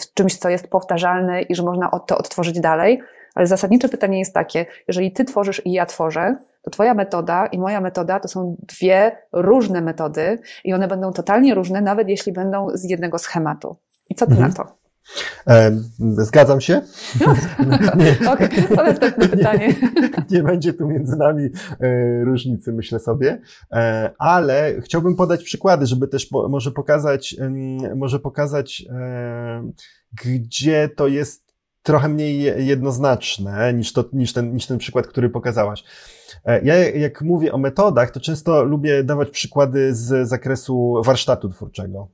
w 0.01 0.13
czymś, 0.13 0.37
co 0.37 0.49
jest 0.49 0.69
powtarzalne 0.69 1.41
i 1.41 1.55
że 1.55 1.63
można 1.63 1.89
to 2.07 2.17
odtworzyć 2.17 2.59
dalej, 2.59 3.01
ale 3.39 3.47
zasadnicze 3.47 3.89
pytanie 3.89 4.19
jest 4.19 4.33
takie, 4.33 4.65
jeżeli 4.87 5.11
ty 5.11 5.25
tworzysz 5.25 5.61
i 5.65 5.71
ja 5.71 5.85
tworzę, 5.85 6.35
to 6.61 6.71
twoja 6.71 6.93
metoda 6.93 7.45
i 7.45 7.59
moja 7.59 7.81
metoda 7.81 8.19
to 8.19 8.27
są 8.27 8.55
dwie 8.67 9.11
różne 9.33 9.81
metody 9.81 10.39
i 10.63 10.73
one 10.73 10.87
będą 10.87 11.13
totalnie 11.13 11.55
różne, 11.55 11.81
nawet 11.81 12.09
jeśli 12.09 12.33
będą 12.33 12.67
z 12.73 12.83
jednego 12.83 13.17
schematu. 13.17 13.77
I 14.09 14.15
co 14.15 14.25
ty 14.25 14.31
mhm. 14.31 14.49
na 14.49 14.55
to? 14.55 14.77
E, 15.47 15.71
zgadzam 15.99 16.61
się. 16.61 16.81
Okej, 18.33 18.47
okay, 18.47 18.77
to 18.77 18.83
następne 18.83 19.27
pytanie. 19.37 19.67
Nie, 19.67 20.11
nie, 20.37 20.43
będzie 20.43 20.73
tu 20.73 20.87
między 20.87 21.17
nami 21.17 21.49
e, 21.79 22.23
różnicy, 22.23 22.73
myślę 22.73 22.99
sobie, 22.99 23.41
e, 23.71 24.11
ale 24.17 24.81
chciałbym 24.81 25.15
podać 25.15 25.43
przykłady, 25.43 25.85
żeby 25.85 26.07
też 26.07 26.31
może 26.49 26.71
pokazać, 26.71 27.35
może 27.95 28.19
pokazać, 28.19 28.83
gdzie 30.23 30.89
to 30.95 31.07
jest 31.07 31.48
trochę 31.83 32.09
mniej 32.09 32.67
jednoznaczne 32.67 33.73
niż, 33.73 33.93
to, 33.93 34.05
niż, 34.13 34.33
ten, 34.33 34.53
niż 34.53 34.67
ten 34.67 34.77
przykład, 34.77 35.07
który 35.07 35.29
pokazałaś. 35.29 35.83
E, 36.45 36.61
ja 36.63 36.75
jak 36.75 37.21
mówię 37.21 37.53
o 37.53 37.57
metodach, 37.57 38.11
to 38.11 38.19
często 38.19 38.63
lubię 38.63 39.03
dawać 39.03 39.29
przykłady 39.29 39.95
z 39.95 40.27
zakresu 40.27 41.01
warsztatu 41.05 41.49
twórczego. 41.49 42.07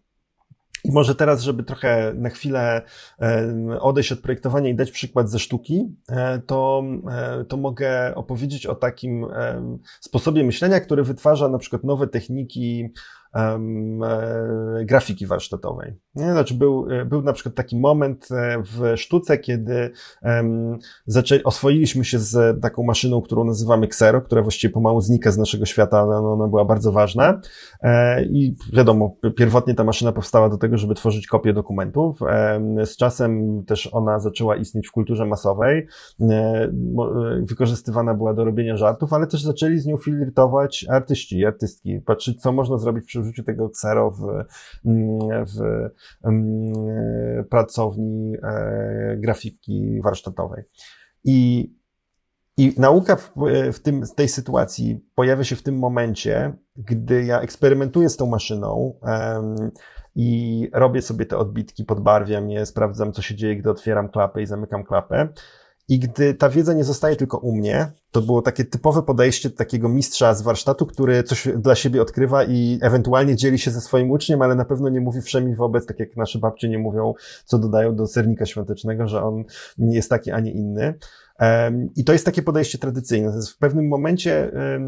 I 0.84 0.92
może 0.92 1.16
teraz, 1.16 1.42
żeby 1.42 1.64
trochę 1.64 2.14
na 2.16 2.30
chwilę 2.30 2.82
e, 3.22 3.80
odejść 3.80 4.12
od 4.12 4.20
projektowania 4.20 4.70
i 4.70 4.76
dać 4.76 4.92
przykład 4.92 5.30
ze 5.30 5.40
sztuki, 5.40 5.96
e, 6.10 6.40
to, 6.40 6.84
to 7.48 7.58
mogę 7.58 8.16
opowiedzieć 8.16 8.66
o 8.66 8.76
takim 8.76 9.26
sposobie 10.02 10.44
myślenia, 10.44 10.80
który 10.80 11.04
wytwarza 11.04 11.50
na 11.50 11.58
przykład 11.58 11.84
nowe 11.84 12.08
techniki 12.08 12.90
e, 13.36 14.86
grafiki 14.86 15.28
warsztatowej. 15.28 15.94
Znaczy 16.16 16.54
był, 16.54 16.88
e, 16.92 17.06
był 17.06 17.22
na 17.22 17.34
przykład 17.34 17.56
taki 17.56 17.80
moment 17.80 18.28
e, 18.32 18.64
w 18.64 18.98
sztuce, 18.98 19.38
kiedy 19.38 19.92
zaczęli, 21.06 21.44
oswoiliśmy 21.44 22.06
się 22.06 22.20
z 22.20 22.62
taką 22.62 22.84
maszyną, 22.84 23.22
którą 23.22 23.44
nazywamy 23.44 23.86
Xero, 23.86 24.22
która 24.22 24.42
właściwie 24.42 24.74
pomału 24.74 25.02
znika 25.02 25.32
z 25.32 25.38
naszego 25.38 25.66
świata, 25.66 26.00
ale 26.00 26.18
ona 26.18 26.48
była 26.48 26.66
bardzo 26.66 26.92
ważna. 26.92 27.42
I 28.30 28.56
wiadomo, 28.74 29.16
pierwotnie 29.38 29.76
ta 29.76 29.84
maszyna 29.84 30.12
powstała 30.12 30.50
do 30.50 30.58
tego, 30.58 30.78
żeby 30.78 30.96
tworzyć 30.96 31.28
kopie 31.28 31.54
dokumentów. 31.54 32.20
Z 32.86 32.98
czasem 32.98 33.64
też 33.68 33.90
ona 33.94 34.20
zaczęła 34.20 34.56
istnieć 34.56 34.88
w 34.88 34.92
kulturze 34.92 35.26
masowej. 35.26 35.88
Wykorzystywana 37.42 38.14
była 38.14 38.34
do 38.34 38.46
robienia 38.46 38.78
żartów, 38.78 39.14
ale 39.14 39.28
też 39.28 39.44
zaczęli 39.44 39.78
z 39.78 39.86
nią 39.86 39.98
flirtować 39.98 40.86
artyści 40.90 41.46
artystki. 41.46 42.00
Patrzeć, 42.06 42.42
co 42.42 42.52
można 42.52 42.78
zrobić 42.78 43.06
przy 43.06 43.25
użyciu 43.26 43.44
tego 43.44 43.66
Xero 43.66 44.12
w, 44.12 44.24
mm, 44.86 45.46
w, 45.46 45.90
w 47.44 47.48
pracowni 47.50 48.34
grafiki 49.18 50.02
warsztatowej. 50.04 50.64
I 51.24 51.70
i 52.58 52.74
nauka 52.78 53.16
w, 53.16 53.32
w, 53.74 53.80
tym, 53.80 54.04
tej 54.16 54.30
sytuacji 54.30 55.06
pojawia 55.16 55.44
się 55.44 55.56
w 55.56 55.64
tym 55.64 55.80
momencie, 55.80 56.54
gdy 56.78 57.24
ja 57.24 57.42
eksperymentuję 57.42 58.10
z 58.10 58.18
tą 58.18 58.26
maszyną 58.26 59.00
i 60.16 60.70
robię 60.74 61.02
sobie 61.02 61.26
te 61.26 61.38
odbitki, 61.38 61.86
podbarwiam 61.86 62.50
je, 62.50 62.66
sprawdzam, 62.66 63.12
co 63.12 63.22
się 63.22 63.36
dzieje, 63.36 63.56
gdy 63.56 63.70
otwieram 63.70 64.10
klapę 64.10 64.42
i 64.42 64.46
zamykam 64.46 64.84
klapę. 64.84 65.28
I 65.88 66.00
gdy 66.00 66.34
ta 66.34 66.50
wiedza 66.50 66.74
nie 66.74 66.84
zostaje 66.84 67.16
tylko 67.16 67.38
u 67.38 67.56
mnie, 67.56 67.92
to 68.12 68.22
było 68.22 68.42
takie 68.42 68.66
typowe 68.66 69.04
podejście 69.04 69.50
takiego 69.50 69.90
mistrza 69.90 70.34
z 70.34 70.42
warsztatu, 70.42 70.86
który 70.86 71.24
coś 71.24 71.48
dla 71.58 71.76
siebie 71.76 72.02
odkrywa 72.02 72.44
i 72.44 72.80
ewentualnie 72.82 73.36
dzieli 73.36 73.60
się 73.60 73.72
ze 73.72 73.82
swoim 73.82 74.12
uczniem, 74.12 74.42
ale 74.42 74.56
na 74.56 74.66
pewno 74.66 74.90
nie 74.90 75.02
mówi 75.02 75.22
wszemi 75.22 75.56
wobec, 75.56 75.86
tak 75.86 76.00
jak 76.00 76.18
nasze 76.18 76.40
babcie 76.40 76.70
nie 76.70 76.80
mówią, 76.80 77.14
co 77.46 77.60
dodają 77.60 77.96
do 77.96 78.08
sernika 78.08 78.46
świątecznego, 78.46 79.08
że 79.08 79.24
on 79.24 79.44
jest 79.78 80.10
taki, 80.10 80.32
a 80.32 80.40
nie 80.40 80.52
inny. 80.52 80.94
I 81.96 82.04
to 82.04 82.14
jest 82.14 82.26
takie 82.26 82.42
podejście 82.42 82.78
tradycyjne. 82.78 83.42
W 83.42 83.58
pewnym 83.58 83.88
momencie 83.88 84.54
e, 84.54 84.80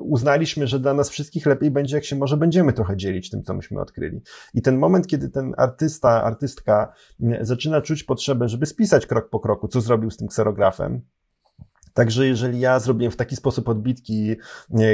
uznaliśmy, 0.00 0.66
że 0.66 0.80
dla 0.80 0.94
nas 0.94 1.10
wszystkich 1.10 1.46
lepiej 1.46 1.70
będzie, 1.70 1.96
jak 1.96 2.04
się 2.04 2.16
może 2.16 2.36
będziemy 2.36 2.72
trochę 2.72 2.96
dzielić 2.96 3.30
tym, 3.30 3.42
co 3.42 3.54
myśmy 3.54 3.80
odkryli. 3.80 4.20
I 4.54 4.62
ten 4.62 4.78
moment, 4.78 5.06
kiedy 5.06 5.28
ten 5.28 5.54
artysta, 5.56 6.22
artystka 6.22 6.92
zaczyna 7.40 7.80
czuć 7.82 8.04
potrzebę, 8.04 8.48
żeby 8.48 8.66
spisać 8.66 9.06
krok 9.06 9.30
po 9.30 9.40
kroku, 9.40 9.68
co 9.68 9.80
zrobił 9.80 10.10
z 10.10 10.16
tym 10.16 10.28
kserografem, 10.28 11.02
Także 11.94 12.26
jeżeli 12.26 12.60
ja 12.60 12.80
zrobiłem 12.80 13.12
w 13.12 13.16
taki 13.16 13.36
sposób 13.36 13.68
odbitki 13.68 14.36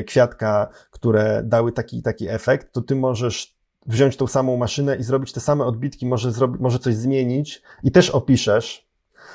kwiatka, 0.06 0.68
które 0.90 1.42
dały 1.44 1.72
taki 1.72 2.02
taki 2.02 2.28
efekt, 2.28 2.72
to 2.72 2.82
ty 2.82 2.96
możesz 2.96 3.56
wziąć 3.86 4.16
tą 4.16 4.26
samą 4.26 4.56
maszynę 4.56 4.96
i 4.96 5.02
zrobić 5.02 5.32
te 5.32 5.40
same 5.40 5.64
odbitki, 5.64 6.06
może, 6.06 6.32
zrobi, 6.32 6.58
może 6.62 6.78
coś 6.78 6.94
zmienić 6.94 7.62
i 7.82 7.92
też 7.92 8.10
opiszesz, 8.10 8.83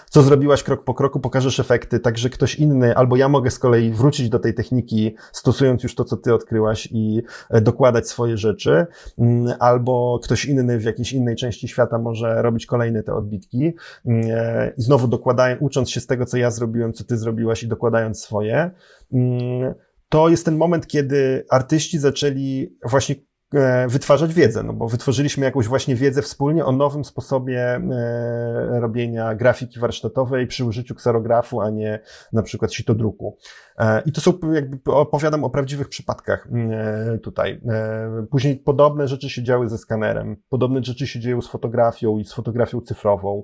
co 0.09 0.21
zrobiłaś 0.21 0.63
krok 0.63 0.83
po 0.83 0.93
kroku, 0.93 1.19
pokażesz 1.19 1.59
efekty, 1.59 1.99
tak 1.99 2.17
że 2.17 2.29
ktoś 2.29 2.55
inny, 2.55 2.95
albo 2.95 3.15
ja 3.15 3.29
mogę 3.29 3.51
z 3.51 3.59
kolei 3.59 3.91
wrócić 3.91 4.29
do 4.29 4.39
tej 4.39 4.53
techniki, 4.53 5.15
stosując 5.31 5.83
już 5.83 5.95
to, 5.95 6.05
co 6.05 6.17
ty 6.17 6.33
odkryłaś 6.33 6.87
i 6.91 7.21
e, 7.49 7.61
dokładać 7.61 8.07
swoje 8.07 8.37
rzeczy, 8.37 8.85
mm, 9.17 9.53
albo 9.59 10.19
ktoś 10.23 10.45
inny 10.45 10.79
w 10.79 10.83
jakiejś 10.83 11.13
innej 11.13 11.35
części 11.35 11.67
świata 11.67 11.99
może 11.99 12.41
robić 12.41 12.65
kolejne 12.65 13.03
te 13.03 13.13
odbitki 13.13 13.73
mm, 14.05 14.27
e, 14.31 14.71
i 14.77 14.81
znowu 14.81 15.07
dokładając, 15.07 15.61
ucząc 15.61 15.91
się 15.91 15.99
z 15.99 16.07
tego, 16.07 16.25
co 16.25 16.37
ja 16.37 16.51
zrobiłem, 16.51 16.93
co 16.93 17.03
ty 17.03 17.17
zrobiłaś 17.17 17.63
i 17.63 17.67
dokładając 17.67 18.21
swoje. 18.21 18.71
Mm, 19.13 19.73
to 20.09 20.29
jest 20.29 20.45
ten 20.45 20.57
moment, 20.57 20.87
kiedy 20.87 21.45
artyści 21.49 21.99
zaczęli 21.99 22.77
właśnie 22.85 23.15
wytwarzać 23.87 24.33
wiedzę, 24.33 24.63
no 24.63 24.73
bo 24.73 24.87
wytworzyliśmy 24.87 25.45
jakąś 25.45 25.67
właśnie 25.67 25.95
wiedzę 25.95 26.21
wspólnie 26.21 26.65
o 26.65 26.71
nowym 26.71 27.05
sposobie 27.05 27.61
e, 27.61 28.79
robienia 28.79 29.35
grafiki 29.35 29.79
warsztatowej 29.79 30.47
przy 30.47 30.65
użyciu 30.65 30.95
kserografu, 30.95 31.61
a 31.61 31.69
nie 31.69 31.99
na 32.33 32.43
przykład 32.43 32.73
sitodruku. 32.73 33.37
E, 33.77 34.01
I 34.05 34.11
to 34.11 34.21
są, 34.21 34.33
jakby 34.53 34.91
opowiadam 34.91 35.43
o 35.43 35.49
prawdziwych 35.49 35.89
przypadkach 35.89 36.47
tutaj. 37.23 37.61
Później 38.31 38.57
podobne 38.57 39.07
rzeczy 39.07 39.29
się 39.29 39.43
działy 39.43 39.69
ze 39.69 39.77
skanerem, 39.77 40.35
podobne 40.49 40.83
rzeczy 40.83 41.07
się 41.07 41.19
dzieją 41.19 41.41
z 41.41 41.47
fotografią 41.47 42.17
i 42.17 42.25
z 42.25 42.33
fotografią 42.33 42.81
cyfrową. 42.81 43.43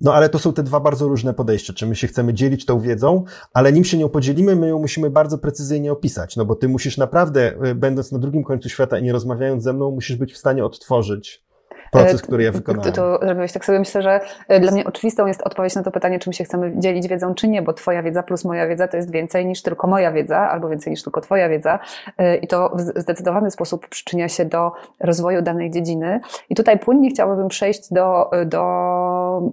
No 0.00 0.14
ale 0.14 0.28
to 0.28 0.38
są 0.38 0.52
te 0.52 0.62
dwa 0.62 0.80
bardzo 0.80 1.08
różne 1.08 1.34
podejścia. 1.34 1.72
Czy 1.72 1.86
my 1.86 1.96
się 1.96 2.06
chcemy 2.06 2.34
dzielić 2.34 2.66
tą 2.66 2.80
wiedzą, 2.80 3.24
ale 3.52 3.72
nim 3.72 3.84
się 3.84 3.98
nią 3.98 4.08
podzielimy, 4.08 4.56
my 4.56 4.68
ją 4.68 4.78
musimy 4.78 5.10
bardzo 5.10 5.38
precyzyjnie 5.38 5.92
opisać, 5.92 6.36
no 6.36 6.44
bo 6.44 6.54
ty 6.56 6.68
musisz 6.68 6.96
naprawdę, 6.96 7.66
y, 7.66 7.74
będąc 7.74 8.12
na 8.12 8.18
drugim 8.18 8.44
końcu 8.44 8.68
świata 8.68 8.98
i 8.98 9.02
nie 9.02 9.12
rozmawiając 9.12 9.62
ze 9.62 9.72
mną, 9.72 9.90
musisz 9.90 10.16
być 10.16 10.32
w 10.32 10.36
stanie 10.36 10.64
odtworzyć 10.64 11.45
proces, 11.90 12.22
który 12.22 12.44
ja 12.44 12.52
wykonałem. 12.52 12.92
To, 12.92 13.18
to 13.18 13.26
zrobiłeś 13.26 13.52
tak 13.52 13.64
sobie. 13.64 13.78
Myślę, 13.78 14.02
że 14.02 14.20
e, 14.48 14.60
dla 14.60 14.72
mnie 14.72 14.84
oczywistą 14.84 15.26
jest 15.26 15.42
odpowiedź 15.42 15.74
na 15.74 15.82
to 15.82 15.90
pytanie, 15.90 16.18
czym 16.18 16.32
się 16.32 16.44
chcemy 16.44 16.72
dzielić 16.76 17.08
wiedzą, 17.08 17.34
czy 17.34 17.48
nie, 17.48 17.62
bo 17.62 17.72
twoja 17.72 18.02
wiedza 18.02 18.22
plus 18.22 18.44
moja 18.44 18.68
wiedza 18.68 18.88
to 18.88 18.96
jest 18.96 19.10
więcej 19.10 19.46
niż 19.46 19.62
tylko 19.62 19.86
moja 19.86 20.12
wiedza, 20.12 20.38
albo 20.38 20.68
więcej 20.68 20.90
niż 20.90 21.02
tylko 21.02 21.20
twoja 21.20 21.48
wiedza. 21.48 21.78
E, 22.18 22.36
I 22.36 22.46
to 22.46 22.72
w 22.74 22.80
zdecydowany 22.80 23.50
sposób 23.50 23.88
przyczynia 23.88 24.28
się 24.28 24.44
do 24.44 24.72
rozwoju 25.00 25.42
danej 25.42 25.70
dziedziny. 25.70 26.20
I 26.50 26.54
tutaj 26.54 26.78
płynnie 26.78 27.10
chciałabym 27.10 27.48
przejść 27.48 27.92
do, 27.92 28.30
do 28.46 28.62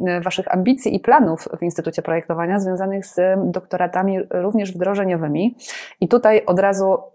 e, 0.07 0.21
waszych 0.21 0.53
ambicji 0.53 0.95
i 0.95 0.99
planów 0.99 1.47
w 1.57 1.63
Instytucie 1.63 2.01
Projektowania 2.01 2.59
związanych 2.59 3.05
z 3.05 3.19
doktoratami 3.51 4.19
również 4.31 4.73
wdrożeniowymi. 4.73 5.55
I 6.01 6.07
tutaj 6.07 6.45
od 6.45 6.59
razu 6.59 7.12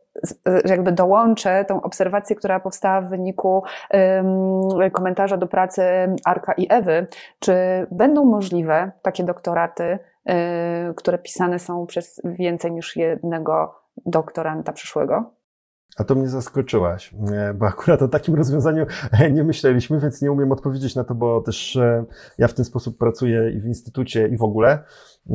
jakby 0.65 0.93
dołączę 0.93 1.65
tą 1.65 1.83
obserwację, 1.83 2.37
która 2.37 2.61
powstała 2.61 3.01
w 3.01 3.09
wyniku 3.09 3.63
komentarza 4.93 5.37
do 5.37 5.47
pracy 5.47 5.83
Arka 6.25 6.53
i 6.53 6.67
Ewy. 6.71 7.07
Czy 7.39 7.55
będą 7.91 8.25
możliwe 8.25 8.91
takie 9.03 9.25
doktoraty, 9.25 9.99
y, 10.31 10.95
które 10.95 11.19
pisane 11.19 11.59
są 11.59 11.87
przez 11.87 12.21
więcej 12.25 12.73
niż 12.73 12.97
jednego 12.97 13.75
doktoranta 14.07 14.73
przyszłego? 14.73 15.38
A 15.99 16.05
to 16.05 16.15
mnie 16.15 16.29
zaskoczyłaś, 16.29 17.15
bo 17.55 17.67
akurat 17.67 18.03
o 18.03 18.09
takim 18.09 18.35
rozwiązaniu 18.35 18.87
nie 19.35 19.45
myśleliśmy, 19.45 20.01
więc 20.01 20.23
nie 20.23 20.33
umiem 20.33 20.53
odpowiedzieć 20.53 20.95
na 20.95 21.05
to, 21.05 21.15
bo 21.15 21.41
też 21.41 21.77
e, 21.77 22.05
ja 22.39 22.49
w 22.49 22.55
ten 22.55 22.65
sposób 22.65 22.99
pracuję 22.99 23.51
i 23.51 23.61
w 23.61 23.67
instytucie, 23.67 24.29
i 24.29 24.37
w 24.37 24.43
ogóle 24.43 24.85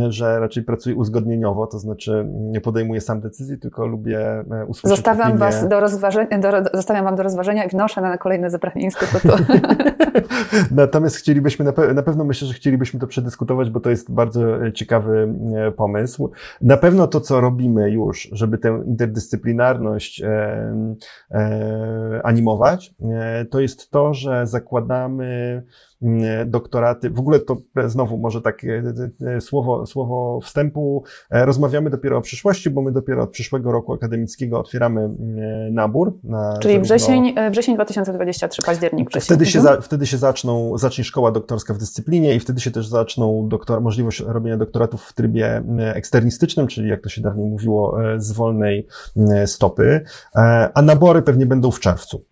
że 0.09 0.39
raczej 0.39 0.63
pracuję 0.63 0.95
uzgodnieniowo, 0.95 1.67
to 1.67 1.79
znaczy 1.79 2.25
nie 2.29 2.61
podejmuję 2.61 3.01
sam 3.01 3.21
decyzji, 3.21 3.59
tylko 3.59 3.87
lubię 3.87 4.19
e, 4.19 4.65
usłyszeć 4.65 4.97
Zostawiam 4.97 5.27
opinię. 5.27 5.39
was 5.39 5.67
do 5.67 5.79
rozważenia, 5.79 6.39
do, 6.39 6.49
zostawiam 6.73 7.05
wam 7.05 7.15
do 7.15 7.23
rozważenia 7.23 7.63
i 7.63 7.69
wnoszę 7.69 8.01
na 8.01 8.17
kolejne 8.17 8.49
zebranie 8.49 8.81
Instytutu. 8.81 9.27
Natomiast 10.71 11.15
chcielibyśmy, 11.15 11.65
na, 11.65 11.73
pe 11.73 11.93
na, 11.93 12.03
pewno 12.03 12.23
myślę, 12.23 12.47
że 12.47 12.53
chcielibyśmy 12.53 12.99
to 12.99 13.07
przedyskutować, 13.07 13.69
bo 13.69 13.79
to 13.79 13.89
jest 13.89 14.11
bardzo 14.11 14.65
e, 14.65 14.73
ciekawy 14.73 15.33
e, 15.55 15.71
pomysł. 15.71 16.31
Na 16.61 16.77
pewno 16.77 17.07
to, 17.07 17.21
co 17.21 17.41
robimy 17.41 17.91
już, 17.91 18.29
żeby 18.31 18.57
tę 18.57 18.83
interdyscyplinarność 18.87 20.21
e, 20.21 20.27
e, 20.27 20.52
animować, 22.23 22.93
e, 23.01 23.45
to 23.45 23.59
jest 23.59 23.91
to, 23.91 24.13
że 24.13 24.47
zakładamy 24.47 25.63
doktoraty. 26.45 27.09
W 27.09 27.19
ogóle 27.19 27.39
to 27.39 27.57
znowu 27.85 28.17
może 28.17 28.41
takie 28.41 28.83
słowo, 29.39 29.85
słowo 29.85 30.39
wstępu. 30.43 31.03
E, 31.31 31.45
rozmawiamy 31.45 31.89
dopiero 31.89 32.17
o 32.17 32.21
przyszłości, 32.21 32.69
bo 32.69 32.81
my 32.81 32.91
dopiero 32.91 33.23
od 33.23 33.31
przyszłego 33.31 33.71
roku 33.71 33.93
akademickiego 33.93 34.59
otwieramy 34.59 35.09
nabór. 35.71 36.17
Na 36.23 36.57
Czyli 36.61 36.73
zarówno... 36.73 36.95
wrzesień, 36.95 37.33
e, 37.37 37.51
wrzesień 37.51 37.75
2023, 37.75 38.61
październik. 38.61 39.09
Wrzesień. 39.09 39.25
Wtedy 39.25 39.45
się, 39.45 39.61
za, 39.61 39.81
wtedy 39.81 40.07
się 40.07 40.17
zaczną, 40.17 40.77
zacznie 40.77 41.03
szkoła 41.03 41.31
doktorska 41.31 41.73
w 41.73 41.77
dyscyplinie 41.77 42.35
i 42.35 42.39
wtedy 42.39 42.61
się 42.61 42.71
też 42.71 42.87
zaczną 42.87 43.47
doktor, 43.47 43.81
możliwość 43.81 44.19
robienia 44.19 44.57
doktoratów 44.57 45.03
w 45.03 45.13
trybie 45.13 45.63
eksternistycznym, 45.79 46.67
czyli 46.67 46.89
jak 46.89 47.01
to 47.01 47.09
się 47.09 47.21
dawniej 47.21 47.49
mówiło, 47.49 48.03
e, 48.13 48.19
z 48.19 48.31
wolnej 48.31 48.87
stopy, 49.45 50.01
a 50.73 50.81
nabory 50.81 51.21
pewnie 51.21 51.45
będą 51.45 51.71
w 51.71 51.79
czerwcu. 51.79 52.25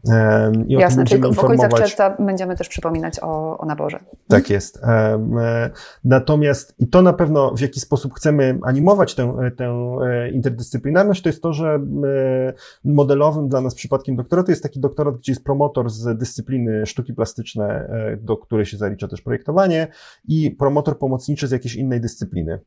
I 0.68 0.74
Jasne, 0.74 1.06
czyli 1.06 1.22
w 1.22 1.40
okolicach 1.40 1.74
czerwca 1.74 2.16
będziemy 2.20 2.56
też 2.56 2.70
przypominać 2.70 3.20
o 3.20 3.61
o 3.62 3.66
naborze. 3.66 4.00
Tak 4.28 4.50
jest. 4.50 4.80
E, 4.84 5.70
natomiast 6.04 6.76
i 6.80 6.88
to 6.88 7.02
na 7.02 7.14
pewno 7.14 7.56
w 7.56 7.60
jaki 7.60 7.80
sposób 7.80 8.14
chcemy 8.14 8.60
animować 8.64 9.16
tę, 9.16 9.38
tę 9.58 9.98
e, 10.04 10.32
interdyscyplinarność, 10.32 11.22
to 11.22 11.30
jest 11.30 11.42
to, 11.42 11.54
że 11.54 11.68
e, 11.76 12.54
modelowym 12.84 13.50
dla 13.50 13.62
nas 13.62 13.76
przypadkiem 13.76 14.16
doktoratu 14.16 14.52
jest 14.52 14.64
taki 14.64 14.80
doktorat, 14.80 15.18
gdzie 15.18 15.32
jest 15.32 15.44
promotor 15.44 15.90
z 15.90 16.18
dyscypliny 16.18 16.86
sztuki 16.86 17.14
plastyczne, 17.14 17.90
do 18.22 18.38
której 18.38 18.66
się 18.66 18.78
zalicza 18.78 19.08
też 19.08 19.22
projektowanie 19.22 19.88
i 20.28 20.52
promotor 20.52 20.98
pomocniczy 20.98 21.48
z 21.48 21.52
jakiejś 21.52 21.76
innej 21.76 22.02
dyscypliny. 22.02 22.60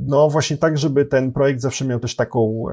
No 0.00 0.30
właśnie 0.30 0.56
tak, 0.56 0.78
żeby 0.78 1.04
ten 1.04 1.32
projekt 1.32 1.60
zawsze 1.60 1.84
miał 1.84 2.00
też 2.00 2.16
taką 2.16 2.64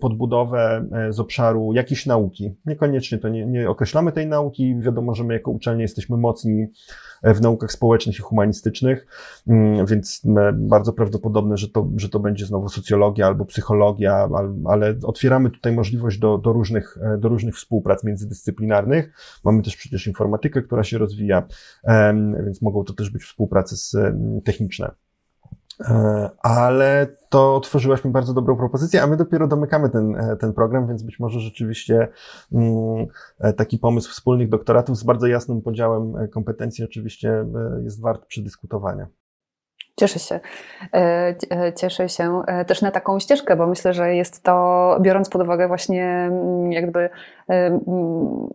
podbudowę 0.00 0.84
e, 0.92 1.12
z 1.12 1.20
obszaru 1.20 1.72
jakiejś 1.72 2.06
nauki. 2.06 2.54
Niekoniecznie 2.66 3.18
to 3.18 3.28
nie, 3.28 3.46
nie 3.46 3.70
określamy 3.70 4.12
tej 4.12 4.26
nauki. 4.26 4.80
Wiadomo, 4.80 5.14
że 5.14 5.24
my 5.24 5.34
jako 5.34 5.50
uczelnie 5.50 5.82
jesteśmy 5.82 6.16
mocni 6.16 6.66
e, 7.22 7.34
w 7.34 7.40
naukach 7.40 7.72
społecznych 7.72 8.18
i 8.18 8.22
humanistycznych, 8.22 9.06
mm, 9.46 9.86
więc 9.86 10.22
bardzo 10.52 10.92
prawdopodobne, 10.92 11.56
że 11.56 11.68
to, 11.68 11.88
że 11.96 12.08
to 12.08 12.20
będzie 12.20 12.46
znowu 12.46 12.68
socjologia 12.68 13.26
albo 13.26 13.44
psychologia, 13.44 14.28
ale 14.64 14.94
otwieramy 15.02 15.50
tutaj 15.50 15.72
możliwość 15.72 16.18
do, 16.18 16.38
do, 16.38 16.52
różnych, 16.52 16.98
e, 17.02 17.18
do 17.18 17.28
różnych 17.28 17.56
współprac 17.56 18.04
międzydyscyplinarnych. 18.04 19.12
Mamy 19.44 19.62
też 19.62 19.76
przecież 19.76 20.06
informatykę, 20.06 20.62
która 20.62 20.84
się 20.84 20.98
rozwija, 20.98 21.46
więc 22.44 22.62
mogą 22.62 22.84
to 22.84 22.92
też 22.92 23.10
być 23.10 23.22
współprace 23.22 23.76
techniczne. 24.44 25.07
E, 25.80 26.30
ale 26.42 27.06
to 27.28 27.56
otworzyłaś 27.56 28.04
mi 28.04 28.10
bardzo 28.10 28.34
dobrą 28.34 28.56
propozycję, 28.56 29.02
a 29.02 29.06
my 29.06 29.16
dopiero 29.16 29.46
domykamy 29.46 29.90
ten, 29.90 30.16
e, 30.16 30.36
ten 30.36 30.52
program, 30.52 30.88
więc 30.88 31.02
być 31.02 31.20
może 31.20 31.40
rzeczywiście 31.40 32.08
mm, 32.52 33.06
e, 33.40 33.52
taki 33.52 33.78
pomysł 33.78 34.10
wspólnych 34.10 34.48
doktoratów 34.48 34.96
z 34.96 35.04
bardzo 35.04 35.26
jasnym 35.26 35.62
podziałem 35.62 36.28
kompetencji 36.30 36.84
oczywiście 36.84 37.44
jest 37.84 38.02
wart 38.02 38.26
przedyskutowania. 38.26 39.06
Cieszę 39.96 40.18
się. 40.18 40.40
Cieszę 41.76 42.08
się 42.08 42.42
też 42.66 42.82
na 42.82 42.90
taką 42.90 43.18
ścieżkę, 43.18 43.56
bo 43.56 43.66
myślę, 43.66 43.92
że 43.92 44.14
jest 44.14 44.42
to, 44.42 44.98
biorąc 45.00 45.28
pod 45.28 45.42
uwagę 45.42 45.68
właśnie 45.68 46.04
mm, 46.04 46.72
jakby 46.72 47.10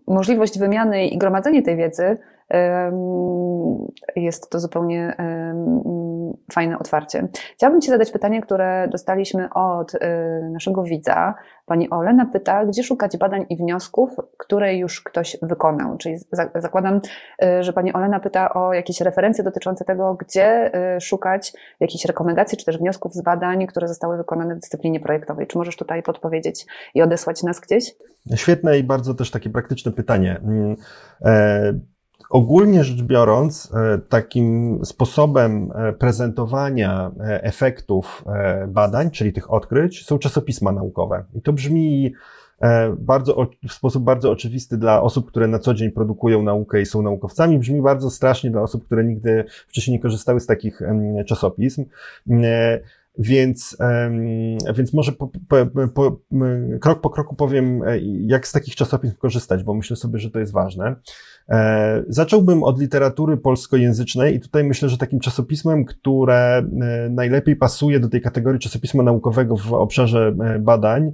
możliwość 0.07 0.59
wymiany 0.59 1.07
i 1.07 1.17
gromadzenie 1.17 1.63
tej 1.63 1.77
wiedzy, 1.77 2.17
jest 4.15 4.49
to 4.49 4.59
zupełnie 4.59 5.15
fajne 6.51 6.79
otwarcie. 6.79 7.27
Chciałabym 7.53 7.81
Ci 7.81 7.89
zadać 7.89 8.11
pytanie, 8.11 8.41
które 8.41 8.87
dostaliśmy 8.91 9.49
od 9.53 9.95
y, 9.95 9.99
naszego 10.51 10.83
widza. 10.83 11.33
Pani 11.65 11.89
Olena 11.89 12.25
pyta, 12.25 12.65
gdzie 12.65 12.83
szukać 12.83 13.17
badań 13.17 13.45
i 13.49 13.57
wniosków, 13.57 14.09
które 14.37 14.75
już 14.75 15.01
ktoś 15.01 15.37
wykonał. 15.41 15.97
Czyli 15.97 16.15
zakładam, 16.55 17.01
y, 17.43 17.63
że 17.63 17.73
Pani 17.73 17.93
Olena 17.93 18.19
pyta 18.19 18.53
o 18.53 18.73
jakieś 18.73 19.01
referencje 19.01 19.43
dotyczące 19.43 19.85
tego, 19.85 20.17
gdzie 20.19 20.71
y, 20.95 21.01
szukać 21.01 21.53
jakichś 21.79 22.05
rekomendacji 22.05 22.57
czy 22.57 22.65
też 22.65 22.77
wniosków 22.77 23.13
z 23.13 23.21
badań, 23.21 23.67
które 23.67 23.87
zostały 23.87 24.17
wykonane 24.17 24.55
w 24.55 24.59
dyscyplinie 24.59 24.99
projektowej. 24.99 25.47
Czy 25.47 25.57
możesz 25.57 25.75
tutaj 25.75 26.03
podpowiedzieć 26.03 26.65
i 26.95 27.01
odesłać 27.01 27.43
nas 27.43 27.59
gdzieś? 27.59 27.95
Świetne 28.35 28.77
i 28.77 28.83
bardzo 28.83 29.13
też 29.13 29.31
takie 29.31 29.49
praktyczne 29.49 29.91
pytanie. 29.91 30.41
Mm, 30.43 30.75
e, 31.25 31.73
Ogólnie 32.33 32.83
rzecz 32.83 33.01
biorąc, 33.01 33.71
e, 33.75 33.97
takim 34.09 34.79
sposobem 34.83 35.71
e, 35.75 35.93
prezentowania 35.93 37.11
e, 37.19 37.43
efektów 37.43 38.25
badań, 38.67 39.11
czyli 39.11 39.33
tych 39.33 39.51
odkryć, 39.51 40.05
są 40.05 40.19
czasopisma 40.19 40.71
naukowe. 40.71 41.23
I 41.35 41.41
to 41.41 41.53
brzmi 41.53 42.13
bardzo, 42.97 43.47
w 43.67 43.73
sposób 43.73 44.03
bardzo 44.03 44.31
oczywisty 44.31 44.77
dla 44.77 45.01
osób, 45.01 45.27
które 45.27 45.47
na 45.47 45.59
co 45.59 45.73
dzień 45.73 45.91
produkują 45.91 46.43
naukę 46.43 46.81
i 46.81 46.85
są 46.85 47.01
naukowcami, 47.01 47.59
brzmi 47.59 47.81
bardzo 47.81 48.09
strasznie 48.09 48.51
dla 48.51 48.61
osób, 48.61 48.85
które 48.85 49.03
nigdy 49.03 49.45
wcześniej 49.67 49.97
nie 49.97 50.01
korzystały 50.01 50.39
z 50.39 50.45
takich 50.45 50.81
czasopism. 51.25 51.85
Więc, 53.17 53.77
więc 54.75 54.93
może 54.93 55.11
po, 55.11 55.27
po, 55.27 55.87
po, 55.93 56.19
krok 56.81 57.01
po 57.01 57.09
kroku 57.09 57.35
powiem, 57.35 57.81
jak 58.25 58.47
z 58.47 58.51
takich 58.51 58.75
czasopism 58.75 59.15
korzystać, 59.17 59.63
bo 59.63 59.73
myślę 59.73 59.95
sobie, 59.95 60.19
że 60.19 60.31
to 60.31 60.39
jest 60.39 60.51
ważne. 60.51 60.95
E, 61.49 62.03
zacząłbym 62.07 62.63
od 62.63 62.79
literatury 62.79 63.37
polskojęzycznej 63.37 64.35
i 64.35 64.39
tutaj 64.39 64.63
myślę, 64.63 64.89
że 64.89 64.97
takim 64.97 65.19
czasopismem, 65.19 65.85
które 65.85 66.57
e, 66.57 67.09
najlepiej 67.09 67.55
pasuje 67.55 67.99
do 67.99 68.09
tej 68.09 68.21
kategorii 68.21 68.59
czasopisma 68.59 69.03
naukowego 69.03 69.57
w 69.57 69.73
obszarze 69.73 70.35
e, 70.43 70.59
badań, 70.59 71.11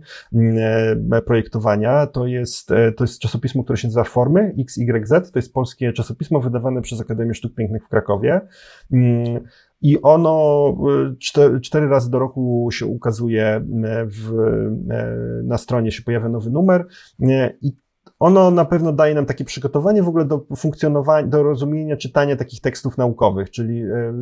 projektowania, 1.25 2.07
to 2.07 2.27
jest, 2.27 2.67
to 2.97 3.03
jest 3.03 3.19
czasopismo, 3.19 3.63
które 3.63 3.77
się 3.77 3.87
nazywa 3.87 4.03
Formy, 4.03 4.55
XYZ, 4.59 5.31
to 5.31 5.39
jest 5.39 5.53
polskie 5.53 5.93
czasopismo 5.93 6.39
wydawane 6.39 6.81
przez 6.81 7.01
Akademię 7.01 7.33
Sztuk 7.33 7.55
Pięknych 7.55 7.85
w 7.85 7.87
Krakowie. 7.87 8.41
I 9.81 10.01
ono 10.01 10.75
cztery, 11.19 11.61
cztery 11.61 11.87
razy 11.87 12.11
do 12.11 12.19
roku 12.19 12.69
się 12.71 12.85
ukazuje 12.85 13.61
w, 14.05 14.31
na 15.43 15.57
stronie, 15.57 15.91
się 15.91 16.03
pojawia 16.03 16.29
nowy 16.29 16.49
numer 16.51 16.87
i 17.61 17.73
ono 18.19 18.51
na 18.51 18.65
pewno 18.65 18.93
daje 18.93 19.15
nam 19.15 19.25
takie 19.25 19.45
przygotowanie 19.45 20.03
w 20.03 20.07
ogóle 20.07 20.25
do 20.25 20.45
funkcjonowania, 20.57 21.27
do 21.27 21.43
rozumienia 21.43 21.97
czytania 21.97 22.35
takich 22.35 22.61
tekstów 22.61 22.97
naukowych, 22.97 23.51
czyli 23.51 23.81
e, 23.81 24.13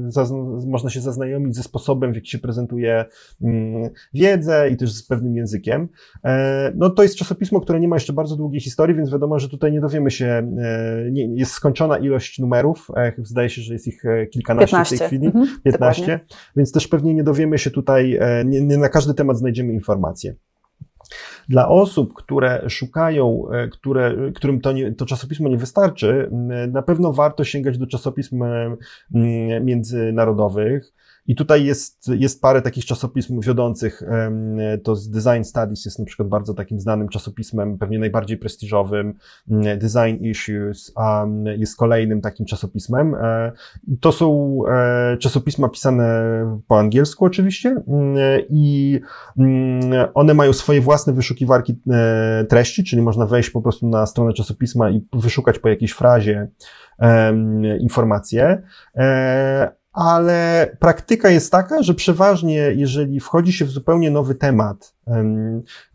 można 0.67 0.89
się 0.89 1.01
zaznajomić 1.01 1.55
ze 1.55 1.63
sposobem, 1.63 2.11
w 2.11 2.15
jaki 2.15 2.29
się 2.29 2.39
prezentuje 2.39 3.05
mm, 3.41 3.89
wiedzę 4.13 4.69
i 4.69 4.77
też 4.77 4.93
z 4.93 5.07
pewnym 5.07 5.35
językiem. 5.35 5.87
E, 6.23 6.71
no 6.75 6.89
to 6.89 7.03
jest 7.03 7.15
czasopismo, 7.15 7.61
które 7.61 7.79
nie 7.79 7.87
ma 7.87 7.95
jeszcze 7.95 8.13
bardzo 8.13 8.35
długiej 8.35 8.61
historii, 8.61 8.95
więc 8.95 9.11
wiadomo, 9.11 9.39
że 9.39 9.49
tutaj 9.49 9.71
nie 9.71 9.81
dowiemy 9.81 10.11
się, 10.11 10.25
e, 10.25 11.11
nie, 11.11 11.35
jest 11.35 11.51
skończona 11.51 11.97
ilość 11.97 12.39
numerów, 12.39 12.87
zdaje 13.17 13.49
się, 13.49 13.61
że 13.61 13.73
jest 13.73 13.87
ich 13.87 14.03
kilkanaście 14.31 14.71
15. 14.71 14.95
w 14.95 14.99
tej 14.99 15.07
chwili, 15.07 15.25
mhm, 15.25 15.47
15, 15.63 16.01
dokładnie. 16.01 16.25
więc 16.55 16.71
też 16.71 16.87
pewnie 16.87 17.13
nie 17.13 17.23
dowiemy 17.23 17.57
się 17.57 17.71
tutaj, 17.71 18.19
nie, 18.45 18.61
nie 18.61 18.77
na 18.77 18.89
każdy 18.89 19.13
temat 19.13 19.37
znajdziemy 19.37 19.73
informacje. 19.73 20.35
Dla 21.49 21.69
osób, 21.69 22.13
które 22.13 22.69
szukają, 22.69 23.51
e, 23.51 23.67
które, 23.67 24.15
którym 24.35 24.61
to, 24.61 24.71
nie, 24.71 24.91
to 24.91 25.05
czasopismo 25.05 25.49
nie 25.49 25.57
wystarczy, 25.57 26.29
na 26.71 26.81
pewno 26.81 27.13
warto 27.13 27.43
sięgać 27.43 27.77
do 27.77 27.87
czasopism 27.87 28.43
międzynarodowych. 29.61 30.93
I 31.27 31.35
tutaj 31.35 31.65
jest, 31.65 32.07
jest 32.07 32.41
parę 32.41 32.61
takich 32.61 32.85
czasopism 32.85 33.41
wiodących. 33.41 34.03
To 34.83 34.95
Design 35.09 35.43
Studies 35.43 35.85
jest 35.85 35.99
na 35.99 36.05
przykład 36.05 36.29
bardzo 36.29 36.53
takim 36.53 36.79
znanym 36.79 37.09
czasopismem, 37.09 37.77
pewnie 37.77 37.99
najbardziej 37.99 38.37
prestiżowym. 38.37 39.13
Design 39.77 40.23
Issues 40.23 40.93
jest 41.57 41.77
kolejnym 41.77 42.21
takim 42.21 42.45
czasopismem. 42.45 43.15
E, 43.15 43.51
to 44.01 44.11
są 44.11 44.59
e, 44.69 45.17
czasopisma 45.17 45.69
pisane 45.69 46.07
po 46.67 46.79
angielsku 46.79 47.25
oczywiście 47.25 47.81
i 48.49 48.99
one 50.13 50.33
mają 50.33 50.53
swoje 50.53 50.81
własne 50.81 51.13
wyszukiwarki 51.13 51.79
e, 51.91 52.45
treści, 52.49 52.83
czyli 52.83 53.01
można 53.01 53.25
wejść 53.25 53.49
po 53.49 53.61
prostu 53.61 53.87
na 53.87 54.05
stronę 54.05 54.33
czasopisma 54.33 54.89
i 54.89 55.07
wyszukać 55.13 55.59
po 55.59 55.69
jakiejś 55.69 55.91
frazie 55.91 56.47
informacje 57.79 58.61
ale 59.97 60.71
praktyka 60.79 61.29
jest 61.29 61.51
taka, 61.51 61.83
że 61.83 61.93
przeważnie, 61.93 62.55
jeżeli 62.75 63.19
wchodzi 63.19 63.53
się 63.53 63.65
w 63.65 63.69
zupełnie 63.69 64.11
nowy 64.11 64.35
temat, 64.35 64.93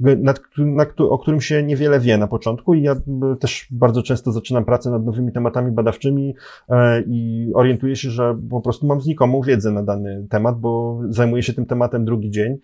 nad, 0.00 0.40
nad, 0.56 1.00
o 1.00 1.18
którym 1.18 1.40
się 1.40 1.62
niewiele 1.62 2.00
wie 2.00 2.18
na 2.18 2.26
początku 2.26 2.74
i 2.74 2.82
ja 2.82 2.96
też 3.40 3.66
bardzo 3.70 4.02
często 4.02 4.32
zaczynam 4.32 4.64
pracę 4.64 4.90
nad 4.90 5.04
nowymi 5.04 5.32
tematami 5.32 5.72
badawczymi 5.72 6.34
e, 6.68 7.02
i 7.06 7.50
orientuję 7.54 7.96
się, 7.96 8.10
że 8.10 8.38
po 8.50 8.60
prostu 8.60 8.86
mam 8.86 9.00
znikomą 9.00 9.40
wiedzę 9.40 9.70
na 9.70 9.82
dany 9.82 10.26
temat, 10.30 10.60
bo 10.60 11.00
zajmuję 11.08 11.42
się 11.42 11.52
tym 11.52 11.66
tematem 11.66 12.04
drugi 12.04 12.30
dzień. 12.30 12.58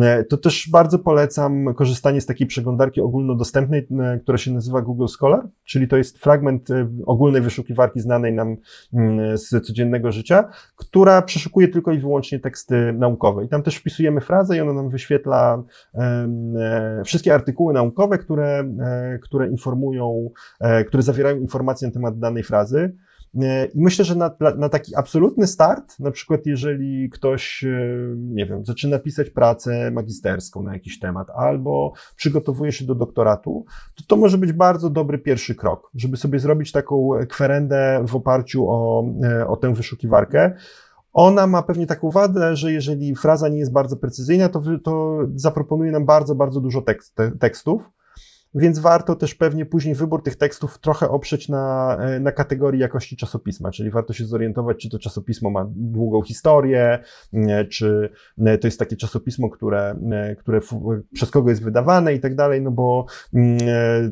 E, 0.00 0.24
to 0.24 0.36
też 0.36 0.68
bardzo 0.72 0.98
polecam 0.98 1.74
korzystanie 1.74 2.20
z 2.20 2.26
takiej 2.26 2.46
przeglądarki 2.46 3.00
ogólnodostępnej, 3.00 3.88
e, 4.00 4.18
która 4.18 4.38
się 4.38 4.52
nazywa 4.52 4.82
Google 4.82 5.06
Scholar, 5.06 5.48
czyli 5.64 5.88
to 5.88 5.96
jest 5.96 6.18
fragment 6.18 6.68
ogólnej 7.06 7.42
wyszukiwarki 7.42 8.00
znanej 8.00 8.32
nam 8.32 8.56
mm, 8.92 9.38
z 9.38 9.66
codziennego 9.66 10.12
życia, 10.12 10.44
która 10.76 11.22
przeszukuje 11.22 11.68
tylko 11.68 11.92
i 11.92 11.98
wyłącznie 11.98 12.40
teksty 12.40 12.92
naukowe. 12.92 13.44
I 13.44 13.48
tam 13.48 13.62
też 13.62 13.76
wpisujemy 13.76 14.20
frazę 14.20 14.56
i 14.56 14.60
ona 14.60 14.72
nam 14.72 14.90
wyświetla 14.90 15.62
wszystkie 17.04 17.34
artykuły 17.34 17.74
naukowe, 17.74 18.18
które, 18.18 18.64
e, 18.80 19.18
które 19.18 19.48
informują, 19.48 20.30
e, 20.60 20.84
które 20.84 21.02
zawierają 21.02 21.36
informacje 21.36 21.88
na 21.88 21.94
temat 21.94 22.18
danej 22.18 22.42
frazy. 22.42 22.96
I 23.74 23.82
myślę, 23.82 24.04
że 24.04 24.14
na, 24.14 24.30
na 24.56 24.68
taki 24.68 24.96
absolutny 24.96 25.46
start, 25.46 26.00
na 26.00 26.10
przykład 26.10 26.46
jeżeli 26.46 27.10
ktoś, 27.10 27.64
nie 28.16 28.46
wiem, 28.46 28.64
zaczyna 28.64 28.98
pisać 28.98 29.30
pracę 29.30 29.90
magisterską 29.90 30.62
na 30.62 30.72
jakiś 30.72 30.98
temat 30.98 31.30
albo 31.30 31.92
przygotowuje 32.16 32.72
się 32.72 32.84
do 32.84 32.94
doktoratu, 32.94 33.64
to 33.94 34.04
to 34.08 34.16
może 34.16 34.38
być 34.38 34.52
bardzo 34.52 34.90
dobry 34.90 35.18
pierwszy 35.18 35.54
krok, 35.54 35.90
żeby 35.94 36.16
sobie 36.16 36.38
zrobić 36.38 36.72
taką 36.72 37.10
kwerendę 37.28 38.04
w 38.08 38.16
oparciu 38.16 38.68
o, 38.68 39.04
o 39.46 39.56
tę 39.56 39.74
wyszukiwarkę. 39.74 40.54
Ona 41.14 41.46
ma 41.46 41.62
pewnie 41.62 41.86
taką 41.86 42.10
wadę, 42.10 42.56
że 42.56 42.72
jeżeli 42.72 43.16
fraza 43.16 43.48
nie 43.48 43.58
jest 43.58 43.72
bardzo 43.72 43.96
precyzyjna, 43.96 44.48
to, 44.48 44.62
to 44.84 45.18
zaproponuje 45.34 45.92
nam 45.92 46.04
bardzo, 46.04 46.34
bardzo 46.34 46.60
dużo 46.60 46.82
tekst, 46.82 47.16
tekstów. 47.40 47.90
Więc 48.54 48.78
warto 48.78 49.16
też 49.16 49.34
pewnie 49.34 49.66
później 49.66 49.94
wybór 49.94 50.22
tych 50.22 50.36
tekstów 50.36 50.78
trochę 50.78 51.08
oprzeć 51.08 51.48
na, 51.48 51.98
na 52.20 52.32
kategorii 52.32 52.80
jakości 52.80 53.16
czasopisma, 53.16 53.70
czyli 53.70 53.90
warto 53.90 54.12
się 54.12 54.24
zorientować, 54.24 54.76
czy 54.76 54.90
to 54.90 54.98
czasopismo 54.98 55.50
ma 55.50 55.66
długą 55.70 56.22
historię, 56.22 56.98
czy 57.70 58.10
to 58.60 58.66
jest 58.66 58.78
takie 58.78 58.96
czasopismo, 58.96 59.50
które, 59.50 59.96
które 60.38 60.60
przez 61.12 61.30
kogo 61.30 61.50
jest 61.50 61.62
wydawane 61.62 62.14
i 62.14 62.20
tak 62.20 62.34
dalej, 62.34 62.62
no 62.62 62.70
bo 62.70 63.06
mm, 63.34 63.58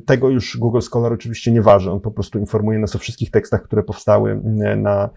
tego 0.07 0.29
już 0.29 0.57
Google 0.59 0.81
Scholar 0.81 1.13
oczywiście 1.13 1.53
nie 1.53 1.63
waży, 1.63 1.91
on 1.91 2.01
po 2.01 2.11
prostu 2.11 2.39
informuje 2.39 2.79
nas 2.79 2.97
o 2.97 2.99
wszystkich 2.99 3.31
tekstach, 3.31 3.63
które 3.63 3.83
powstały 3.83 4.41
na, 4.77 5.11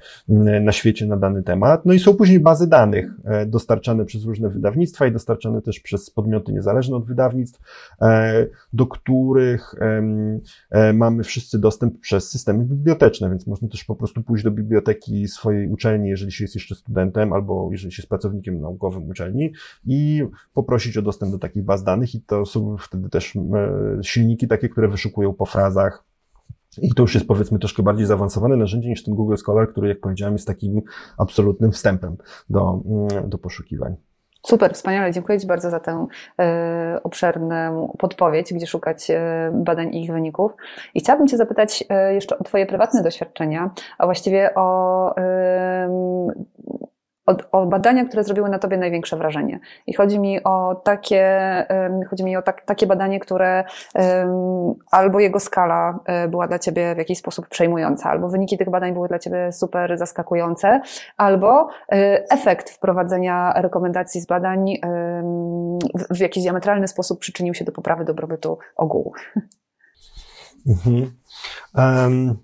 na 0.62 0.72
świecie 0.72 1.06
na 1.06 1.18
dany 1.18 1.44
temat. 1.44 1.86
No 1.86 1.94
i 1.94 2.00
są 2.00 2.14
później 2.14 2.40
bazy 2.40 2.68
danych 2.68 3.12
dostarczane 3.48 4.06
przez 4.06 4.26
różne 4.26 4.50
wydawnictwa 4.50 5.08
i 5.08 5.12
dostarczane 5.12 5.62
też 5.62 5.80
przez 5.80 6.10
podmioty 6.10 6.54
niezależne 6.54 6.96
od 6.96 7.06
wydawnictw, 7.06 7.62
e, 8.02 8.46
do 8.74 8.88
których 8.88 9.15
e, 10.72 10.94
mamy 10.94 11.24
wszyscy 11.24 11.60
dostęp 11.60 12.00
przez 12.00 12.30
systemy 12.30 12.66
biblioteczne, 12.66 13.30
więc 13.30 13.48
można 13.48 13.68
też 13.68 13.84
po 13.84 13.96
prostu 13.96 14.24
pójść 14.24 14.44
do 14.44 14.52
biblioteki 14.52 15.28
swojej 15.28 15.68
uczelni, 15.68 16.10
jeżeli 16.10 16.32
się 16.32 16.44
jest 16.44 16.56
jeszcze 16.56 16.76
studentem, 16.76 17.34
albo 17.34 17.70
jeżeli 17.72 17.92
się 17.92 18.02
jest 18.02 18.10
pracownikiem 18.10 18.62
naukowym 18.62 19.10
uczelni 19.10 19.54
i 19.86 20.24
poprosić 20.54 20.98
o 20.98 21.02
dostęp 21.02 21.32
do 21.32 21.40
takich 21.40 21.64
baz 21.64 21.84
danych 21.84 22.16
i 22.16 22.22
to 22.22 22.46
są 22.46 22.78
wtedy 22.78 23.10
też 23.10 23.34
silniki 24.02 24.48
takie, 24.48 24.70
które 24.70 24.88
wyszukują 24.88 25.34
po 25.34 25.46
frazach, 25.46 26.04
i 26.82 26.94
to 26.94 27.04
już 27.04 27.16
jest 27.16 27.28
powiedzmy 27.28 27.60
troszkę 27.60 27.84
bardziej 27.84 28.06
zaawansowane 28.06 28.58
narzędzie 28.58 28.90
niż 28.90 29.04
ten 29.04 29.16
Google 29.16 29.36
Scholar, 29.36 29.70
który 29.72 29.88
jak 29.88 30.00
powiedziałem 30.00 30.34
jest 30.34 30.48
takim 30.48 30.82
absolutnym 31.18 31.72
wstępem 31.72 32.18
do, 32.50 32.82
mm, 32.86 33.30
do 33.30 33.38
poszukiwań. 33.38 33.96
Super, 34.46 34.74
wspaniale. 34.74 35.12
Dziękuję 35.12 35.40
Ci 35.40 35.48
bardzo 35.48 35.70
za 35.70 35.80
tę 35.80 36.08
e, 36.40 37.00
obszerną 37.04 37.96
podpowiedź, 37.98 38.54
gdzie 38.54 38.68
szukać 38.68 39.12
e, 39.12 39.52
badań 39.54 39.96
i 39.96 40.04
ich 40.04 40.12
wyników. 40.12 40.52
I 40.94 41.00
chciałabym 41.00 41.28
Cię 41.28 41.38
zapytać 41.38 41.84
e, 41.90 42.14
jeszcze 42.14 42.40
o 42.40 42.44
Twoje 42.44 42.66
prywatne 42.66 43.04
doświadczenia, 43.04 43.70
a 43.98 44.06
właściwie 44.06 44.56
o 44.56 45.16
o, 47.26 47.36
o, 47.52 47.66
badania, 47.66 48.06
które 48.06 48.24
zrobiły 48.24 48.50
na 48.50 48.60
tobie 48.60 48.78
największe 48.78 49.18
wrażenie. 49.18 49.60
I 49.88 49.94
chodzi 49.94 50.20
mi 50.20 50.44
o 50.44 50.82
takie, 50.84 51.36
chodzi 52.10 52.24
mi 52.24 52.38
o 52.38 52.42
tak, 52.42 52.62
takie 52.62 52.88
badanie, 52.88 53.20
które 53.20 53.64
albo 54.92 55.20
jego 55.20 55.40
skala 55.40 56.00
e, 56.06 56.28
była 56.28 56.48
dla 56.48 56.60
ciebie 56.60 56.96
w 56.96 56.98
jakiś 56.98 57.20
sposób 57.20 57.48
przejmująca, 57.48 58.10
albo 58.10 58.30
wyniki 58.30 58.58
tych 58.58 58.70
badań 58.70 58.94
były 58.94 59.08
dla 59.08 59.20
ciebie 59.20 59.52
super 59.52 59.98
zaskakujące, 59.98 60.82
albo 61.18 61.68
e, 61.92 62.24
efekt 62.30 62.70
wprowadzenia 62.70 63.54
rekomendacji 63.56 64.22
z 64.22 64.26
badań 64.26 64.66
w, 66.10 66.20
jakiś 66.20 66.44
diametralny 66.44 66.88
sposób 66.88 67.20
przyczynił 67.20 67.54
się 67.54 67.66
do 67.66 67.72
poprawy 67.72 68.06
dobrobytu 68.06 68.58
ogółu. 68.76 69.14
Mhm. 70.68 71.12
Um. 71.78 72.38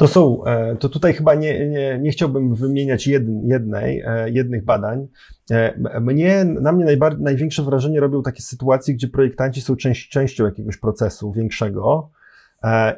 To 0.00 0.06
są, 0.06 0.44
e, 0.44 0.76
to 0.76 0.88
tutaj 0.88 1.14
chyba 1.14 1.34
nie, 1.34 1.68
nie, 1.68 1.98
nie 1.98 2.10
chciałbym 2.10 2.54
wymieniać 2.54 3.06
jednej, 3.06 4.00
e, 4.06 4.30
jednych 4.30 4.64
badań. 4.64 5.08
E, 5.50 6.00
mnie, 6.00 6.44
na 6.44 6.72
mnie 6.72 6.84
najbardziej, 6.84 7.22
największe 7.22 7.62
wrażenie 7.62 8.00
robią 8.00 8.22
takie 8.22 8.42
sytuacje, 8.42 8.94
gdzie 8.94 9.08
projektanci 9.08 9.60
są 9.60 9.76
część, 9.76 10.08
częścią 10.08 10.44
jakiegoś 10.44 10.76
procesu 10.76 11.32
większego 11.32 12.10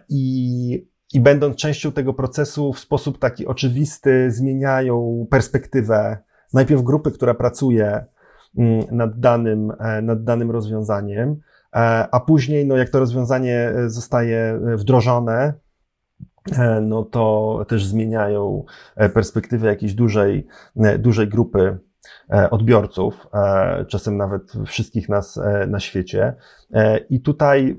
i, 0.09 0.87
i 1.15 1.21
będąc 1.21 1.57
częścią 1.57 1.93
tego 1.93 2.15
procesu 2.15 2.73
w 2.73 2.79
sposób 2.79 3.19
taki 3.19 3.47
oczywisty 3.47 4.31
zmieniają 4.31 5.27
perspektywę 5.31 6.19
najpierw 6.55 6.83
grupy, 6.83 7.11
która 7.11 7.35
pracuje 7.35 8.05
mm, 8.59 8.85
nad 8.91 9.21
danym, 9.21 9.73
nad 10.03 10.25
danym 10.25 10.51
rozwiązaniem, 10.51 11.37
a 12.11 12.21
później, 12.27 12.67
no 12.67 12.77
jak 12.77 12.91
to 12.91 12.99
rozwiązanie 12.99 13.73
zostaje 13.87 14.61
wdrożone, 14.77 15.62
no 16.83 17.05
to 17.05 17.65
też 17.69 17.87
zmieniają 17.87 18.65
e, 18.97 19.09
perspektywę 19.09 19.69
jakiejś 19.69 19.95
dużej, 19.95 20.47
e, 20.77 20.99
dużej 20.99 21.29
grupy 21.29 21.79
odbiorców, 22.51 23.27
czasem 23.89 24.17
nawet 24.17 24.53
wszystkich 24.67 25.09
nas 25.09 25.41
na 25.69 25.81
świecie. 25.81 26.35
I 27.11 27.21
tutaj 27.21 27.77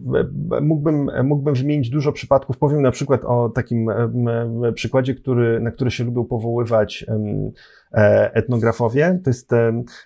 mógłbym, 0.61 1.09
mógłbym 1.23 1.53
wymienić 1.53 1.89
dużo 1.89 2.11
przypadków. 2.11 2.57
Powiem 2.57 2.81
na 2.81 2.91
przykład 2.91 3.25
o 3.25 3.49
takim 3.49 3.89
przykładzie, 4.73 5.15
który, 5.15 5.59
na 5.59 5.71
który 5.71 5.91
się 5.91 6.03
lubią 6.03 6.25
powoływać 6.25 7.05
E, 7.07 7.82
etnografowie. 8.33 9.19
To 9.23 9.29
jest 9.29 9.51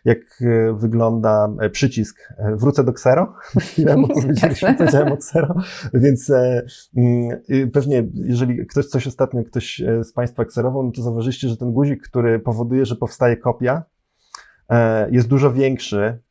jak 0.05 0.17
e, 0.41 0.73
wygląda 0.73 1.49
e, 1.59 1.69
przycisk. 1.69 2.33
Wrócę 2.53 2.83
do 2.83 2.91
Xero. 2.91 3.33
Chwilę 3.59 3.95
powiedziałem 4.77 5.11
o 5.11 5.15
Xero. 5.15 5.55
Więc 5.93 6.31
mm, 6.97 7.41
pewnie, 7.73 8.03
jeżeli 8.13 8.67
ktoś 8.67 8.85
coś 8.85 9.07
ostatnio, 9.07 9.43
ktoś 9.43 9.81
z 10.03 10.13
Państwa 10.13 10.45
kserował, 10.45 10.83
no 10.83 10.91
to 10.91 11.01
zauważyliście, 11.01 11.49
że 11.49 11.57
ten 11.57 11.71
guzik, 11.73 12.07
który 12.07 12.39
powoduje, 12.39 12.85
że 12.85 12.95
powstaje 12.95 13.37
kopia, 13.37 13.83
jest 15.09 15.27
dużo 15.27 15.53
większy 15.53 16.19
E, 16.19 16.26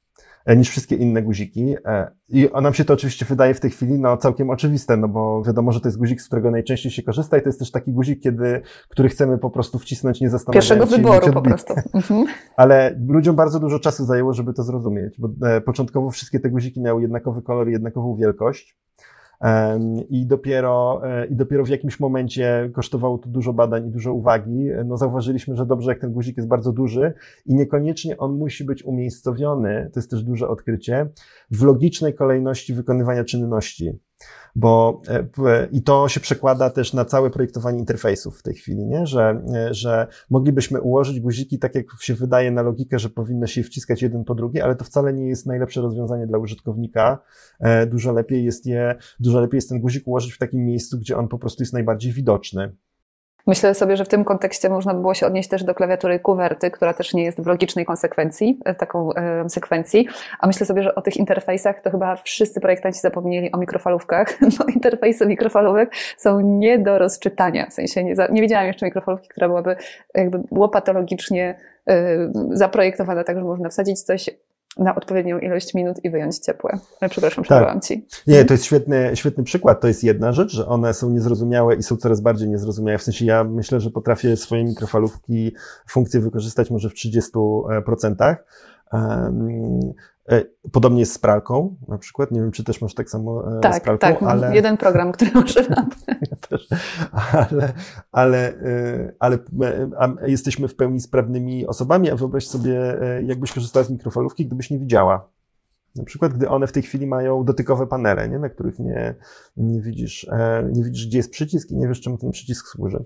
niż 0.55 0.69
wszystkie 0.69 0.97
inne 0.97 1.23
guziki. 1.23 1.75
E, 1.85 2.11
I 2.29 2.49
nam 2.63 2.75
się 2.75 2.85
to 2.85 2.95
oczywiście 2.95 3.25
wydaje 3.25 3.55
w 3.55 3.61
tej 3.61 3.71
chwili 3.71 3.99
no, 3.99 4.17
całkiem 4.17 4.51
oczywiste, 4.51 4.97
no 4.97 5.09
bo 5.09 5.43
wiadomo, 5.43 5.73
że 5.73 5.81
to 5.81 5.89
jest 5.89 5.99
guzik, 5.99 6.21
z 6.23 6.27
którego 6.27 6.51
najczęściej 6.51 6.93
się 6.93 7.03
korzysta 7.03 7.39
i 7.39 7.43
to 7.43 7.49
jest 7.49 7.59
też 7.59 7.71
taki 7.71 7.93
guzik, 7.93 8.23
kiedy, 8.23 8.63
który 8.89 9.09
chcemy 9.09 9.39
po 9.39 9.51
prostu 9.51 9.79
wcisnąć, 9.79 10.21
nie 10.21 10.31
zastanawiając 10.31 10.69
Pierwszego 10.69 10.87
się. 10.87 10.97
wyboru 10.97 11.33
po 11.33 11.43
prostu. 11.43 11.75
Mhm. 11.95 12.27
Ale 12.57 12.99
ludziom 13.09 13.37
bardzo 13.37 13.61
dużo 13.61 13.79
czasu 13.79 14.05
zajęło, 14.05 14.33
żeby 14.33 14.53
to 14.53 14.63
zrozumieć, 14.63 15.21
bo 15.21 15.29
e, 15.47 15.61
początkowo 15.61 16.11
wszystkie 16.11 16.41
te 16.41 16.51
guziki 16.51 16.81
miały 16.81 17.03
jednakowy 17.03 17.43
kolor 17.43 17.69
i 17.69 17.73
jednakową 17.73 18.17
wielkość. 18.17 18.77
I 20.09 20.27
dopiero, 20.27 21.01
e, 21.05 21.27
I 21.27 21.37
dopiero 21.37 21.65
w 21.65 21.69
jakimś 21.69 22.01
momencie 22.01 22.71
kosztowało 22.75 23.19
to 23.19 23.29
dużo 23.29 23.53
badań 23.53 23.87
i 23.87 23.91
dużo 23.91 24.13
uwagi. 24.13 24.69
No, 24.85 24.97
zauważyliśmy, 24.97 25.57
że 25.57 25.67
dobrze, 25.67 25.91
jak 25.91 26.01
ten 26.01 26.13
guzik 26.13 26.37
jest 26.37 26.49
bardzo 26.49 26.73
duży 26.73 27.13
i 27.47 27.55
niekoniecznie 27.55 28.17
on 28.17 28.33
musi 28.33 28.65
być 28.65 28.85
umiejscowiony, 28.85 29.91
to 29.93 30.01
jest 30.01 30.11
też 30.11 30.23
duże 30.23 30.49
odkrycie, 30.49 31.09
w 31.51 31.63
logicznej 31.63 32.15
kolejności 32.15 32.75
wykonywania 32.75 33.25
czynności 33.25 33.99
bo 34.57 35.03
e, 35.09 35.69
i 35.73 35.83
to 35.83 36.09
się 36.09 36.21
przekłada 36.21 36.71
też 36.71 36.93
na 36.93 37.05
całe 37.05 37.31
projektowanie 37.31 37.79
interfejsów 37.79 38.39
w 38.39 38.43
tej 38.43 38.55
chwili, 38.55 38.87
nie? 38.87 39.07
Że, 39.07 39.43
e, 39.55 39.75
że 39.75 40.07
moglibyśmy 40.31 40.81
ułożyć 40.81 41.21
guziki 41.21 41.59
tak, 41.59 41.75
jak 41.75 41.87
się 42.01 42.15
wydaje 42.15 42.51
na 42.51 42.63
logikę, 42.63 42.99
że 42.99 43.09
powinno 43.09 43.47
się 43.47 43.63
wciskać 43.63 44.03
jeden 44.03 44.25
po 44.25 44.35
drugie, 44.35 44.65
ale 44.65 44.77
to 44.77 44.85
wcale 44.85 45.13
nie 45.13 45.29
jest 45.29 45.47
najlepsze 45.47 45.81
rozwiązanie 45.81 46.27
dla 46.27 46.39
użytkownika. 46.39 47.19
E, 47.61 47.87
dużo 47.87 48.13
lepiej 48.13 48.45
jest 48.45 48.67
je, 48.67 48.95
dużo 49.21 49.41
lepiej 49.41 49.59
jest 49.59 49.69
ten 49.69 49.81
guzik 49.81 50.09
ułożyć 50.09 50.33
w 50.33 50.39
takim 50.39 50.65
miejscu, 50.65 50.99
gdzie 50.99 51.17
on 51.17 51.29
po 51.29 51.39
prostu 51.39 51.63
jest 51.63 51.73
najbardziej 51.73 52.13
widoczny. 52.13 52.73
Myślę 53.47 53.75
sobie, 53.75 53.97
że 53.97 54.05
w 54.05 54.09
tym 54.09 54.25
kontekście 54.25 54.69
można 54.69 54.95
by 54.95 55.01
było 55.01 55.15
się 55.15 55.27
odnieść 55.27 55.49
też 55.49 55.65
do 55.65 55.75
klawiatury 55.75 56.19
kuwerty, 56.19 56.71
która 56.71 56.95
też 56.95 57.15
nie 57.15 57.25
jest 57.25 57.41
w 57.41 57.47
logicznej 57.47 57.85
konsekwencji, 57.85 58.61
e, 58.65 58.75
taką 58.75 59.13
e, 59.13 59.51
sekwencji. 59.51 60.09
A 60.41 60.47
myślę 60.47 60.67
sobie, 60.67 60.83
że 60.83 60.95
o 60.95 61.03
tych 61.03 61.17
interfejsach 61.17 61.83
to 61.83 61.91
chyba 61.91 62.17
wszyscy 62.17 62.61
projektanci 62.61 63.01
zapomnieli 63.01 63.53
o 63.53 63.59
mikrofalówkach. 63.59 64.39
No, 64.59 64.67
interfejsy 64.75 65.27
mikrofalówek 65.27 65.93
są 66.17 66.41
nie 66.41 66.79
do 66.79 66.99
rozczytania. 66.99 67.67
W 67.67 67.73
sensie 67.73 68.05
nie, 68.05 68.15
nie 68.31 68.43
widziałam 68.43 68.67
jeszcze 68.67 68.87
mikrofalówki, 68.87 69.29
która 69.29 69.49
byłaby 69.49 69.77
jakby 70.15 70.43
łopatologicznie 70.51 71.59
y, 71.91 71.95
zaprojektowana 72.51 73.25
tak, 73.25 73.39
że 73.39 73.45
można 73.45 73.69
wsadzić 73.69 74.03
coś 74.03 74.31
na 74.77 74.95
odpowiednią 74.95 75.39
ilość 75.39 75.75
minut 75.75 76.05
i 76.05 76.11
wyjąć 76.11 76.39
ciepłe. 76.39 76.79
Przepraszam, 77.11 77.45
przerwałam 77.45 77.81
tak. 77.81 77.85
Ci. 77.85 78.07
Nie, 78.27 78.45
to 78.45 78.55
jest 78.55 78.65
świetny, 78.65 79.11
świetny 79.15 79.45
przykład. 79.45 79.81
To 79.81 79.89
jest 79.89 80.05
jedna 80.05 80.33
rzecz, 80.33 80.53
że 80.53 80.67
one 80.67 80.95
są 80.95 81.11
niezrozumiałe 81.11 81.75
i 81.75 81.83
są 81.83 81.97
coraz 81.97 82.21
bardziej 82.21 82.49
niezrozumiałe. 82.49 82.99
W 82.99 83.03
sensie 83.03 83.25
ja 83.25 83.45
myślę, 83.45 83.81
że 83.81 83.91
potrafię 83.91 84.37
swoje 84.37 84.65
mikrofalówki 84.65 85.53
funkcje 85.89 86.21
wykorzystać 86.21 86.71
może 86.71 86.91
w 86.91 86.95
30%. 86.95 88.37
E, 90.29 90.45
podobnie 90.73 91.01
jest 91.01 91.13
z 91.13 91.19
pralką, 91.19 91.77
na 91.89 91.99
przykład. 91.99 92.31
Nie 92.31 92.41
wiem, 92.41 92.51
czy 92.51 92.65
też 92.65 92.81
masz 92.81 92.95
tak 92.95 93.11
samo 93.11 93.59
e, 93.59 93.61
tak, 93.61 93.75
z 93.75 93.81
pralką, 93.81 94.01
tak, 94.01 94.23
ale... 94.23 94.55
jeden 94.55 94.77
program, 94.77 95.13
który 95.13 95.31
używam. 95.45 95.91
ja 96.09 96.37
też. 96.49 96.69
Ale, 97.33 97.73
ale, 98.13 98.49
e, 98.49 99.13
ale 99.21 99.39
jesteśmy 100.27 100.69
w 100.69 100.77
pełni 100.77 101.01
sprawnymi 101.01 101.67
osobami, 101.67 102.11
a 102.11 102.17
wyobraź 102.17 102.47
sobie, 102.47 102.99
jakbyś 103.25 103.53
korzystała 103.53 103.85
z 103.85 103.91
mikrofalówki, 103.91 104.47
gdybyś 104.47 104.71
nie 104.71 104.79
widziała 104.79 105.29
na 105.97 106.05
przykład, 106.05 106.33
gdy 106.33 106.49
one 106.49 106.67
w 106.67 106.73
tej 106.73 106.83
chwili 106.83 107.07
mają 107.07 107.45
dotykowe 107.45 107.87
panele, 107.87 108.29
nie? 108.29 108.39
na 108.39 108.49
których 108.49 108.79
nie, 108.79 109.15
nie, 109.57 109.81
widzisz, 109.81 110.29
e, 110.33 110.69
nie 110.73 110.85
widzisz, 110.85 111.07
gdzie 111.07 111.19
jest 111.19 111.31
przycisk 111.31 111.71
i 111.71 111.77
nie 111.77 111.89
wiesz, 111.89 112.01
czemu 112.01 112.19
ten 112.19 112.31
przycisk 112.31 112.69
służy. 112.69 113.05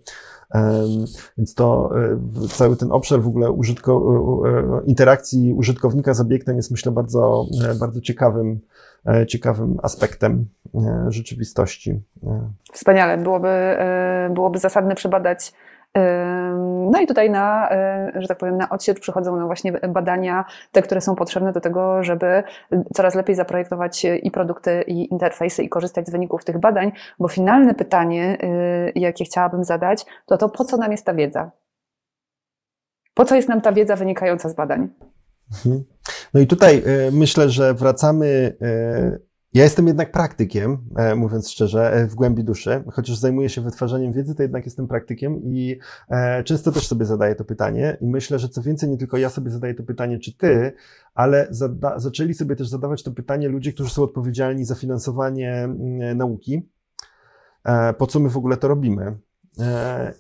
Więc 1.38 1.55
to 1.55 1.91
e, 2.45 2.49
cały 2.49 2.76
ten 2.76 2.93
obszar 2.93 3.20
w 3.20 3.26
ogóle 3.26 3.51
użytko, 3.51 4.03
e, 4.47 4.84
interakcji 4.84 5.53
użytkownika 5.53 6.14
z 6.14 6.20
obiektem 6.20 6.57
jest, 6.57 6.70
myślę, 6.70 6.93
bardzo, 6.93 7.47
bardzo 7.80 8.01
ciekawym, 8.01 8.61
ciekawym 9.28 9.78
aspektem 9.82 10.47
rzeczywistości. 11.09 12.01
Wspaniale. 12.72 13.18
Byłoby, 13.18 13.49
byłoby 14.30 14.59
zasadne 14.59 14.95
przebadać 14.95 15.53
No 16.93 17.01
i 17.01 17.07
tutaj 17.07 17.30
na, 17.30 17.68
że 18.14 18.28
tak 18.28 18.38
powiem, 18.38 18.57
na 18.57 18.68
odsiecz 18.68 19.01
przychodzą 19.01 19.36
nam 19.36 19.47
właśnie 19.47 19.72
badania, 19.72 20.45
te, 20.72 20.82
które 20.82 21.01
są 21.01 21.14
potrzebne 21.14 21.53
do 21.53 21.61
tego, 21.61 22.03
żeby 22.03 22.43
coraz 22.95 23.14
lepiej 23.14 23.36
zaprojektować 23.36 24.07
i 24.22 24.30
produkty, 24.30 24.82
i 24.86 25.12
interfejsy, 25.12 25.62
i 25.62 25.68
korzystać 25.68 26.07
z 26.07 26.11
wyników 26.11 26.45
tych 26.45 26.59
badań, 26.59 26.93
bo 27.18 27.28
finalne 27.28 27.74
pytanie, 27.74 28.38
jakie 28.95 29.24
chciałabym 29.24 29.64
zadać, 29.64 30.07
to 30.26 30.36
to, 30.36 30.49
po 30.49 30.64
co 30.64 30.76
nam 30.76 30.93
jest 30.93 31.07
ta 31.07 31.14
wiedza? 31.14 31.51
Po 33.14 33.24
co 33.24 33.36
jest 33.36 33.49
nam 33.49 33.61
ta 33.61 33.72
wiedza 33.72 33.97
wynikająca 33.97 34.49
z 34.49 34.55
badań? 34.55 34.88
Mhm. 35.53 35.84
No 36.34 36.41
i 36.41 36.47
tutaj 36.47 36.82
myślę, 37.12 37.49
że 37.49 37.74
wracamy 37.74 38.57
ja 39.55 39.64
jestem 39.64 39.86
jednak 39.86 40.12
praktykiem, 40.12 40.78
e, 40.96 41.14
mówiąc 41.14 41.51
szczerze, 41.51 41.92
e, 41.92 42.07
w 42.07 42.14
głębi 42.14 42.44
duszy. 42.44 42.84
Chociaż 42.92 43.16
zajmuję 43.16 43.48
się 43.48 43.61
wytwarzaniem 43.61 44.12
wiedzy, 44.12 44.34
to 44.34 44.42
jednak 44.42 44.64
jestem 44.64 44.88
praktykiem 44.88 45.40
i 45.44 45.78
e, 46.09 46.44
często 46.44 46.72
też 46.72 46.86
sobie 46.86 47.05
zadaję 47.05 47.34
to 47.34 47.44
pytanie. 47.44 47.96
I 48.01 48.07
myślę, 48.07 48.38
że 48.38 48.48
co 48.48 48.62
więcej, 48.62 48.90
nie 48.90 48.96
tylko 48.96 49.16
ja 49.16 49.28
sobie 49.28 49.51
zadaję 49.51 49.74
to 49.74 49.82
pytanie, 49.82 50.18
czy 50.18 50.36
ty, 50.36 50.72
ale 51.14 51.48
zaczęli 51.96 52.34
sobie 52.34 52.57
też 52.57 52.68
zadawać 52.68 53.03
to 53.03 53.12
pytanie 53.12 53.48
ludzie, 53.48 53.72
którzy 53.72 53.90
są 53.90 54.03
odpowiedzialni 54.03 54.64
za 54.64 54.74
finansowanie 54.74 55.55
mm, 55.55 56.16
nauki. 56.16 56.68
Po 57.98 58.07
co 58.07 58.20
my 58.20 58.28
w 58.28 58.36
ogóle 58.36 58.57
to 58.57 58.68
robimy? 58.68 59.18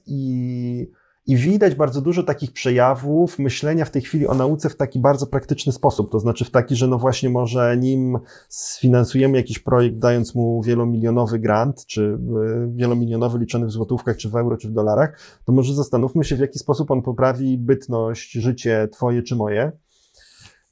I 0.06 0.90
i 1.26 1.36
widać 1.36 1.74
bardzo 1.74 2.00
dużo 2.00 2.22
takich 2.22 2.52
przejawów 2.52 3.38
myślenia 3.38 3.84
w 3.84 3.90
tej 3.90 4.02
chwili 4.02 4.26
o 4.26 4.34
nauce 4.34 4.68
w 4.70 4.76
taki 4.76 4.98
bardzo 4.98 5.26
praktyczny 5.26 5.72
sposób. 5.72 6.12
To 6.12 6.18
znaczy 6.18 6.44
w 6.44 6.50
taki, 6.50 6.76
że 6.76 6.86
no 6.86 6.98
właśnie 6.98 7.30
może 7.30 7.76
nim 7.76 8.18
sfinansujemy 8.48 9.36
jakiś 9.36 9.58
projekt, 9.58 9.98
dając 9.98 10.34
mu 10.34 10.62
wielomilionowy 10.62 11.38
grant, 11.38 11.86
czy 11.86 12.02
e, 12.02 12.72
wielomilionowy 12.76 13.38
liczony 13.38 13.66
w 13.66 13.70
złotówkach, 13.70 14.16
czy 14.16 14.30
w 14.30 14.36
euro, 14.36 14.56
czy 14.56 14.68
w 14.68 14.72
dolarach, 14.72 15.18
to 15.44 15.52
może 15.52 15.74
zastanówmy 15.74 16.24
się, 16.24 16.36
w 16.36 16.40
jaki 16.40 16.58
sposób 16.58 16.90
on 16.90 17.02
poprawi 17.02 17.58
bytność, 17.58 18.32
życie 18.32 18.88
twoje 18.92 19.22
czy 19.22 19.36
moje. 19.36 19.72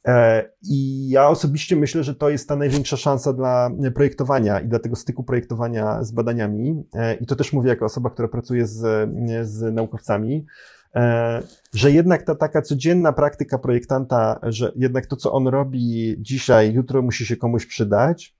E, 0.09 0.51
I 0.63 1.09
ja 1.09 1.29
osobiście 1.29 1.77
myślę, 1.77 2.05
że 2.05 2.15
to 2.15 2.31
jest 2.31 2.49
ta 2.49 2.57
największa 2.57 2.97
szansa 2.97 3.33
dla 3.33 3.71
projektowania 3.95 4.61
i 4.61 4.69
dla 4.69 4.79
tego 4.79 4.97
styku 4.97 5.25
projektowania 5.25 6.05
z 6.05 6.13
badaniami. 6.13 6.85
E, 6.95 7.15
I 7.15 7.27
to 7.27 7.37
też 7.37 7.53
mówię 7.53 7.69
jako 7.69 7.85
osoba, 7.85 8.11
która 8.11 8.29
pracuje 8.29 8.67
z, 8.67 9.11
z 9.49 9.75
naukowcami, 9.75 10.47
e, 10.95 11.43
że 11.75 11.91
jednak 11.91 12.23
ta 12.23 12.35
taka 12.35 12.63
codzienna 12.63 13.13
praktyka 13.13 13.59
projektanta, 13.59 14.41
że 14.43 14.73
jednak 14.77 15.07
to, 15.07 15.17
co 15.17 15.33
on 15.33 15.49
robi 15.49 16.17
dzisiaj, 16.19 16.73
jutro 16.73 17.03
musi 17.03 17.27
się 17.27 17.37
komuś 17.37 17.67
przydać, 17.67 18.38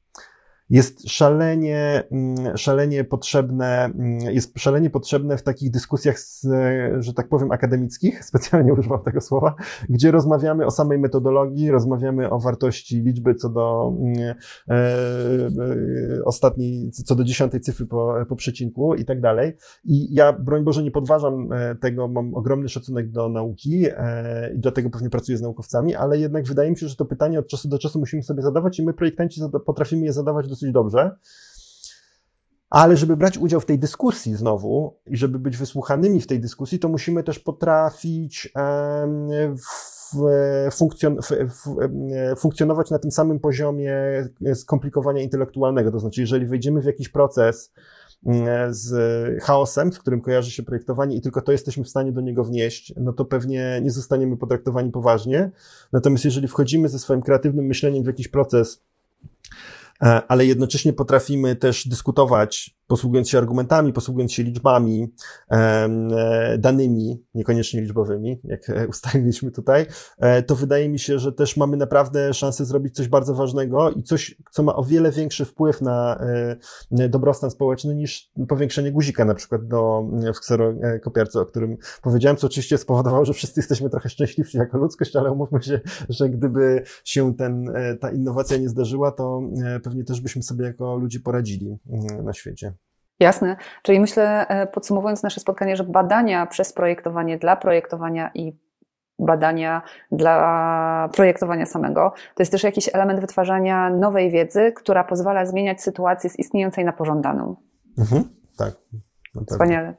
jest 0.71 1.11
szalenie, 1.11 2.03
mm, 2.11 2.57
szalenie 2.57 3.05
potrzebne, 3.05 3.85
mm, 3.85 4.21
jest 4.21 4.59
szalenie 4.59 4.91
potrzebne 4.91 5.39
w 5.39 5.43
takich 5.43 5.71
dyskusjach, 5.71 6.19
z, 6.19 6.47
że 7.05 7.15
tak 7.15 7.29
powiem, 7.29 7.53
akademickich, 7.53 8.25
specjalnie 8.31 8.73
używam 8.73 9.03
tego 9.03 9.21
słowa, 9.21 9.55
gdzie 9.89 10.11
rozmawiamy 10.11 10.67
o 10.67 10.71
samej 10.71 10.99
metodologii, 10.99 11.71
rozmawiamy 11.71 12.31
o 12.31 12.39
wartości 12.39 13.01
liczby 13.01 13.35
co 13.35 13.49
do 13.49 13.93
mm, 13.99 14.35
e, 14.69 14.75
e, 14.75 16.25
ostatniej, 16.25 16.91
co 16.91 17.15
do 17.15 17.25
dziesiątej 17.25 17.61
cyfry 17.61 17.87
po, 17.87 18.15
po 18.29 18.37
przecinku 18.37 18.95
i 18.95 19.05
tak 19.05 19.21
dalej. 19.21 19.53
I 19.85 20.15
ja, 20.15 20.33
broń 20.33 20.65
Boże, 20.65 20.83
nie 20.83 20.91
podważam 20.91 21.53
e, 21.53 21.75
tego, 21.75 22.09
mam 22.09 22.35
ogromny 22.35 22.69
szacunek 22.69 23.11
do 23.11 23.29
nauki 23.29 23.87
e, 23.97 24.55
i 24.55 24.59
dlatego 24.59 24.91
pewnie 24.91 25.11
pracuję 25.11 25.39
z 25.39 25.43
naukowcami, 25.43 25.95
ale 25.95 26.19
jednak 26.19 26.45
wydaje 26.45 26.71
mi 26.71 26.79
się, 26.79 26.89
że 26.89 26.97
to 26.97 27.05
pytanie 27.05 27.39
od 27.39 27.49
czasu 27.49 27.69
do 27.69 27.79
czasu 27.79 27.99
musimy 27.99 28.23
sobie 28.23 28.43
zadawać 28.43 28.79
i 28.79 28.85
my, 28.85 28.95
projektanci, 28.95 29.41
potrafimy 29.67 30.07
je 30.07 30.13
zadawać 30.13 30.49
do 30.49 30.57
dosyć 30.59 30.73
dobrze. 30.73 31.17
Ale 32.71 32.97
żeby 32.97 33.17
brać 33.17 33.39
udział 33.39 33.61
w 33.61 33.67
tej 33.67 33.79
dyskusji 33.79 34.35
znowu 34.35 34.97
i 35.07 35.17
żeby 35.17 35.39
być 35.39 35.57
wysłuchanymi 35.57 36.21
w 36.21 36.27
tej 36.27 36.41
dyskusji, 36.41 36.79
to 36.79 36.89
musimy 36.89 37.23
też 37.23 37.39
potrafić 37.39 38.53
funkcjon 40.73 41.19
funkcjonować 42.37 42.91
na 42.91 42.99
tym 42.99 43.11
samym 43.11 43.41
poziomie 43.41 43.95
skomplikowania 44.55 45.23
intelektualnego. 45.23 45.91
To 45.91 45.99
znaczy, 45.99 46.21
jeżeli 46.21 46.47
wejdziemy 46.47 46.81
w 46.81 46.85
jakiś 46.85 47.09
proces 47.09 47.73
z 48.71 48.93
chaosem, 49.43 49.93
z 49.93 49.99
którym 49.99 50.21
kojarzy 50.21 50.51
się 50.51 50.63
projektowanie 50.63 51.17
i 51.17 51.21
tylko 51.21 51.43
to 51.43 51.53
jesteśmy 51.53 51.85
w 51.85 51.89
stanie 51.89 52.13
do 52.13 52.21
niego 52.21 52.45
wnieść, 52.45 52.95
no 52.97 53.13
to 53.13 53.25
pewnie 53.25 53.81
nie 53.83 53.91
zostaniemy 53.91 54.37
potraktowani 54.37 54.91
poważnie. 54.91 55.51
Natomiast 55.93 56.25
jeżeli 56.25 56.49
wchodzimy 56.49 56.89
ze 56.89 56.99
swoim 56.99 57.23
kreatywnym 57.23 57.67
myśleniem 57.67 58.03
w 58.03 58.07
jakiś 58.07 58.29
proces, 58.29 58.83
ale 60.01 60.47
jednocześnie 60.47 60.93
potrafimy 60.93 61.57
też 61.57 61.89
dyskutować 61.89 62.78
posługując 62.89 63.31
się 63.31 63.39
argumentami, 63.39 63.93
posługując 63.93 64.33
się 64.33 64.43
liczbami, 64.43 65.09
e, 65.51 66.59
danymi, 66.59 67.25
niekoniecznie 67.35 67.81
liczbowymi, 67.81 68.41
jak 68.45 68.71
e, 68.71 68.89
ustaliliśmy 68.89 69.51
tutaj, 69.51 69.87
to 70.47 70.57
wydaje 70.57 70.89
mi 70.89 70.99
się, 70.99 71.19
że 71.19 71.33
też 71.33 71.57
mamy 71.57 71.77
naprawdę 71.77 72.35
szansę 72.35 72.65
zrobić 72.65 72.95
coś 72.95 73.09
bardzo 73.09 73.35
ważnego 73.35 73.91
i 73.91 74.03
coś, 74.03 74.37
co 74.51 74.63
ma 74.63 74.77
o 74.77 74.85
wiele 74.85 75.11
większy 75.11 75.45
wpływ 75.45 75.81
na 75.81 76.21
dobrostan 76.91 77.51
społeczny 77.51 77.95
niż 77.95 78.31
powiększenie 78.49 78.93
guzika 78.93 79.25
na 79.25 79.35
przykład 79.35 79.67
do, 79.67 80.09
w 80.35 80.41
kserokopiarce, 80.41 81.41
o 81.41 81.47
którym 81.47 81.77
powiedziałem, 82.03 82.37
co 82.37 82.47
oczywiście 82.47 82.79
spowodowało, 82.79 83.25
że 83.25 83.33
wszyscy 83.33 83.61
jesteśmy 83.61 83.91
trochę 83.91 84.09
szczęśliwsi 84.09 84.59
jako 84.59 84.79
ludzkość, 84.79 85.17
ale 85.17 85.33
umówmy 85.33 85.63
się, 85.63 85.81
że 86.09 86.29
gdyby 86.29 86.83
się 87.05 87.35
ten, 87.35 87.73
ta 88.01 88.11
innowacja 88.11 88.57
nie 88.57 88.69
zdarzyła, 88.69 89.13
to 89.13 89.43
pewnie 89.83 90.05
też 90.05 90.21
byśmy 90.21 90.43
sobie 90.43 90.65
jako 90.65 90.97
ludzie 90.97 91.21
poradzili 91.21 91.79
na 92.23 92.33
świecie. 92.33 92.78
Jasne. 93.21 93.57
Czyli 93.83 94.01
myślę, 94.01 94.49
e, 94.49 94.67
podsumowując 94.67 95.23
nasze 95.23 95.41
spotkanie, 95.41 95.77
że 95.77 95.85
badania 95.85 96.47
przez 96.47 96.73
projektowanie 96.73 97.39
dla 97.39 97.57
projektowania 97.57 98.31
i 98.35 98.53
badania 99.19 99.83
dla 100.13 101.09
projektowania 101.13 101.67
samego, 101.67 102.13
to 102.35 102.43
jest 102.43 102.53
też 102.53 102.63
jakiś 102.63 102.95
element 102.95 103.21
wytwarzania 103.21 103.91
nowej 103.91 104.31
wiedzy, 104.31 104.73
która 104.73 105.05
pozwala 105.05 105.47
zmieniać 105.47 105.83
sytuację 105.83 106.31
z 106.31 106.39
istniejącej 106.39 106.85
na 106.85 106.93
pożądaną. 106.93 107.57
Mhm, 107.99 108.25
tak. 108.59 108.75
Wspaniale. 109.47 109.95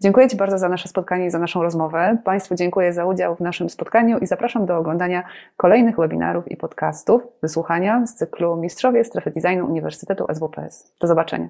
Dziękuję 0.00 0.28
Ci 0.28 0.36
bardzo 0.36 0.58
za 0.58 0.68
nasze 0.68 0.88
spotkanie 0.88 1.26
i 1.26 1.30
za 1.30 1.38
naszą 1.38 1.62
rozmowę. 1.62 2.18
Państwu 2.24 2.54
dziękuję 2.54 2.92
za 2.92 3.04
udział 3.06 3.36
w 3.36 3.40
naszym 3.40 3.70
spotkaniu 3.70 4.18
i 4.18 4.26
zapraszam 4.26 4.66
do 4.66 4.78
oglądania 4.78 5.24
kolejnych 5.56 5.96
webinarów 5.96 6.50
i 6.50 6.56
podcastów, 6.56 7.22
wysłuchania 7.42 8.06
z 8.06 8.14
cyklu 8.14 8.56
Mistrzowie 8.56 9.04
Strefy 9.04 9.30
Designu 9.30 9.66
Uniwersytetu 9.66 10.26
SWPS. 10.34 10.94
Do 11.00 11.06
zobaczenia. 11.06 11.48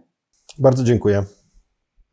Bardzo 0.59 0.85
dziękuję. 0.85 1.25